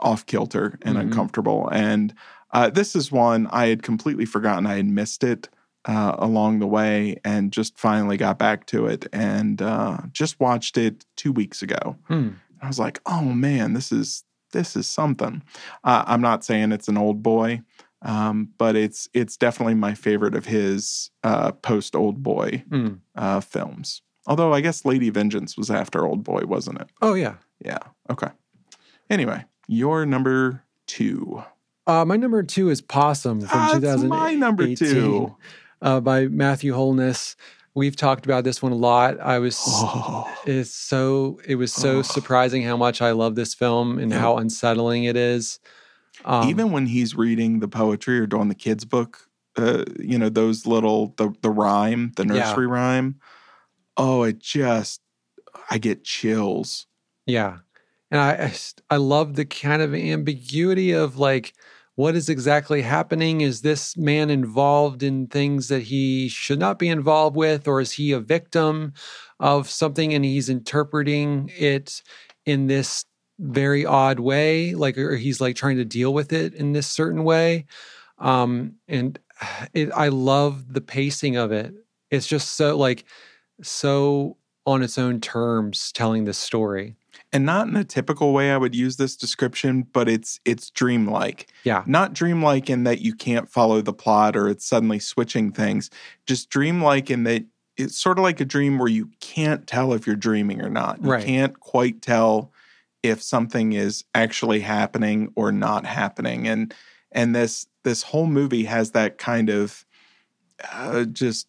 off 0.00 0.26
kilter 0.26 0.78
and 0.82 0.96
Mhm. 0.96 1.00
uncomfortable. 1.02 1.68
And 1.72 2.14
uh, 2.52 2.70
this 2.70 2.94
is 2.96 3.10
one 3.12 3.46
I 3.48 3.66
had 3.66 3.82
completely 3.82 4.24
forgotten. 4.24 4.66
I 4.66 4.76
had 4.76 4.86
missed 4.86 5.22
it 5.24 5.48
uh, 5.84 6.16
along 6.18 6.58
the 6.58 6.66
way 6.66 7.16
and 7.24 7.52
just 7.52 7.78
finally 7.78 8.16
got 8.16 8.38
back 8.38 8.66
to 8.66 8.86
it 8.86 9.06
and 9.12 9.62
uh, 9.62 9.98
just 10.12 10.40
watched 10.40 10.76
it 10.76 11.04
two 11.16 11.30
weeks 11.32 11.62
ago. 11.62 11.96
Hmm. 12.08 12.30
I 12.60 12.66
was 12.66 12.78
like, 12.78 13.00
oh 13.06 13.22
man, 13.22 13.72
this 13.74 13.92
is 13.92 14.24
this 14.52 14.74
is 14.76 14.86
something. 14.88 15.42
Uh, 15.84 16.02
I'm 16.06 16.20
not 16.20 16.44
saying 16.44 16.72
it's 16.72 16.88
an 16.88 16.96
old 16.96 17.22
boy, 17.22 17.62
um, 18.02 18.48
but 18.58 18.74
it's 18.74 19.08
it's 19.14 19.36
definitely 19.36 19.74
my 19.74 19.94
favorite 19.94 20.34
of 20.34 20.46
his 20.46 21.10
uh, 21.22 21.52
post 21.52 21.94
old 21.94 22.22
boy 22.22 22.64
Hmm. 22.68 22.94
uh, 23.14 23.40
films. 23.40 24.02
Although 24.26 24.52
I 24.52 24.60
guess 24.62 24.84
Lady 24.84 25.10
Vengeance 25.10 25.56
was 25.56 25.70
after 25.70 26.04
Old 26.04 26.24
Boy, 26.24 26.42
wasn't 26.46 26.80
it? 26.80 26.88
Oh 27.00 27.14
yeah. 27.14 27.34
Yeah. 27.64 27.78
Okay. 28.10 28.30
Anyway, 29.08 29.44
your 29.66 30.06
number 30.06 30.62
two. 30.86 31.42
Uh, 31.86 32.04
my 32.04 32.16
number 32.16 32.42
two 32.42 32.68
is 32.68 32.80
Possum 32.80 33.40
from 33.40 33.60
That's 33.60 33.72
2018. 34.02 34.08
my 34.08 34.34
number 34.34 34.74
two. 34.74 35.36
uh, 35.82 36.00
by 36.00 36.26
Matthew 36.28 36.74
Holness. 36.74 37.36
We've 37.74 37.94
talked 37.96 38.24
about 38.24 38.42
this 38.44 38.62
one 38.62 38.72
a 38.72 38.76
lot. 38.76 39.20
I 39.20 39.38
was 39.38 39.56
Oh, 39.66 40.26
it's 40.46 40.70
so 40.70 41.38
it 41.46 41.56
was 41.56 41.72
so 41.72 41.98
Oh. 41.98 42.02
surprising 42.02 42.62
how 42.62 42.76
much 42.76 43.02
I 43.02 43.10
love 43.12 43.34
this 43.34 43.54
film 43.54 43.98
and 43.98 44.10
Yeah. 44.10 44.18
how 44.20 44.38
unsettling 44.38 45.04
it 45.04 45.16
is. 45.16 45.60
Um, 46.24 46.48
Even 46.48 46.72
when 46.72 46.86
he's 46.86 47.14
reading 47.14 47.60
the 47.60 47.68
poetry 47.68 48.18
or 48.18 48.26
doing 48.26 48.48
the 48.48 48.54
kids' 48.54 48.86
book, 48.86 49.28
uh, 49.56 49.84
you 50.00 50.18
know 50.18 50.30
those 50.30 50.66
little 50.66 51.12
the 51.18 51.32
the 51.42 51.50
rhyme, 51.50 52.12
the 52.16 52.24
Yeah. 52.24 52.28
nursery 52.34 52.66
rhyme. 52.66 53.16
Oh, 53.98 54.22
it 54.22 54.38
just 54.38 55.02
I 55.70 55.76
get 55.78 56.02
chills. 56.04 56.86
yeah, 57.26 57.58
and 58.10 58.20
I 58.20 58.52
I 58.90 58.96
love 58.96 59.34
the 59.34 59.44
kind 59.44 59.82
of 59.82 59.94
ambiguity 59.94 60.92
of 60.92 61.18
like 61.18 61.54
what 61.96 62.14
is 62.14 62.28
exactly 62.28 62.82
happening? 62.82 63.40
Is 63.40 63.62
this 63.62 63.96
man 63.96 64.28
involved 64.28 65.02
in 65.02 65.26
things 65.28 65.68
that 65.68 65.82
he 65.84 66.28
should 66.28 66.58
not 66.58 66.78
be 66.78 66.88
involved 66.88 67.36
with, 67.36 67.66
or 67.66 67.80
is 67.80 67.92
he 67.92 68.12
a 68.12 68.20
victim 68.20 68.92
of 69.40 69.68
something 69.70 70.12
and 70.14 70.24
he's 70.24 70.50
interpreting 70.50 71.50
it 71.56 72.02
in 72.44 72.66
this 72.66 73.04
very 73.38 73.84
odd 73.86 74.20
way, 74.20 74.74
like 74.74 74.98
or 74.98 75.16
he's 75.16 75.40
like 75.40 75.56
trying 75.56 75.78
to 75.78 75.84
deal 75.86 76.12
with 76.12 76.32
it 76.32 76.54
in 76.54 76.72
this 76.72 76.86
certain 76.86 77.24
way? 77.24 77.64
Um, 78.18 78.74
and 78.88 79.18
it, 79.74 79.90
I 79.92 80.08
love 80.08 80.72
the 80.72 80.82
pacing 80.82 81.36
of 81.36 81.50
it. 81.50 81.74
It's 82.10 82.26
just 82.26 82.54
so 82.54 82.76
like 82.76 83.04
so 83.62 84.36
on 84.66 84.82
its 84.82 84.98
own 84.98 85.20
terms 85.20 85.92
telling 85.92 86.24
this 86.24 86.38
story. 86.38 86.96
And 87.36 87.44
not 87.44 87.68
in 87.68 87.76
a 87.76 87.84
typical 87.84 88.32
way 88.32 88.50
I 88.50 88.56
would 88.56 88.74
use 88.74 88.96
this 88.96 89.14
description, 89.14 89.82
but 89.92 90.08
it's 90.08 90.40
it's 90.46 90.70
dreamlike. 90.70 91.52
Yeah. 91.64 91.82
Not 91.84 92.14
dreamlike 92.14 92.70
in 92.70 92.84
that 92.84 93.02
you 93.02 93.14
can't 93.14 93.46
follow 93.46 93.82
the 93.82 93.92
plot 93.92 94.36
or 94.36 94.48
it's 94.48 94.64
suddenly 94.64 94.98
switching 94.98 95.52
things. 95.52 95.90
Just 96.26 96.48
dreamlike 96.48 97.10
in 97.10 97.24
that 97.24 97.44
it's 97.76 97.98
sort 97.98 98.18
of 98.18 98.22
like 98.22 98.40
a 98.40 98.46
dream 98.46 98.78
where 98.78 98.88
you 98.88 99.10
can't 99.20 99.66
tell 99.66 99.92
if 99.92 100.06
you're 100.06 100.16
dreaming 100.16 100.62
or 100.62 100.70
not. 100.70 101.02
You 101.04 101.10
Right. 101.10 101.26
can't 101.26 101.60
quite 101.60 102.00
tell 102.00 102.52
if 103.02 103.22
something 103.22 103.74
is 103.74 104.02
actually 104.14 104.60
happening 104.60 105.30
or 105.36 105.52
not 105.52 105.84
happening. 105.84 106.48
And 106.48 106.72
and 107.12 107.34
this 107.34 107.66
this 107.84 108.02
whole 108.02 108.26
movie 108.28 108.64
has 108.64 108.92
that 108.92 109.18
kind 109.18 109.50
of 109.50 109.84
uh, 110.72 111.04
just 111.04 111.48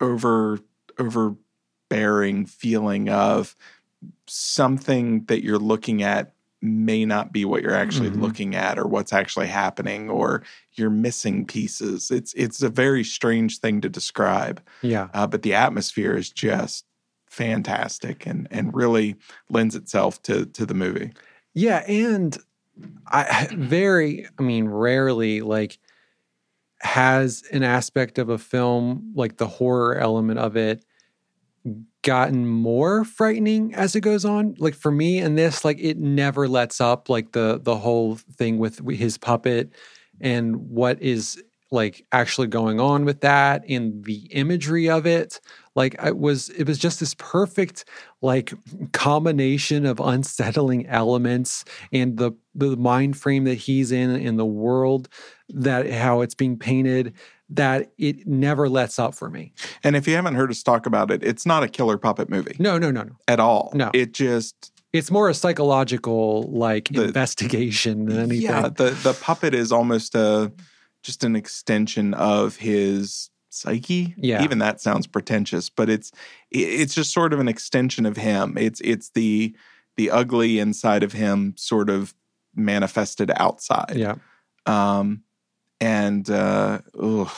over 0.00 0.60
overbearing 0.98 2.46
feeling 2.46 3.10
of 3.10 3.54
something 4.26 5.24
that 5.26 5.42
you're 5.44 5.58
looking 5.58 6.02
at 6.02 6.32
may 6.62 7.04
not 7.04 7.32
be 7.32 7.44
what 7.44 7.62
you're 7.62 7.74
actually 7.74 8.10
Mhm. 8.10 8.20
looking 8.20 8.54
at 8.56 8.78
or 8.78 8.86
what's 8.86 9.12
actually 9.12 9.46
happening 9.46 10.08
or 10.10 10.42
you're 10.72 10.90
missing 10.90 11.44
pieces 11.46 12.10
it's 12.10 12.32
it's 12.34 12.62
a 12.62 12.68
very 12.70 13.04
strange 13.04 13.58
thing 13.58 13.80
to 13.80 13.88
describe 13.88 14.60
Yeah. 14.82 15.08
uh, 15.14 15.26
but 15.26 15.42
the 15.42 15.54
atmosphere 15.54 16.16
is 16.16 16.30
just 16.30 16.86
fantastic 17.28 18.26
and 18.26 18.48
and 18.50 18.74
really 18.74 19.16
lends 19.50 19.74
itself 19.76 20.20
to 20.22 20.46
to 20.46 20.64
the 20.66 20.74
movie 20.74 21.12
Yeah, 21.54 21.84
and 21.88 22.36
I 23.08 23.48
very, 23.56 24.26
I 24.38 24.42
mean, 24.42 24.66
rarely 24.68 25.42
like 25.42 25.78
has 26.80 27.42
an 27.52 27.62
aspect 27.62 28.18
of 28.18 28.28
a 28.28 28.38
film 28.38 29.12
like 29.14 29.36
the 29.36 29.46
horror 29.46 29.96
element 29.96 30.38
of 30.38 30.56
it 30.56 30.84
gotten 32.06 32.46
more 32.46 33.04
frightening 33.04 33.74
as 33.74 33.96
it 33.96 34.00
goes 34.00 34.24
on. 34.24 34.54
Like 34.58 34.76
for 34.76 34.92
me 34.92 35.18
in 35.18 35.34
this 35.34 35.64
like 35.64 35.78
it 35.80 35.98
never 35.98 36.46
lets 36.46 36.80
up 36.80 37.08
like 37.10 37.32
the 37.32 37.60
the 37.60 37.76
whole 37.76 38.14
thing 38.38 38.58
with 38.58 38.78
his 38.88 39.18
puppet 39.18 39.72
and 40.20 40.56
what 40.70 41.02
is 41.02 41.42
like 41.72 42.06
actually 42.12 42.46
going 42.46 42.78
on 42.78 43.04
with 43.04 43.22
that 43.22 43.64
and 43.68 44.04
the 44.04 44.28
imagery 44.30 44.88
of 44.88 45.04
it. 45.04 45.40
Like 45.74 45.96
it 46.02 46.16
was 46.16 46.48
it 46.50 46.68
was 46.68 46.78
just 46.78 47.00
this 47.00 47.14
perfect 47.18 47.84
like 48.22 48.54
combination 48.92 49.84
of 49.84 49.98
unsettling 49.98 50.86
elements 50.86 51.64
and 51.92 52.18
the 52.18 52.30
the 52.54 52.76
mind 52.76 53.16
frame 53.16 53.44
that 53.44 53.54
he's 53.54 53.90
in 53.90 54.10
in 54.14 54.36
the 54.36 54.46
world 54.46 55.08
that 55.48 55.90
how 55.90 56.20
it's 56.20 56.36
being 56.36 56.56
painted 56.56 57.14
that 57.48 57.92
it 57.98 58.26
never 58.26 58.68
lets 58.68 58.98
up 58.98 59.14
for 59.14 59.30
me. 59.30 59.52
and 59.84 59.94
if 59.96 60.06
you 60.08 60.14
haven't 60.14 60.34
heard 60.34 60.50
us 60.50 60.62
talk 60.62 60.86
about 60.86 61.10
it 61.10 61.22
it's 61.22 61.46
not 61.46 61.62
a 61.62 61.68
killer 61.68 61.96
puppet 61.98 62.28
movie 62.28 62.56
No, 62.58 62.76
no, 62.78 62.90
no, 62.90 63.02
no. 63.02 63.12
at 63.28 63.38
all 63.40 63.70
No. 63.74 63.90
it 63.94 64.12
just 64.12 64.72
It's 64.92 65.10
more 65.10 65.28
a 65.28 65.34
psychological 65.34 66.42
like 66.44 66.88
The- 66.88 67.04
investigation 67.04 68.06
than 68.06 68.18
anything. 68.18 68.42
Yeah, 68.42 68.68
the 68.68 68.90
the 69.02 69.12
puppet 69.20 69.54
is 69.54 69.70
almost 69.72 70.14
a 70.14 70.52
just 71.02 71.22
an 71.22 71.36
extension 71.36 72.14
of 72.14 72.56
his 72.56 73.30
psyche. 73.50 74.14
Yeah. 74.18 74.42
even 74.42 74.58
that 74.58 74.80
sounds 74.80 75.06
pretentious, 75.06 75.70
but 75.70 75.88
it's 75.88 76.10
it's 76.50 76.94
just 76.94 77.12
sort 77.12 77.32
of 77.32 77.38
an 77.40 77.48
extension 77.48 78.06
of 78.06 78.16
him. 78.16 78.56
It's 78.58 78.80
it's 78.82 79.10
the 79.10 79.54
the 79.96 80.10
ugly 80.10 80.58
inside 80.58 81.02
of 81.04 81.12
him 81.12 81.54
sort 81.56 81.88
of 81.90 82.12
manifested 82.54 83.30
outside. 83.36 83.94
yeah. 83.96 84.16
Um, 84.66 85.22
and 85.80 86.28
uh, 86.30 86.80
ugh, 87.00 87.30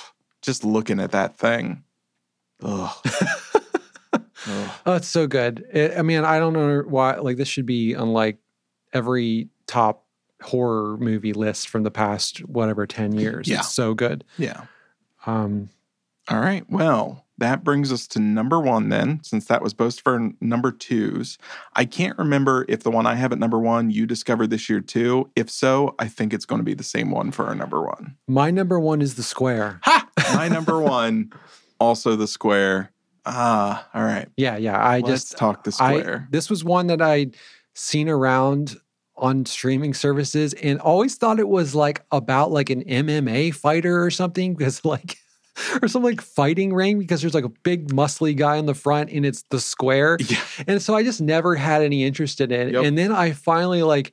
just 0.42 0.64
looking 0.64 1.00
at 1.00 1.12
that 1.12 1.36
thing, 1.36 1.84
ugh. 2.62 2.90
Oh, 4.86 4.94
it's 4.94 5.08
so 5.08 5.26
good. 5.26 5.66
It, 5.72 5.98
I 5.98 6.02
mean, 6.02 6.24
I 6.24 6.38
don't 6.38 6.54
know 6.54 6.82
why. 6.86 7.16
Like, 7.16 7.36
this 7.36 7.48
should 7.48 7.66
be 7.66 7.94
on 7.94 8.12
like 8.14 8.38
every 8.94 9.48
top 9.66 10.06
horror 10.42 10.96
movie 10.96 11.34
list 11.34 11.68
from 11.68 11.82
the 11.82 11.90
past 11.90 12.38
whatever 12.46 12.86
ten 12.86 13.12
years. 13.12 13.46
Yeah. 13.46 13.58
It's 13.58 13.74
so 13.74 13.92
good. 13.92 14.24
yeah. 14.38 14.62
Um, 15.26 15.68
All 16.30 16.38
right. 16.40 16.64
Well, 16.70 17.26
that 17.38 17.64
brings 17.64 17.90
us 17.92 18.06
to 18.08 18.20
number 18.20 18.60
one 18.60 18.88
then, 18.88 19.20
since 19.22 19.46
that 19.46 19.62
was 19.62 19.72
both 19.74 20.00
for 20.00 20.30
number 20.40 20.70
twos. 20.72 21.38
I 21.74 21.84
can't 21.84 22.18
remember 22.18 22.66
if 22.68 22.82
the 22.82 22.90
one 22.90 23.06
I 23.06 23.14
have 23.14 23.32
at 23.32 23.38
number 23.38 23.58
one 23.58 23.90
you 23.90 24.06
discovered 24.06 24.48
this 24.48 24.68
year 24.68 24.80
too. 24.80 25.30
If 25.36 25.50
so, 25.50 25.94
I 25.98 26.08
think 26.08 26.34
it's 26.34 26.44
going 26.44 26.58
to 26.60 26.64
be 26.64 26.74
the 26.74 26.82
same 26.84 27.10
one 27.10 27.30
for 27.30 27.46
our 27.46 27.54
number 27.54 27.82
one. 27.82 28.16
my 28.26 28.50
number 28.50 28.78
one 28.78 29.00
is 29.00 29.14
the 29.14 29.22
square. 29.22 29.80
Ha! 29.84 30.08
My 30.34 30.48
number 30.48 30.80
one, 30.80 31.32
also 31.80 32.16
the 32.16 32.26
square. 32.26 32.92
Ah, 33.24 33.88
all 33.94 34.02
right. 34.02 34.28
Yeah, 34.36 34.56
yeah. 34.56 34.78
I 34.78 35.00
Let's 35.00 35.24
just 35.24 35.38
talk 35.38 35.64
the 35.64 35.76
I 35.80 36.00
square. 36.00 36.28
this 36.30 36.48
was 36.50 36.64
one 36.64 36.86
that 36.88 37.02
I'd 37.02 37.36
seen 37.74 38.08
around 38.08 38.76
on 39.16 39.44
streaming 39.46 39.94
services 39.94 40.54
and 40.54 40.80
always 40.80 41.16
thought 41.16 41.38
it 41.38 41.48
was 41.48 41.74
like 41.74 42.02
about 42.10 42.50
like 42.50 42.70
an 42.70 42.82
MMA 42.84 43.54
fighter 43.54 44.02
or 44.02 44.10
something 44.10 44.54
because 44.54 44.84
like 44.84 45.18
or 45.82 45.88
some 45.88 46.02
like 46.02 46.20
fighting 46.20 46.72
ring 46.72 46.98
because 46.98 47.20
there's 47.20 47.34
like 47.34 47.44
a 47.44 47.52
big 47.62 47.88
muscly 47.88 48.36
guy 48.36 48.56
in 48.56 48.66
the 48.66 48.74
front 48.74 49.10
and 49.10 49.24
it's 49.24 49.44
the 49.50 49.60
square. 49.60 50.16
yeah. 50.20 50.40
And 50.66 50.82
so 50.82 50.94
I 50.94 51.02
just 51.02 51.20
never 51.20 51.54
had 51.54 51.82
any 51.82 52.04
interest 52.04 52.40
in 52.40 52.50
it. 52.50 52.72
Yep. 52.72 52.84
And 52.84 52.98
then 52.98 53.12
I 53.12 53.32
finally 53.32 53.82
like 53.82 54.12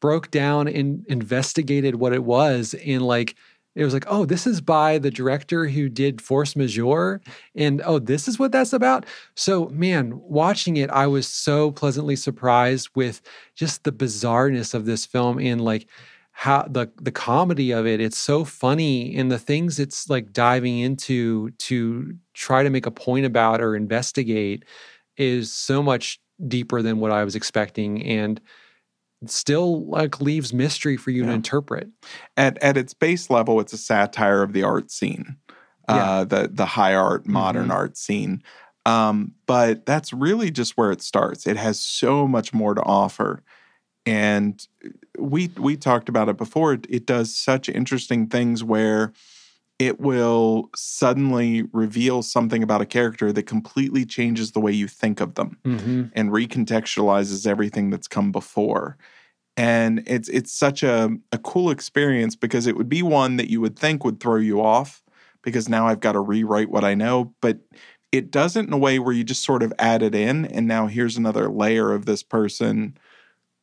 broke 0.00 0.30
down 0.30 0.68
and 0.68 1.04
investigated 1.08 1.96
what 1.96 2.12
it 2.12 2.22
was 2.22 2.74
and 2.74 3.02
like 3.02 3.34
it 3.78 3.84
was 3.84 3.94
like, 3.94 4.06
oh, 4.08 4.24
this 4.24 4.44
is 4.44 4.60
by 4.60 4.98
the 4.98 5.10
director 5.10 5.68
who 5.68 5.88
did 5.88 6.20
Force 6.20 6.56
Majeure. 6.56 7.20
And 7.54 7.80
oh, 7.84 8.00
this 8.00 8.26
is 8.26 8.36
what 8.36 8.50
that's 8.50 8.72
about. 8.72 9.06
So, 9.36 9.68
man, 9.68 10.20
watching 10.20 10.76
it, 10.78 10.90
I 10.90 11.06
was 11.06 11.28
so 11.28 11.70
pleasantly 11.70 12.16
surprised 12.16 12.88
with 12.96 13.22
just 13.54 13.84
the 13.84 13.92
bizarreness 13.92 14.74
of 14.74 14.84
this 14.84 15.06
film 15.06 15.38
and 15.38 15.60
like 15.60 15.86
how 16.38 16.62
the 16.70 16.88
the 17.02 17.10
comedy 17.10 17.72
of 17.72 17.84
it 17.84 18.00
it's 18.00 18.16
so 18.16 18.44
funny 18.44 19.16
and 19.16 19.28
the 19.28 19.40
things 19.40 19.80
it's 19.80 20.08
like 20.08 20.32
diving 20.32 20.78
into 20.78 21.50
to 21.58 22.14
try 22.32 22.62
to 22.62 22.70
make 22.70 22.86
a 22.86 22.92
point 22.92 23.26
about 23.26 23.60
or 23.60 23.74
investigate 23.74 24.64
is 25.16 25.52
so 25.52 25.82
much 25.82 26.20
deeper 26.46 26.80
than 26.80 27.00
what 27.00 27.10
I 27.10 27.24
was 27.24 27.34
expecting 27.34 28.00
and 28.04 28.40
still 29.26 29.84
like 29.86 30.20
leaves 30.20 30.52
mystery 30.52 30.96
for 30.96 31.10
you 31.10 31.22
Yeah. 31.22 31.30
to 31.30 31.34
interpret. 31.34 31.88
At 32.36 32.56
at 32.62 32.76
its 32.76 32.94
base 32.94 33.30
level, 33.30 33.58
it's 33.58 33.72
a 33.72 33.78
satire 33.78 34.44
of 34.44 34.52
the 34.52 34.62
art 34.62 34.92
scene, 34.92 35.38
uh, 35.88 36.22
the 36.22 36.48
the 36.52 36.66
high 36.66 36.94
art, 36.94 37.26
modern 37.26 37.66
Mhm. 37.66 37.72
art 37.74 37.96
scene. 37.96 38.44
Um, 38.86 39.34
but 39.46 39.84
that's 39.86 40.12
really 40.12 40.52
just 40.52 40.76
where 40.76 40.92
it 40.92 41.02
starts. 41.02 41.48
It 41.48 41.56
has 41.56 41.80
so 41.80 42.28
much 42.28 42.54
more 42.54 42.74
to 42.74 42.82
offer, 42.84 43.42
and 44.08 44.66
we 45.18 45.50
we 45.58 45.76
talked 45.76 46.08
about 46.08 46.28
it 46.28 46.36
before. 46.36 46.72
It, 46.72 46.86
it 46.88 47.06
does 47.06 47.34
such 47.34 47.68
interesting 47.68 48.28
things 48.28 48.64
where 48.64 49.12
it 49.78 50.00
will 50.00 50.70
suddenly 50.74 51.62
reveal 51.72 52.22
something 52.22 52.62
about 52.64 52.80
a 52.80 52.86
character 52.86 53.32
that 53.32 53.44
completely 53.44 54.04
changes 54.04 54.50
the 54.50 54.60
way 54.60 54.72
you 54.72 54.88
think 54.88 55.20
of 55.20 55.34
them 55.34 55.58
Mm-hmm. 55.64 56.04
and 56.14 56.30
recontextualizes 56.30 57.46
everything 57.46 57.90
that's 57.90 58.08
come 58.08 58.32
before. 58.32 58.96
And 59.56 60.02
it's 60.06 60.28
it's 60.28 60.52
such 60.52 60.82
a, 60.82 61.10
a 61.32 61.38
cool 61.38 61.70
experience 61.70 62.34
because 62.36 62.66
it 62.66 62.76
would 62.76 62.88
be 62.88 63.02
one 63.02 63.36
that 63.36 63.50
you 63.50 63.60
would 63.60 63.78
think 63.78 64.04
would 64.04 64.20
throw 64.20 64.36
you 64.36 64.60
off 64.60 65.02
because 65.42 65.68
now 65.68 65.86
I've 65.86 66.00
got 66.00 66.12
to 66.12 66.20
rewrite 66.20 66.70
what 66.70 66.84
I 66.84 66.94
know, 66.94 67.34
but 67.40 67.58
it 68.10 68.30
doesn't 68.30 68.66
in 68.66 68.72
a 68.72 68.78
way 68.78 68.98
where 68.98 69.12
you 69.12 69.22
just 69.22 69.44
sort 69.44 69.62
of 69.62 69.72
add 69.78 70.02
it 70.02 70.14
in 70.14 70.46
and 70.46 70.66
now 70.66 70.86
here's 70.86 71.16
another 71.16 71.50
layer 71.50 71.92
of 71.92 72.06
this 72.06 72.22
person 72.22 72.96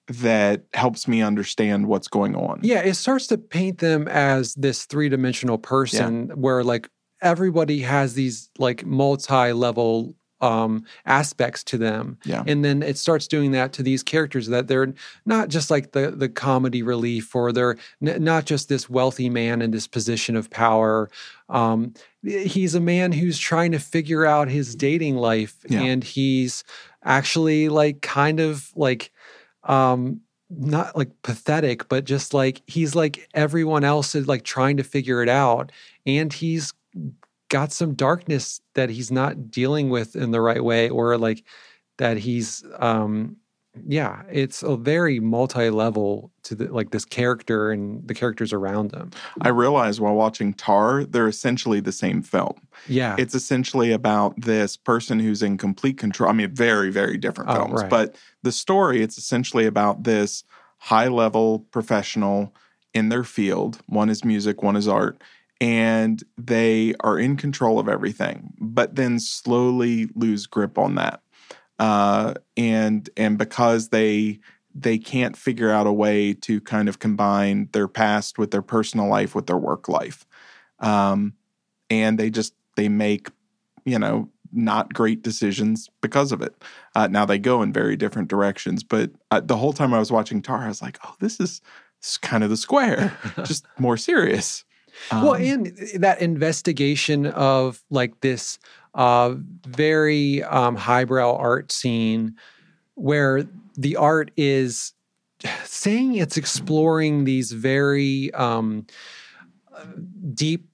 that 0.08 0.66
helps 0.74 1.08
me 1.08 1.22
understand 1.22 1.88
what's 1.88 2.08
going 2.08 2.36
on. 2.36 2.60
Yeah, 2.64 2.82
it 2.82 2.94
starts 2.96 3.28
to 3.28 3.38
paint 3.38 3.80
them 3.80 4.08
as 4.08 4.54
this 4.56 4.86
three 4.86 5.10
dimensional 5.10 5.58
person 5.58 6.30
where 6.30 6.64
like 6.64 6.90
everybody 7.22 7.82
has 7.82 8.14
these 8.14 8.50
like 8.60 8.86
multi 8.86 9.52
level 9.54 10.16
um 10.42 10.84
aspects 11.06 11.64
to 11.64 11.78
them 11.78 12.18
Yeah. 12.26 12.44
and 12.46 12.64
then 12.64 12.84
it 12.84 12.98
starts 12.98 13.26
doing 13.26 13.52
that 13.52 13.72
to 13.74 13.82
these 13.84 14.04
characters 14.04 14.48
that 14.48 14.68
they're 14.68 14.94
not 15.26 15.48
just 15.48 15.72
like 15.72 15.94
the 15.94 16.12
the 16.12 16.28
comedy 16.28 16.84
relief 16.84 17.34
or 17.34 17.54
they're 17.54 17.78
n- 18.06 18.22
not 18.22 18.44
just 18.44 18.68
this 18.68 18.90
wealthy 18.90 19.30
man 19.30 19.62
in 19.62 19.72
this 19.72 19.88
position 19.88 20.36
of 20.36 20.50
power 20.50 21.10
um 21.48 21.94
he's 22.22 22.76
a 22.76 22.82
man 22.82 23.14
who's 23.14 23.40
trying 23.40 23.72
to 23.72 23.80
figure 23.80 24.26
out 24.26 24.50
his 24.50 24.76
dating 24.76 25.16
life 25.16 25.56
Yeah. 25.70 25.84
and 25.84 26.04
he's 26.04 26.66
actually 27.02 27.70
like 27.70 28.02
kind 28.02 28.42
of 28.42 28.72
like 28.76 29.12
um 29.66 30.22
not 30.50 30.96
like 30.96 31.10
pathetic 31.24 31.88
but 31.90 32.06
just 32.06 32.34
like 32.34 32.62
he's 32.68 32.96
like 32.96 33.28
everyone 33.34 33.84
else 33.84 34.16
is 34.16 34.28
like 34.28 34.44
trying 34.44 34.78
to 34.78 34.84
figure 34.84 35.24
it 35.24 35.30
out 35.30 35.72
and 36.06 36.32
he's 36.32 36.72
got 37.50 37.72
some 37.72 37.94
darkness 37.94 38.62
that 38.76 38.90
he's 38.90 39.12
not 39.12 39.50
dealing 39.50 39.90
with 39.90 40.16
in 40.16 40.32
the 40.32 40.42
right 40.42 40.64
way 40.64 40.90
or 40.90 41.18
like 41.18 41.44
that 41.98 42.18
he's 42.18 42.64
um 42.80 43.36
yeah 43.88 44.24
it's 44.32 44.64
a 44.64 44.76
very 44.78 45.20
multi-level 45.20 46.32
to 46.44 46.56
the 46.56 46.66
like 46.72 46.92
this 46.92 47.06
character 47.06 47.72
and 47.72 48.08
the 48.08 48.14
characters 48.14 48.54
around 48.54 48.94
him 48.94 49.12
I 49.42 49.50
realized 49.50 50.00
while 50.00 50.14
watching 50.16 50.54
Tar, 50.54 51.04
they're 51.04 51.28
essentially 51.28 51.80
the 51.80 51.92
same 51.92 52.22
film. 52.22 52.56
yeah 52.88 53.16
It's 53.18 53.36
essentially 53.36 53.92
about 53.92 54.40
this 54.40 54.78
person 54.78 55.20
who's 55.20 55.42
in 55.44 55.58
complete 55.58 55.98
control. 55.98 56.30
I 56.30 56.34
mean, 56.34 56.54
very, 56.54 56.90
very 56.92 57.18
different 57.18 57.50
Oh, 57.50 57.56
films, 57.56 57.82
right. 57.82 57.90
but 57.90 58.16
the 58.44 58.52
story, 58.52 59.02
it's 59.02 59.18
essentially 59.18 59.66
about 59.66 60.04
this 60.04 60.44
high 60.78 61.08
level 61.08 61.60
professional 61.72 62.54
in 62.94 63.10
their 63.10 63.24
field. 63.24 63.80
One 63.88 64.10
is 64.10 64.24
music, 64.24 64.64
one 64.64 64.76
is 64.76 64.88
art, 64.88 65.22
and 65.60 66.24
they 66.38 66.94
are 67.02 67.18
in 67.18 67.38
control 67.38 67.80
of 67.80 67.90
everything, 67.90 68.54
but 68.60 68.96
then 68.96 69.20
slowly 69.20 70.08
lose 70.16 70.46
grip 70.48 70.78
on 70.78 70.96
that. 70.96 71.22
Uh, 71.80 72.34
and 72.56 73.10
and 73.18 73.38
because 73.38 73.90
they 73.90 74.40
they 74.74 74.98
can't 74.98 75.38
figure 75.38 75.72
out 75.72 75.88
a 75.88 75.94
way 75.94 76.34
to 76.34 76.60
kind 76.62 76.90
of 76.90 77.00
combine 77.00 77.70
their 77.72 77.88
past 77.88 78.38
with 78.38 78.52
their 78.52 78.62
personal 78.62 79.08
life 79.08 79.34
with 79.34 79.48
their 79.48 79.58
work 79.58 79.88
life. 79.88 80.26
Um, 80.80 81.34
and 81.90 82.20
they 82.20 82.30
just 82.30 82.54
they 82.76 82.90
make 82.90 83.30
you 83.86 84.00
know 84.00 84.30
not 84.52 84.94
great 84.94 85.22
decisions 85.22 85.90
because 86.02 86.32
of 86.32 86.42
it. 86.42 86.56
Uh, 86.96 87.08
now 87.08 87.26
they 87.26 87.38
go 87.38 87.62
in 87.62 87.74
very 87.74 87.96
different 87.96 88.28
directions 88.30 88.84
but 88.84 89.12
uh, 89.32 89.42
the 89.42 89.58
whole 89.58 89.74
time 89.74 89.94
i 89.94 90.00
was 90.00 90.12
watching 90.12 90.42
tar 90.42 90.64
i 90.64 90.68
was 90.68 90.82
like 90.82 90.98
oh 91.04 91.14
this 91.20 91.40
is, 91.40 91.62
this 92.02 92.12
is 92.12 92.18
kind 92.18 92.44
of 92.44 92.50
the 92.50 92.58
square 92.58 93.18
just 93.44 93.66
more 93.80 93.98
serious. 93.98 94.64
Well 95.12 95.34
Um, 95.34 95.42
and 95.42 95.78
that 95.96 96.22
investigation 96.22 97.26
of 97.26 97.84
like 97.90 98.22
this 98.22 98.60
uh 98.96 99.36
very 99.68 100.44
um 100.44 100.76
highbrow 100.76 101.36
art 101.36 101.72
scene 101.72 102.36
where 102.96 103.46
the 103.76 103.96
art 103.96 104.32
is 104.38 104.94
saying 105.66 106.16
it's 106.16 106.38
exploring 106.38 107.26
these 107.26 107.52
very 107.52 108.34
um 108.34 108.86
deep 110.34 110.68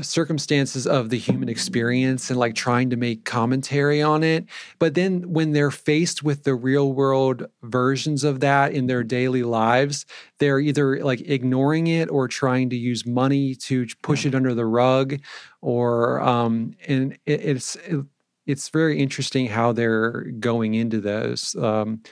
circumstances 0.00 0.86
of 0.86 1.10
the 1.10 1.18
human 1.18 1.48
experience 1.48 2.30
and 2.30 2.38
like 2.38 2.54
trying 2.54 2.88
to 2.90 2.96
make 2.96 3.24
commentary 3.24 4.00
on 4.00 4.22
it. 4.22 4.46
But 4.78 4.94
then 4.94 5.32
when 5.32 5.52
they're 5.52 5.70
faced 5.70 6.22
with 6.22 6.44
the 6.44 6.54
real 6.54 6.92
world 6.92 7.46
versions 7.62 8.24
of 8.24 8.40
that 8.40 8.72
in 8.72 8.86
their 8.86 9.04
daily 9.04 9.42
lives 9.42 10.06
they're 10.38 10.58
either 10.58 11.02
like 11.04 11.20
ignoring 11.20 11.86
it 11.86 12.10
or 12.10 12.26
trying 12.28 12.70
to 12.70 12.76
use 12.76 13.06
money 13.06 13.54
to 13.54 13.86
push 14.02 14.26
it 14.26 14.34
under 14.34 14.54
the 14.54 14.66
rug 14.66 15.18
or 15.60 16.20
um 16.20 16.74
and 16.88 17.12
it, 17.26 17.40
it's 17.40 17.76
it, 17.76 18.04
it's 18.46 18.68
very 18.70 18.98
interesting 18.98 19.46
how 19.46 19.72
they're 19.72 20.22
going 20.40 20.74
into 20.74 21.00
those 21.00 21.54
um 21.56 22.02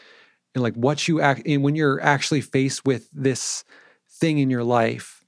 and 0.54 0.62
like 0.62 0.74
what 0.74 1.08
you 1.08 1.20
act 1.20 1.42
and 1.46 1.62
when 1.62 1.74
you're 1.74 2.00
actually 2.00 2.40
faced 2.40 2.84
with 2.84 3.08
this 3.12 3.64
thing 4.08 4.38
in 4.38 4.50
your 4.50 4.64
life 4.64 5.19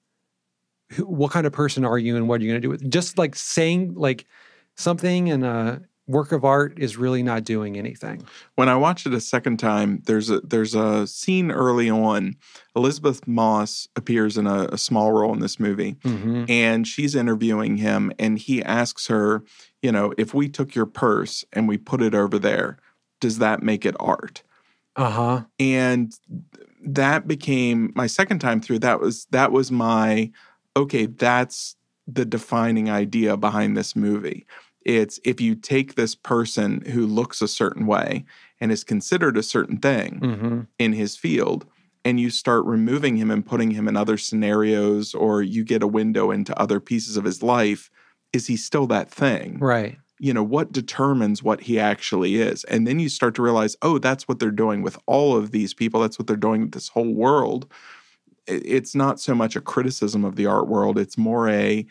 who, 0.93 1.05
what 1.05 1.33
kind 1.33 1.47
of 1.47 1.53
person 1.53 1.85
are 1.85 1.99
you 1.99 2.17
and 2.17 2.29
what 2.29 2.41
are 2.41 2.45
you 2.45 2.51
going 2.51 2.61
to 2.61 2.67
do 2.67 2.71
with 2.71 2.91
just 2.91 3.19
like 3.19 3.35
saying 3.35 3.95
like 3.95 4.27
something 4.77 5.29
in 5.29 5.43
a 5.43 5.83
work 6.09 6.33
of 6.33 6.45
art 6.45 6.77
is 6.79 6.97
really 6.97 7.23
not 7.23 7.45
doing 7.45 7.79
anything. 7.79 8.23
When 8.57 8.69
i 8.69 8.77
watched 8.77 9.07
it 9.07 9.15
a 9.15 9.21
second 9.21 9.59
time 9.59 10.03
there's 10.07 10.31
a 10.31 10.41
there's 10.41 10.75
a 10.75 11.07
scene 11.07 11.51
early 11.51 11.89
on. 11.91 12.37
Elisabeth 12.75 13.27
Moss 13.27 13.89
appears 13.97 14.37
in 14.37 14.47
a, 14.47 14.65
a 14.73 14.79
small 14.79 15.13
role 15.13 15.33
in 15.33 15.41
this 15.41 15.61
movie 15.61 15.95
mm-hmm. 16.05 16.45
and 16.49 16.87
she's 16.87 17.15
interviewing 17.15 17.77
him 17.77 18.13
and 18.19 18.39
he 18.39 18.63
asks 18.63 19.07
her 19.07 19.45
you 19.81 19.93
know 19.93 20.13
if 20.19 20.35
we 20.35 20.49
took 20.49 20.75
your 20.75 20.87
purse 20.87 21.45
and 21.53 21.69
we 21.69 21.79
put 21.79 22.03
it 22.03 22.15
over 22.15 22.39
there 22.39 22.79
does 23.23 23.39
that 23.39 23.63
make 23.63 23.87
it 23.87 23.97
art? 23.99 24.43
Uh-huh. 24.97 25.45
And 25.59 26.13
that 26.85 27.27
became 27.27 27.93
my 27.95 28.09
second 28.09 28.41
time 28.41 28.61
through 28.61 28.81
that 28.81 29.01
was 29.01 29.27
that 29.31 29.53
was 29.53 29.71
my 29.71 30.31
okay 30.77 31.07
that's 31.07 31.77
the 32.07 32.25
defining 32.25 32.91
idea 32.91 33.37
behind 33.37 33.77
this 33.77 33.95
movie. 33.95 34.47
It's 34.85 35.21
if 35.25 35.41
you 35.41 35.55
take 35.55 35.95
this 35.95 36.15
person 36.15 36.83
who 36.87 37.07
looks 37.07 37.41
a 37.41 37.49
certain 37.49 37.87
way 37.87 38.25
and 38.61 38.73
is 38.73 38.85
considered 38.85 39.37
a 39.37 39.43
certain 39.43 39.79
thing 39.79 40.21
mm-hmm. 40.21 40.61
in 40.79 40.93
his 40.93 41.17
field 41.17 41.67
and 42.05 42.19
you 42.19 42.31
start 42.31 42.65
removing 42.65 43.17
him 43.17 43.31
and 43.31 43.47
putting 43.47 43.71
him 43.71 43.87
in 43.87 43.97
other 43.97 44.19
scenarios 44.19 45.15
or 45.15 45.41
you 45.41 45.63
get 45.63 45.85
a 45.85 45.89
window 45.89 46.33
into 46.33 46.59
other 46.61 46.81
pieces 46.81 47.17
of 47.17 47.25
his 47.25 47.43
life 47.43 47.91
is 48.33 48.47
he 48.47 48.57
still 48.57 48.87
that 48.89 49.11
thing? 49.11 49.59
Right. 49.59 49.99
You 50.19 50.33
know 50.33 50.43
what 50.43 50.73
determines 50.73 51.43
what 51.43 51.63
he 51.63 51.79
actually 51.79 52.37
is? 52.37 52.65
And 52.65 52.87
then 52.87 52.99
you 52.99 53.09
start 53.09 53.35
to 53.37 53.43
realize 53.43 53.77
oh 53.83 53.99
that's 53.99 54.27
what 54.27 54.41
they're 54.41 54.51
doing 54.51 54.83
with 54.83 54.99
all 55.07 55.37
of 55.37 55.53
these 55.53 55.75
people. 55.75 56.01
That's 56.01 56.19
what 56.19 56.27
they're 56.27 56.37
doing 56.37 56.63
with 56.63 56.73
this 56.73 56.89
whole 56.89 57.15
world 57.15 57.71
it's 58.47 58.95
not 58.95 59.21
so 59.21 59.35
much 59.35 59.57
a 59.57 59.61
criticism 59.61 60.25
of 60.25 60.37
the 60.37 60.47
art 60.47 60.69
world 60.69 60.99
it's 60.99 61.17
more 61.19 61.49
a 61.49 61.87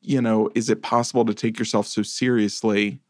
you 0.00 0.20
know 0.20 0.50
is 0.54 0.70
it 0.70 0.82
possible 0.82 1.24
to 1.24 1.34
take 1.34 1.58
yourself 1.58 1.86
so 1.86 2.02
seriously 2.02 3.00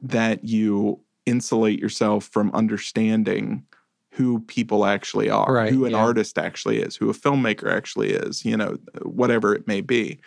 that 0.00 0.44
you 0.44 1.00
insulate 1.26 1.78
yourself 1.78 2.24
from 2.24 2.50
understanding 2.52 3.64
who 4.10 4.38
people 4.40 4.84
actually 4.84 5.28
are 5.28 5.52
Right, 5.52 5.72
who 5.72 5.86
an 5.86 5.92
yeah. 5.92 5.98
artist 5.98 6.38
actually 6.38 6.78
is 6.78 6.94
who 6.94 7.10
a 7.10 7.14
filmmaker 7.14 7.72
actually 7.72 8.12
is 8.12 8.44
you 8.44 8.56
know 8.56 8.76
whatever 9.02 9.54
it 9.54 9.66
may 9.66 9.80
be 9.80 10.20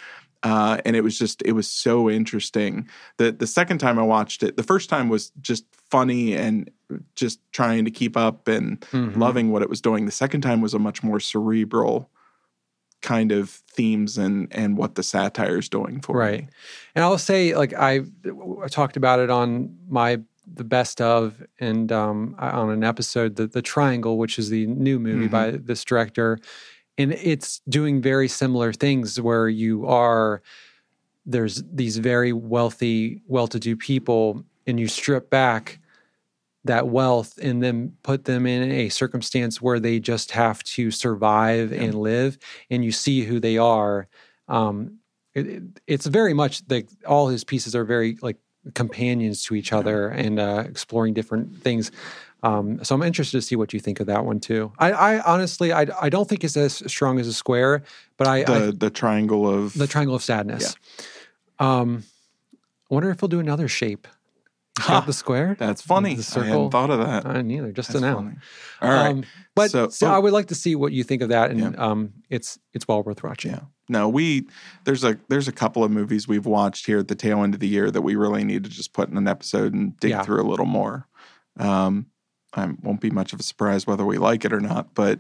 uh, 0.44 0.80
and 0.86 0.96
it 0.96 1.02
was 1.04 1.18
just 1.18 1.42
it 1.46 1.54
was 1.54 1.68
so 1.70 2.10
interesting 2.10 2.88
the 3.18 3.32
the 3.32 3.48
second 3.48 3.80
time 3.80 3.98
I 4.00 4.04
watched 4.04 4.44
it, 4.44 4.56
the 4.58 4.64
first 4.64 4.90
time 4.90 5.10
was 5.10 5.32
just 5.42 5.66
funny 5.90 6.36
and 6.36 6.70
just 7.16 7.40
trying 7.52 7.86
to 7.86 7.92
keep 7.92 8.16
up 8.16 8.48
and 8.48 8.80
Mhm. 8.92 9.18
loving 9.18 9.52
what 9.52 9.62
it 9.62 9.70
was 9.70 9.82
doing. 9.82 10.06
The 10.06 10.12
second 10.12 10.42
time 10.42 10.62
was 10.62 10.74
a 10.74 10.80
much 10.80 11.04
more 11.04 11.20
cerebral 11.20 12.10
kind 13.02 13.32
of 13.32 13.50
themes 13.50 14.18
and 14.18 14.48
and 14.52 14.78
what 14.78 14.96
the 14.96 15.04
satire 15.04 15.58
is 15.58 15.70
doing 15.70 16.02
for 16.02 16.18
Right. 16.18 16.42
me. 16.42 16.48
And 16.96 17.04
I'll 17.06 17.18
say, 17.18 17.56
like 17.56 17.74
I, 17.74 18.02
I 18.64 18.68
talked 18.70 18.98
about 18.98 19.20
it 19.20 19.30
on 19.30 19.76
my 19.90 20.20
the 20.52 20.64
best 20.64 21.02
of 21.02 21.44
and 21.60 21.92
um, 21.92 22.34
on 22.40 22.70
an 22.70 22.84
episode, 22.84 23.36
the 23.36 23.48
the 23.48 23.62
Triangle, 23.62 24.18
which 24.18 24.40
is 24.40 24.50
the 24.50 24.66
new 24.68 25.00
movie 25.00 25.28
Mhm. 25.28 25.32
by 25.32 25.52
this 25.52 25.84
director, 25.84 26.40
and 26.98 27.14
it's 27.14 27.62
doing 27.70 28.02
very 28.02 28.28
similar 28.28 28.74
things 28.74 29.20
where 29.22 29.50
you 29.50 29.86
are 29.88 30.42
there's 31.30 31.62
these 31.74 31.98
very 31.98 32.32
wealthy, 32.32 33.22
well-to-do 33.28 33.76
people, 33.76 34.46
and 34.66 34.80
you 34.80 34.88
strip 34.88 35.30
back 35.30 35.80
that 36.64 36.88
wealth 36.88 37.38
and 37.42 37.62
then 37.62 37.94
put 38.04 38.24
them 38.26 38.46
in 38.46 38.72
a 38.72 38.88
circumstance 38.90 39.62
where 39.62 39.80
they 39.80 40.00
just 40.00 40.32
have 40.32 40.64
to 40.64 40.90
survive 40.90 41.72
Yeah. 41.74 41.84
and 41.84 41.96
live, 41.96 42.38
and 42.70 42.84
you 42.86 42.92
see 42.94 43.24
who 43.24 43.40
they 43.42 43.58
are. 43.58 44.08
Um, 44.48 45.00
it, 45.36 45.48
it- 45.48 45.64
it's 45.86 46.06
very 46.08 46.34
much 46.34 46.64
like 46.70 46.88
all 47.06 47.28
his 47.28 47.44
pieces 47.44 47.76
are 47.76 47.84
very 47.86 48.18
like 48.22 48.38
companions 48.74 49.44
to 49.46 49.56
each 49.56 49.72
other 49.74 50.08
and 50.10 50.40
uh, 50.40 50.64
exploring 50.68 51.14
different 51.14 51.62
things. 51.62 51.92
Um, 52.44 52.84
so 52.84 52.94
I'm 52.96 53.02
interested 53.04 53.38
to 53.38 53.42
see 53.42 53.56
what 53.56 53.74
you 53.74 53.80
think 53.80 54.00
of 54.00 54.08
that 54.08 54.24
one 54.24 54.40
too. 54.40 54.72
I, 54.78 54.92
I 54.92 55.20
honestly, 55.22 55.74
I, 55.74 55.88
I 56.00 56.10
don't 56.10 56.30
think 56.30 56.44
it's 56.44 56.56
as 56.56 56.84
strong 56.92 57.20
as 57.20 57.28
a 57.28 57.34
square, 57.34 57.84
but 58.18 58.28
I, 58.28 58.38
I 58.42 58.44
The 58.44 58.72
the 58.74 58.90
triangle 58.90 59.48
of 59.52 59.74
the 59.74 59.88
triangle 59.88 60.16
of 60.16 60.24
sadness. 60.24 60.76
Um, 61.60 62.04
I 62.90 62.94
wonder 62.94 63.10
if 63.10 63.20
he'll 63.20 63.28
do 63.30 63.40
another 63.40 63.68
shape. 63.68 64.08
Got 64.88 65.08
the 65.08 65.14
square. 65.24 65.56
That's 65.58 65.82
funny. 65.82 66.14
The 66.16 66.24
circle. 66.24 66.44
I 66.44 66.54
hadn't 66.54 66.70
thought 66.72 66.90
of 66.92 67.00
that. 67.00 67.26
I 67.26 67.42
neither. 67.42 67.72
Just 67.72 67.92
That's 67.94 68.04
an 68.04 68.14
funny. 68.14 68.36
All 68.82 68.90
right. 68.92 69.08
Um, 69.10 69.24
but 69.56 69.72
So- 69.72 69.90
so, 69.90 70.08
oh. 70.08 70.12
I 70.12 70.20
would 70.20 70.34
like 70.34 70.48
to 70.48 70.56
see 70.56 70.76
what 70.76 70.92
you 70.92 71.04
think 71.04 71.24
of 71.24 71.30
that, 71.30 71.50
and 71.50 71.60
Yeah. 71.60 71.70
um, 71.78 72.14
it's 72.30 72.60
it's 72.74 72.88
well 72.88 73.02
worth 73.02 73.24
watching. 73.24 73.52
Yeah. 73.52 73.62
No, 73.90 74.08
we 74.08 74.48
there's 74.84 75.04
a 75.04 75.18
there's 75.30 75.48
a 75.48 75.52
couple 75.52 75.84
of 75.84 75.90
movies 75.90 76.28
we've 76.28 76.46
watched 76.46 76.86
here 76.86 77.00
at 77.00 77.08
the 77.08 77.16
tail 77.16 77.42
end 77.44 77.56
of 77.56 77.60
the 77.62 77.68
year 77.68 77.90
that 77.90 78.02
we 78.04 78.16
really 78.16 78.44
need 78.44 78.64
to 78.66 78.70
just 78.70 78.94
put 78.94 79.10
in 79.10 79.18
an 79.18 79.28
episode 79.28 79.74
and 79.74 80.00
dig 80.00 80.12
Yeah. 80.12 80.22
through 80.24 80.42
a 80.42 80.48
little 80.48 80.66
more. 80.68 81.08
Um, 81.58 82.06
I 82.54 82.70
won't 82.82 83.02
be 83.02 83.10
much 83.10 83.34
of 83.34 83.40
a 83.40 83.44
surprise 83.44 83.86
whether 83.86 84.06
we 84.06 84.18
like 84.18 84.46
it 84.46 84.54
or 84.54 84.62
not, 84.62 84.94
but 84.94 85.20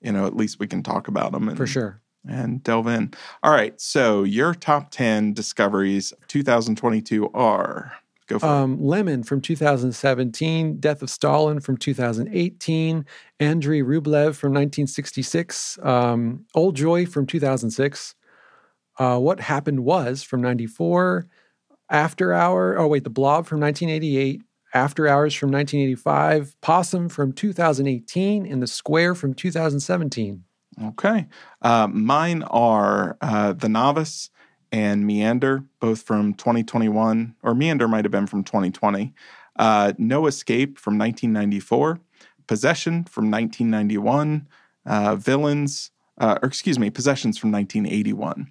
you 0.00 0.12
know, 0.12 0.26
at 0.26 0.36
least 0.36 0.58
we 0.58 0.66
can 0.66 0.82
talk 0.82 1.08
about 1.08 1.32
them 1.32 1.48
and, 1.48 1.56
for 1.56 1.66
sure. 1.66 2.00
and 2.28 2.62
delve 2.62 2.88
in. 2.88 3.12
All 3.42 3.52
right, 3.52 3.80
so 3.80 4.22
your 4.22 4.54
top 4.54 4.90
ten 4.90 5.32
discoveries 5.32 6.12
of 6.12 6.26
2022 6.28 7.30
are 7.32 7.92
go 8.26 8.38
for 8.38 8.46
it. 8.46 8.48
Um, 8.48 8.82
Lemon 8.82 9.22
from 9.22 9.40
2017, 9.40 10.78
Death 10.78 11.02
of 11.02 11.10
Stalin 11.10 11.60
from 11.60 11.76
2018, 11.76 13.04
Andrei 13.40 13.80
Rublev 13.80 14.34
from 14.36 14.52
1966, 14.52 15.78
um, 15.82 16.44
Old 16.54 16.76
Joy 16.76 17.06
from 17.06 17.26
2006, 17.26 18.14
uh, 18.98 19.18
What 19.18 19.40
Happened 19.40 19.84
Was 19.84 20.22
from 20.22 20.42
94, 20.42 21.26
After 21.90 22.32
Hour, 22.32 22.78
oh 22.78 22.88
wait, 22.88 23.04
The 23.04 23.10
Blob 23.10 23.46
from 23.46 23.60
1988, 23.60 24.42
After 24.74 25.06
Hours 25.06 25.34
from 25.34 25.52
1985, 25.52 26.60
Possum 26.60 27.08
from 27.08 27.32
2018, 27.32 28.44
and 28.44 28.60
The 28.60 28.66
Square 28.66 29.14
from 29.14 29.32
2017. 29.32 30.42
Okay. 30.82 31.26
Uh, 31.62 31.86
mine 31.86 32.42
are 32.42 33.16
uh, 33.20 33.52
The 33.52 33.68
Novice 33.68 34.30
and 34.72 35.06
Meander, 35.06 35.64
both 35.78 36.02
from 36.02 36.34
2021, 36.34 37.36
or 37.44 37.54
Meander 37.54 37.86
might 37.86 38.04
have 38.04 38.10
been 38.10 38.26
from 38.26 38.42
2020. 38.42 39.14
Uh, 39.56 39.92
no 39.96 40.26
Escape 40.26 40.76
from 40.80 40.98
1994. 40.98 42.00
Possession 42.48 43.04
from 43.04 43.30
1991. 43.30 44.48
Uh, 44.84 45.14
Villains, 45.14 45.92
uh, 46.18 46.38
or 46.42 46.48
excuse 46.48 46.80
me, 46.80 46.90
Possessions 46.90 47.38
from 47.38 47.52
1981. 47.52 48.50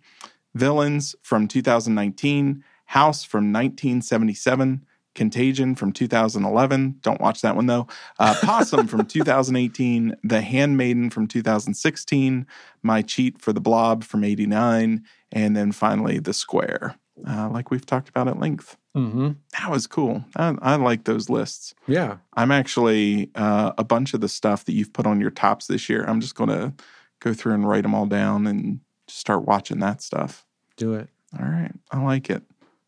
Villains 0.55 1.15
from 1.21 1.49
2019. 1.49 2.63
House 2.85 3.25
from 3.25 3.51
1977. 3.51 4.85
Contagion 5.15 5.75
from 5.75 5.91
2011. 5.91 6.99
Don't 7.01 7.21
watch 7.21 7.41
that 7.41 7.55
one 7.55 7.67
though. 7.67 7.87
Uh, 8.19 8.35
Possum 8.41 8.87
from 8.87 9.05
2018. 9.07 10.15
The 10.23 10.41
Handmaiden 10.41 11.09
from 11.09 11.27
2016. 11.27 12.45
My 12.81 13.01
Cheat 13.01 13.41
for 13.41 13.53
the 13.53 13.61
Blob 13.61 14.03
from 14.03 14.23
89. 14.23 15.03
And 15.31 15.55
then 15.55 15.71
finally, 15.71 16.19
The 16.19 16.33
Square, 16.33 16.95
uh, 17.27 17.49
like 17.49 17.71
we've 17.71 17.85
talked 17.85 18.09
about 18.09 18.27
at 18.27 18.39
length. 18.39 18.77
Mm-hmm. 18.95 19.31
That 19.59 19.71
was 19.71 19.87
cool. 19.87 20.23
I, 20.35 20.55
I 20.61 20.75
like 20.75 21.05
those 21.05 21.29
lists. 21.29 21.73
Yeah. 21.87 22.17
I'm 22.35 22.51
actually 22.51 23.31
uh, 23.35 23.73
a 23.77 23.83
bunch 23.83 24.13
of 24.13 24.21
the 24.21 24.29
stuff 24.29 24.65
that 24.65 24.73
you've 24.73 24.93
put 24.93 25.07
on 25.07 25.19
your 25.19 25.31
tops 25.31 25.67
this 25.67 25.89
year. 25.89 26.05
I'm 26.05 26.21
just 26.21 26.35
going 26.35 26.49
to 26.49 26.73
go 27.19 27.33
through 27.33 27.53
and 27.53 27.67
write 27.67 27.83
them 27.83 27.95
all 27.95 28.05
down 28.05 28.45
and 28.45 28.79
just 29.07 29.19
start 29.19 29.45
watching 29.45 29.79
that 29.79 30.01
stuff. 30.01 30.45
Do 30.77 30.93
it. 30.93 31.09
All 31.39 31.45
right. 31.45 31.71
I 31.91 32.01
like 32.03 32.29
it. 32.29 32.43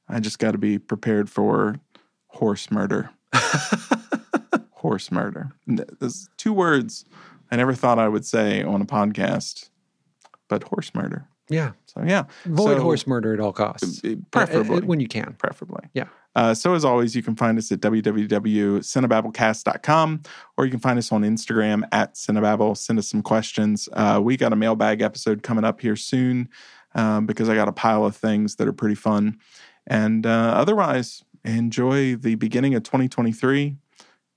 I 0.07 0.19
just 0.19 0.37
got 0.37 0.51
to 0.51 0.59
be 0.59 0.77
prepared 0.77 1.29
for 1.29 1.79
horse 2.35 2.71
murder. 2.71 3.09
horse 4.71 5.11
murder. 5.11 5.51
There's 5.67 6.29
two 6.37 6.53
words 6.53 7.05
I 7.51 7.55
never 7.57 7.73
thought 7.73 7.99
I 7.99 8.07
would 8.07 8.25
say 8.25 8.63
on 8.63 8.81
a 8.81 8.85
podcast, 8.85 9.69
but 10.47 10.63
horse 10.63 10.91
murder. 10.93 11.27
Yeah. 11.49 11.71
So, 11.85 12.01
yeah, 12.05 12.23
Avoid 12.45 12.77
So- 12.77 12.83
horse 12.83 13.07
murder 13.07 13.33
at 13.33 13.39
all 13.39 13.53
costs. 13.53 14.01
Uh, 14.03 14.13
uh, 14.13 14.15
preferably. 14.31 14.81
when 14.81 14.99
you 14.99 15.07
can. 15.07 15.35
preferably. 15.37 15.87
Yeah. 15.93 16.05
Uh, 16.35 16.53
so 16.53 16.73
as 16.73 16.83
always, 16.83 17.15
you 17.15 17.23
can 17.23 17.35
find 17.35 17.57
us 17.57 17.71
at 17.71 17.79
www.cinebabblecast.com 17.79 20.21
or 20.57 20.65
you 20.65 20.71
can 20.71 20.79
find 20.79 20.99
us 20.99 21.11
on 21.11 21.21
Instagram 21.21 21.83
at 21.91 22.15
Cinebabble. 22.15 22.75
Send 22.77 22.99
us 22.99 23.07
some 23.07 23.21
questions. 23.21 23.87
Uh, 23.93 24.19
we 24.21 24.37
got 24.37 24.53
a 24.53 24.55
mailbag 24.55 25.01
episode 25.01 25.43
coming 25.43 25.63
up 25.63 25.81
here 25.81 25.95
soon 25.95 26.49
um, 26.95 27.25
because 27.25 27.47
I 27.47 27.55
got 27.55 27.67
a 27.67 27.71
pile 27.73 28.05
of 28.05 28.15
things 28.15 28.55
that 28.55 28.67
are 28.67 28.73
pretty 28.73 28.95
fun. 28.95 29.39
And 29.87 30.25
uh, 30.25 30.53
otherwise, 30.55 31.23
enjoy 31.45 32.15
the 32.15 32.35
beginning 32.35 32.75
of 32.75 32.83
2023. 32.83 33.77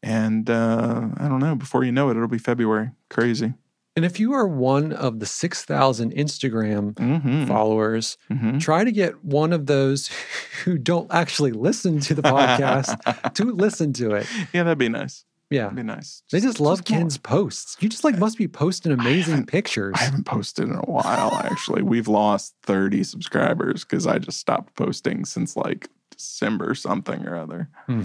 And 0.03 0.49
uh, 0.49 1.09
I 1.19 1.29
don't 1.29 1.41
know, 1.41 1.55
before 1.57 1.83
you 1.85 1.91
know 1.93 2.09
it, 2.09 2.13
it'll 2.17 2.29
be 2.29 2.39
February. 2.39 2.91
Crazy. 3.11 3.55
And 3.97 4.05
if 4.05 4.21
you 4.21 4.33
are 4.33 4.47
one 4.47 4.93
of 4.93 5.19
the 5.19 5.27
6,000 5.27 6.13
Instagram 6.15 6.97
hmm 6.97 7.47
followers, 7.47 8.17
hmm 8.29 8.59
try 8.59 8.85
to 8.85 8.93
get 8.93 9.25
one 9.25 9.53
of 9.53 9.67
those 9.67 10.09
who 10.65 10.79
don't 10.79 11.13
actually 11.13 11.51
listen 11.51 11.99
to 12.01 12.15
the 12.15 12.23
podcast 12.23 13.33
to 13.35 13.45
listen 13.45 13.93
to 13.95 14.13
it. 14.13 14.27
yeah, 14.53 14.63
that'd 14.63 14.79
be 14.79 14.89
nice. 14.89 15.25
Yeah. 15.51 15.63
That'd 15.63 15.77
be 15.77 15.83
nice. 15.83 16.23
They 16.31 16.39
just 16.41 16.61
love 16.61 16.89
more. 16.89 16.99
Ken's 17.01 17.17
posts. 17.19 17.77
You 17.81 17.89
just 17.89 18.05
like 18.05 18.19
must 18.19 18.39
be 18.39 18.47
posting 18.47 18.93
amazing 18.93 19.33
haven't- 19.33 19.47
pictures. 19.47 19.97
I 19.99 20.03
haven't 20.05 20.27
posted 20.27 20.69
in 20.69 20.75
a 20.77 20.83
while, 20.83 21.33
actually. 21.43 21.83
We've 21.83 22.07
lost 22.07 22.55
30 22.65 23.03
subscribers 23.03 23.83
because 23.83 24.07
I 24.07 24.19
just 24.19 24.39
stopped 24.39 24.77
posting 24.77 25.25
since 25.25 25.57
like 25.57 25.89
December 26.19 26.75
something 26.75 27.27
or 27.27 27.37
other. 27.37 27.69
Hmm. 27.87 28.03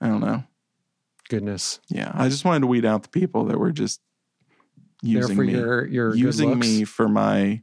I 0.00 0.08
don't 0.08 0.20
know. 0.20 0.44
Goodness. 1.28 1.80
Yeah. 1.88 2.10
I 2.14 2.28
just 2.28 2.44
wanted 2.44 2.60
to 2.60 2.66
weed 2.66 2.84
out 2.84 3.04
the 3.04 3.08
people 3.08 3.44
that 3.46 3.58
were 3.58 3.72
just 3.72 4.00
using 5.02 5.36
for 5.36 5.44
me. 5.44 5.52
your 5.52 5.86
your 5.86 6.10
good 6.10 6.20
using 6.20 6.58
me 6.58 6.84
for 6.84 7.08
my. 7.08 7.62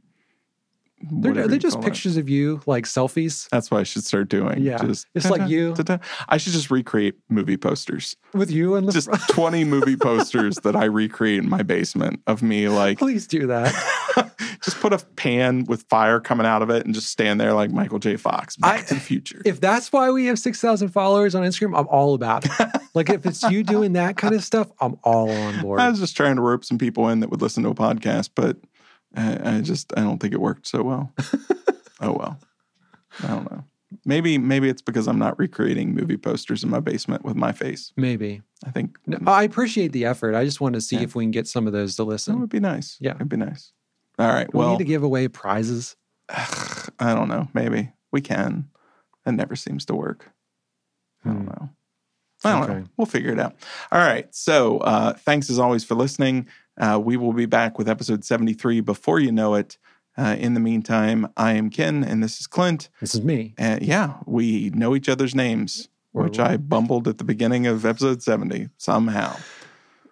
They're, 1.10 1.44
are 1.44 1.48
they 1.48 1.56
just 1.56 1.76
call 1.76 1.82
it. 1.82 1.86
pictures 1.86 2.18
of 2.18 2.28
you, 2.28 2.60
like 2.66 2.84
selfies 2.84 3.48
That's 3.48 3.70
what 3.70 3.80
I 3.80 3.84
should 3.84 4.04
start 4.04 4.28
doing. 4.28 4.60
Yeah. 4.60 4.76
Just 4.84 5.06
It's 5.14 5.30
like 5.30 5.48
you. 5.48 5.74
ta-ta. 5.74 5.98
I 6.28 6.36
should 6.36 6.52
just 6.52 6.70
recreate 6.70 7.14
movie 7.30 7.56
posters. 7.56 8.16
with 8.34 8.50
you 8.50 8.74
and 8.74 8.92
Just 8.92 9.08
front? 9.08 9.22
20 9.30 9.64
movie 9.64 9.96
posters 9.96 10.56
that 10.56 10.76
I 10.76 10.84
recreate 10.84 11.38
in 11.38 11.48
my 11.48 11.62
basement 11.62 12.20
of 12.26 12.42
me 12.42 12.68
like 12.68 12.98
Please 12.98 13.26
do 13.26 13.46
that. 13.46 13.72
just 14.62 14.78
put 14.80 14.92
a 14.92 14.98
pan 15.16 15.64
with 15.64 15.84
fire 15.88 16.20
coming 16.20 16.46
out 16.46 16.62
of 16.62 16.70
it 16.70 16.84
and 16.84 16.94
just 16.94 17.08
stand 17.08 17.40
there 17.40 17.52
like 17.54 17.70
Michael 17.70 17.98
J. 17.98 18.16
Fox, 18.16 18.56
Back 18.56 18.80
I- 18.80 18.82
to 18.84 18.94
the 18.94 19.00
Future. 19.00 19.40
If 19.44 19.60
that's 19.60 19.92
why 19.92 20.10
we 20.10 20.26
have 20.26 20.38
6,000 20.38 20.88
followers 20.88 21.34
on 21.34 21.42
Instagram, 21.42 21.78
I'm 21.78 21.88
all 21.88 22.14
about 22.14 22.44
it. 22.46 22.52
like 22.94 23.08
if 23.10 23.24
it's 23.26 23.42
you 23.44 23.62
doing 23.62 23.94
that 23.94 24.16
kind 24.16 24.34
of 24.34 24.44
stuff, 24.44 24.68
I'm 24.80 24.96
all 25.04 25.30
on 25.30 25.60
board. 25.62 25.80
I 25.80 25.88
was 25.88 26.00
just 26.00 26.16
trying 26.16 26.36
to 26.36 26.42
rope 26.42 26.64
some 26.64 26.78
people 26.78 27.08
in 27.08 27.20
that 27.20 27.30
would 27.30 27.40
listen 27.42 27.62
to 27.64 27.70
a 27.70 27.74
podcast, 27.74 28.30
but 28.34 28.56
I, 29.16 29.56
I 29.56 29.60
just 29.62 29.92
I 29.96 30.00
don't 30.02 30.18
think 30.18 30.34
it 30.34 30.40
worked 30.40 30.66
so 30.66 30.82
well. 30.82 31.12
oh 32.00 32.12
well, 32.12 32.38
I 33.22 33.26
don't 33.28 33.50
know. 33.50 33.64
Maybe 34.04 34.38
maybe 34.38 34.68
it's 34.68 34.82
because 34.82 35.08
I'm 35.08 35.18
not 35.18 35.36
recreating 35.38 35.94
movie 35.94 36.16
posters 36.16 36.62
in 36.62 36.70
my 36.70 36.78
basement 36.80 37.24
with 37.24 37.34
my 37.34 37.50
face. 37.50 37.92
Maybe. 37.96 38.42
I 38.64 38.70
think 38.70 38.98
No, 39.06 39.18
I 39.32 39.42
appreciate 39.42 39.90
the 39.92 40.04
effort. 40.04 40.34
I 40.36 40.44
just 40.44 40.60
want 40.60 40.74
to 40.74 40.80
see 40.80 40.96
Yeah. 40.96 41.02
if 41.02 41.14
we 41.16 41.24
can 41.24 41.32
get 41.32 41.48
some 41.48 41.66
of 41.66 41.72
those 41.72 41.96
to 41.96 42.02
that 42.02 42.08
listen. 42.08 42.38
would 42.40 42.50
be 42.50 42.60
nice. 42.60 42.98
Yeah. 43.00 43.14
it'd 43.16 43.28
be 43.28 43.36
nice. 43.36 43.72
All 44.20 44.28
right. 44.28 44.50
Do 44.50 44.58
we 44.58 44.66
need 44.66 44.78
to 44.78 44.84
give 44.84 45.02
away 45.02 45.28
prizes. 45.28 45.96
I 46.28 47.14
don't 47.14 47.28
know. 47.28 47.48
Maybe 47.54 47.92
we 48.12 48.20
can. 48.20 48.68
That 49.24 49.32
never 49.32 49.56
seems 49.56 49.84
to 49.86 49.94
work. 49.94 50.30
I 51.24 51.28
don't 51.30 51.38
Hmm. 51.40 51.46
know. 51.46 51.68
I 52.44 52.52
don't 52.52 52.62
Okay. 52.64 52.74
know. 52.80 52.84
We'll 52.96 53.06
figure 53.06 53.32
it 53.32 53.38
out. 53.38 53.54
All 53.92 54.00
right. 54.00 54.32
So 54.34 54.78
uh, 54.78 55.12
thanks 55.14 55.50
as 55.50 55.58
always 55.58 55.84
for 55.84 55.94
listening. 55.94 56.46
Uh, 56.80 56.98
we 57.02 57.16
will 57.18 57.34
be 57.34 57.44
back 57.46 57.76
with 57.78 57.88
episode 57.88 58.24
73 58.24 58.80
before 58.80 59.20
you 59.20 59.30
know 59.32 59.54
it. 59.54 59.76
Uh, 60.16 60.36
in 60.38 60.54
the 60.54 60.60
meantime, 60.60 61.28
I 61.36 61.52
am 61.52 61.68
Ken 61.70 62.02
and 62.02 62.22
this 62.22 62.40
is 62.40 62.46
Clint. 62.46 62.88
This 63.00 63.14
is 63.14 63.22
me. 63.22 63.54
And 63.58 63.82
yeah, 63.82 64.14
we 64.26 64.70
know 64.70 64.96
each 64.96 65.08
other's 65.08 65.34
names, 65.34 65.88
We're- 66.12 66.28
which 66.28 66.38
I 66.38 66.56
bumbled 66.56 67.06
at 67.08 67.18
the 67.18 67.24
beginning 67.24 67.66
of 67.66 67.84
episode 67.84 68.22
70 68.22 68.70
somehow. 68.78 69.36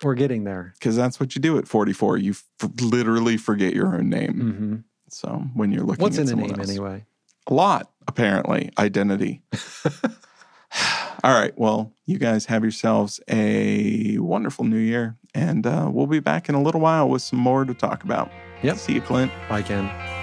We're 0.02 0.14
getting 0.14 0.44
there. 0.44 0.74
Because 0.78 0.96
that's 0.96 1.18
what 1.20 1.34
you 1.34 1.40
do 1.40 1.58
at 1.58 1.66
44. 1.68 2.18
You 2.18 2.32
f- 2.32 2.44
literally 2.80 3.36
forget 3.36 3.74
your 3.74 3.94
own 3.94 4.08
name. 4.08 4.40
hmm 4.40 4.76
So 5.08 5.44
when 5.54 5.72
you're 5.72 5.84
looking 5.84 6.02
What's 6.02 6.16
at 6.18 6.22
in 6.22 6.28
a 6.28 6.30
someone 6.30 6.50
name 6.50 6.60
else. 6.60 6.70
anyway? 6.70 7.04
A 7.46 7.54
lot, 7.54 7.90
apparently. 8.06 8.70
Identity. 8.78 9.42
All 11.24 11.32
right. 11.34 11.52
Well, 11.58 11.92
you 12.06 12.18
guys 12.18 12.46
have 12.46 12.62
yourselves 12.62 13.20
a 13.28 14.18
wonderful 14.18 14.64
new 14.64 14.76
year, 14.78 15.16
and 15.34 15.66
uh, 15.66 15.88
we'll 15.92 16.06
be 16.06 16.20
back 16.20 16.48
in 16.48 16.54
a 16.54 16.62
little 16.62 16.80
while 16.80 17.08
with 17.08 17.22
some 17.22 17.38
more 17.38 17.64
to 17.64 17.74
talk 17.74 18.04
about. 18.04 18.30
Yep. 18.62 18.76
See 18.76 18.92
you, 18.94 19.00
Clint. 19.00 19.32
Bye, 19.48 19.62
Ken. 19.62 20.17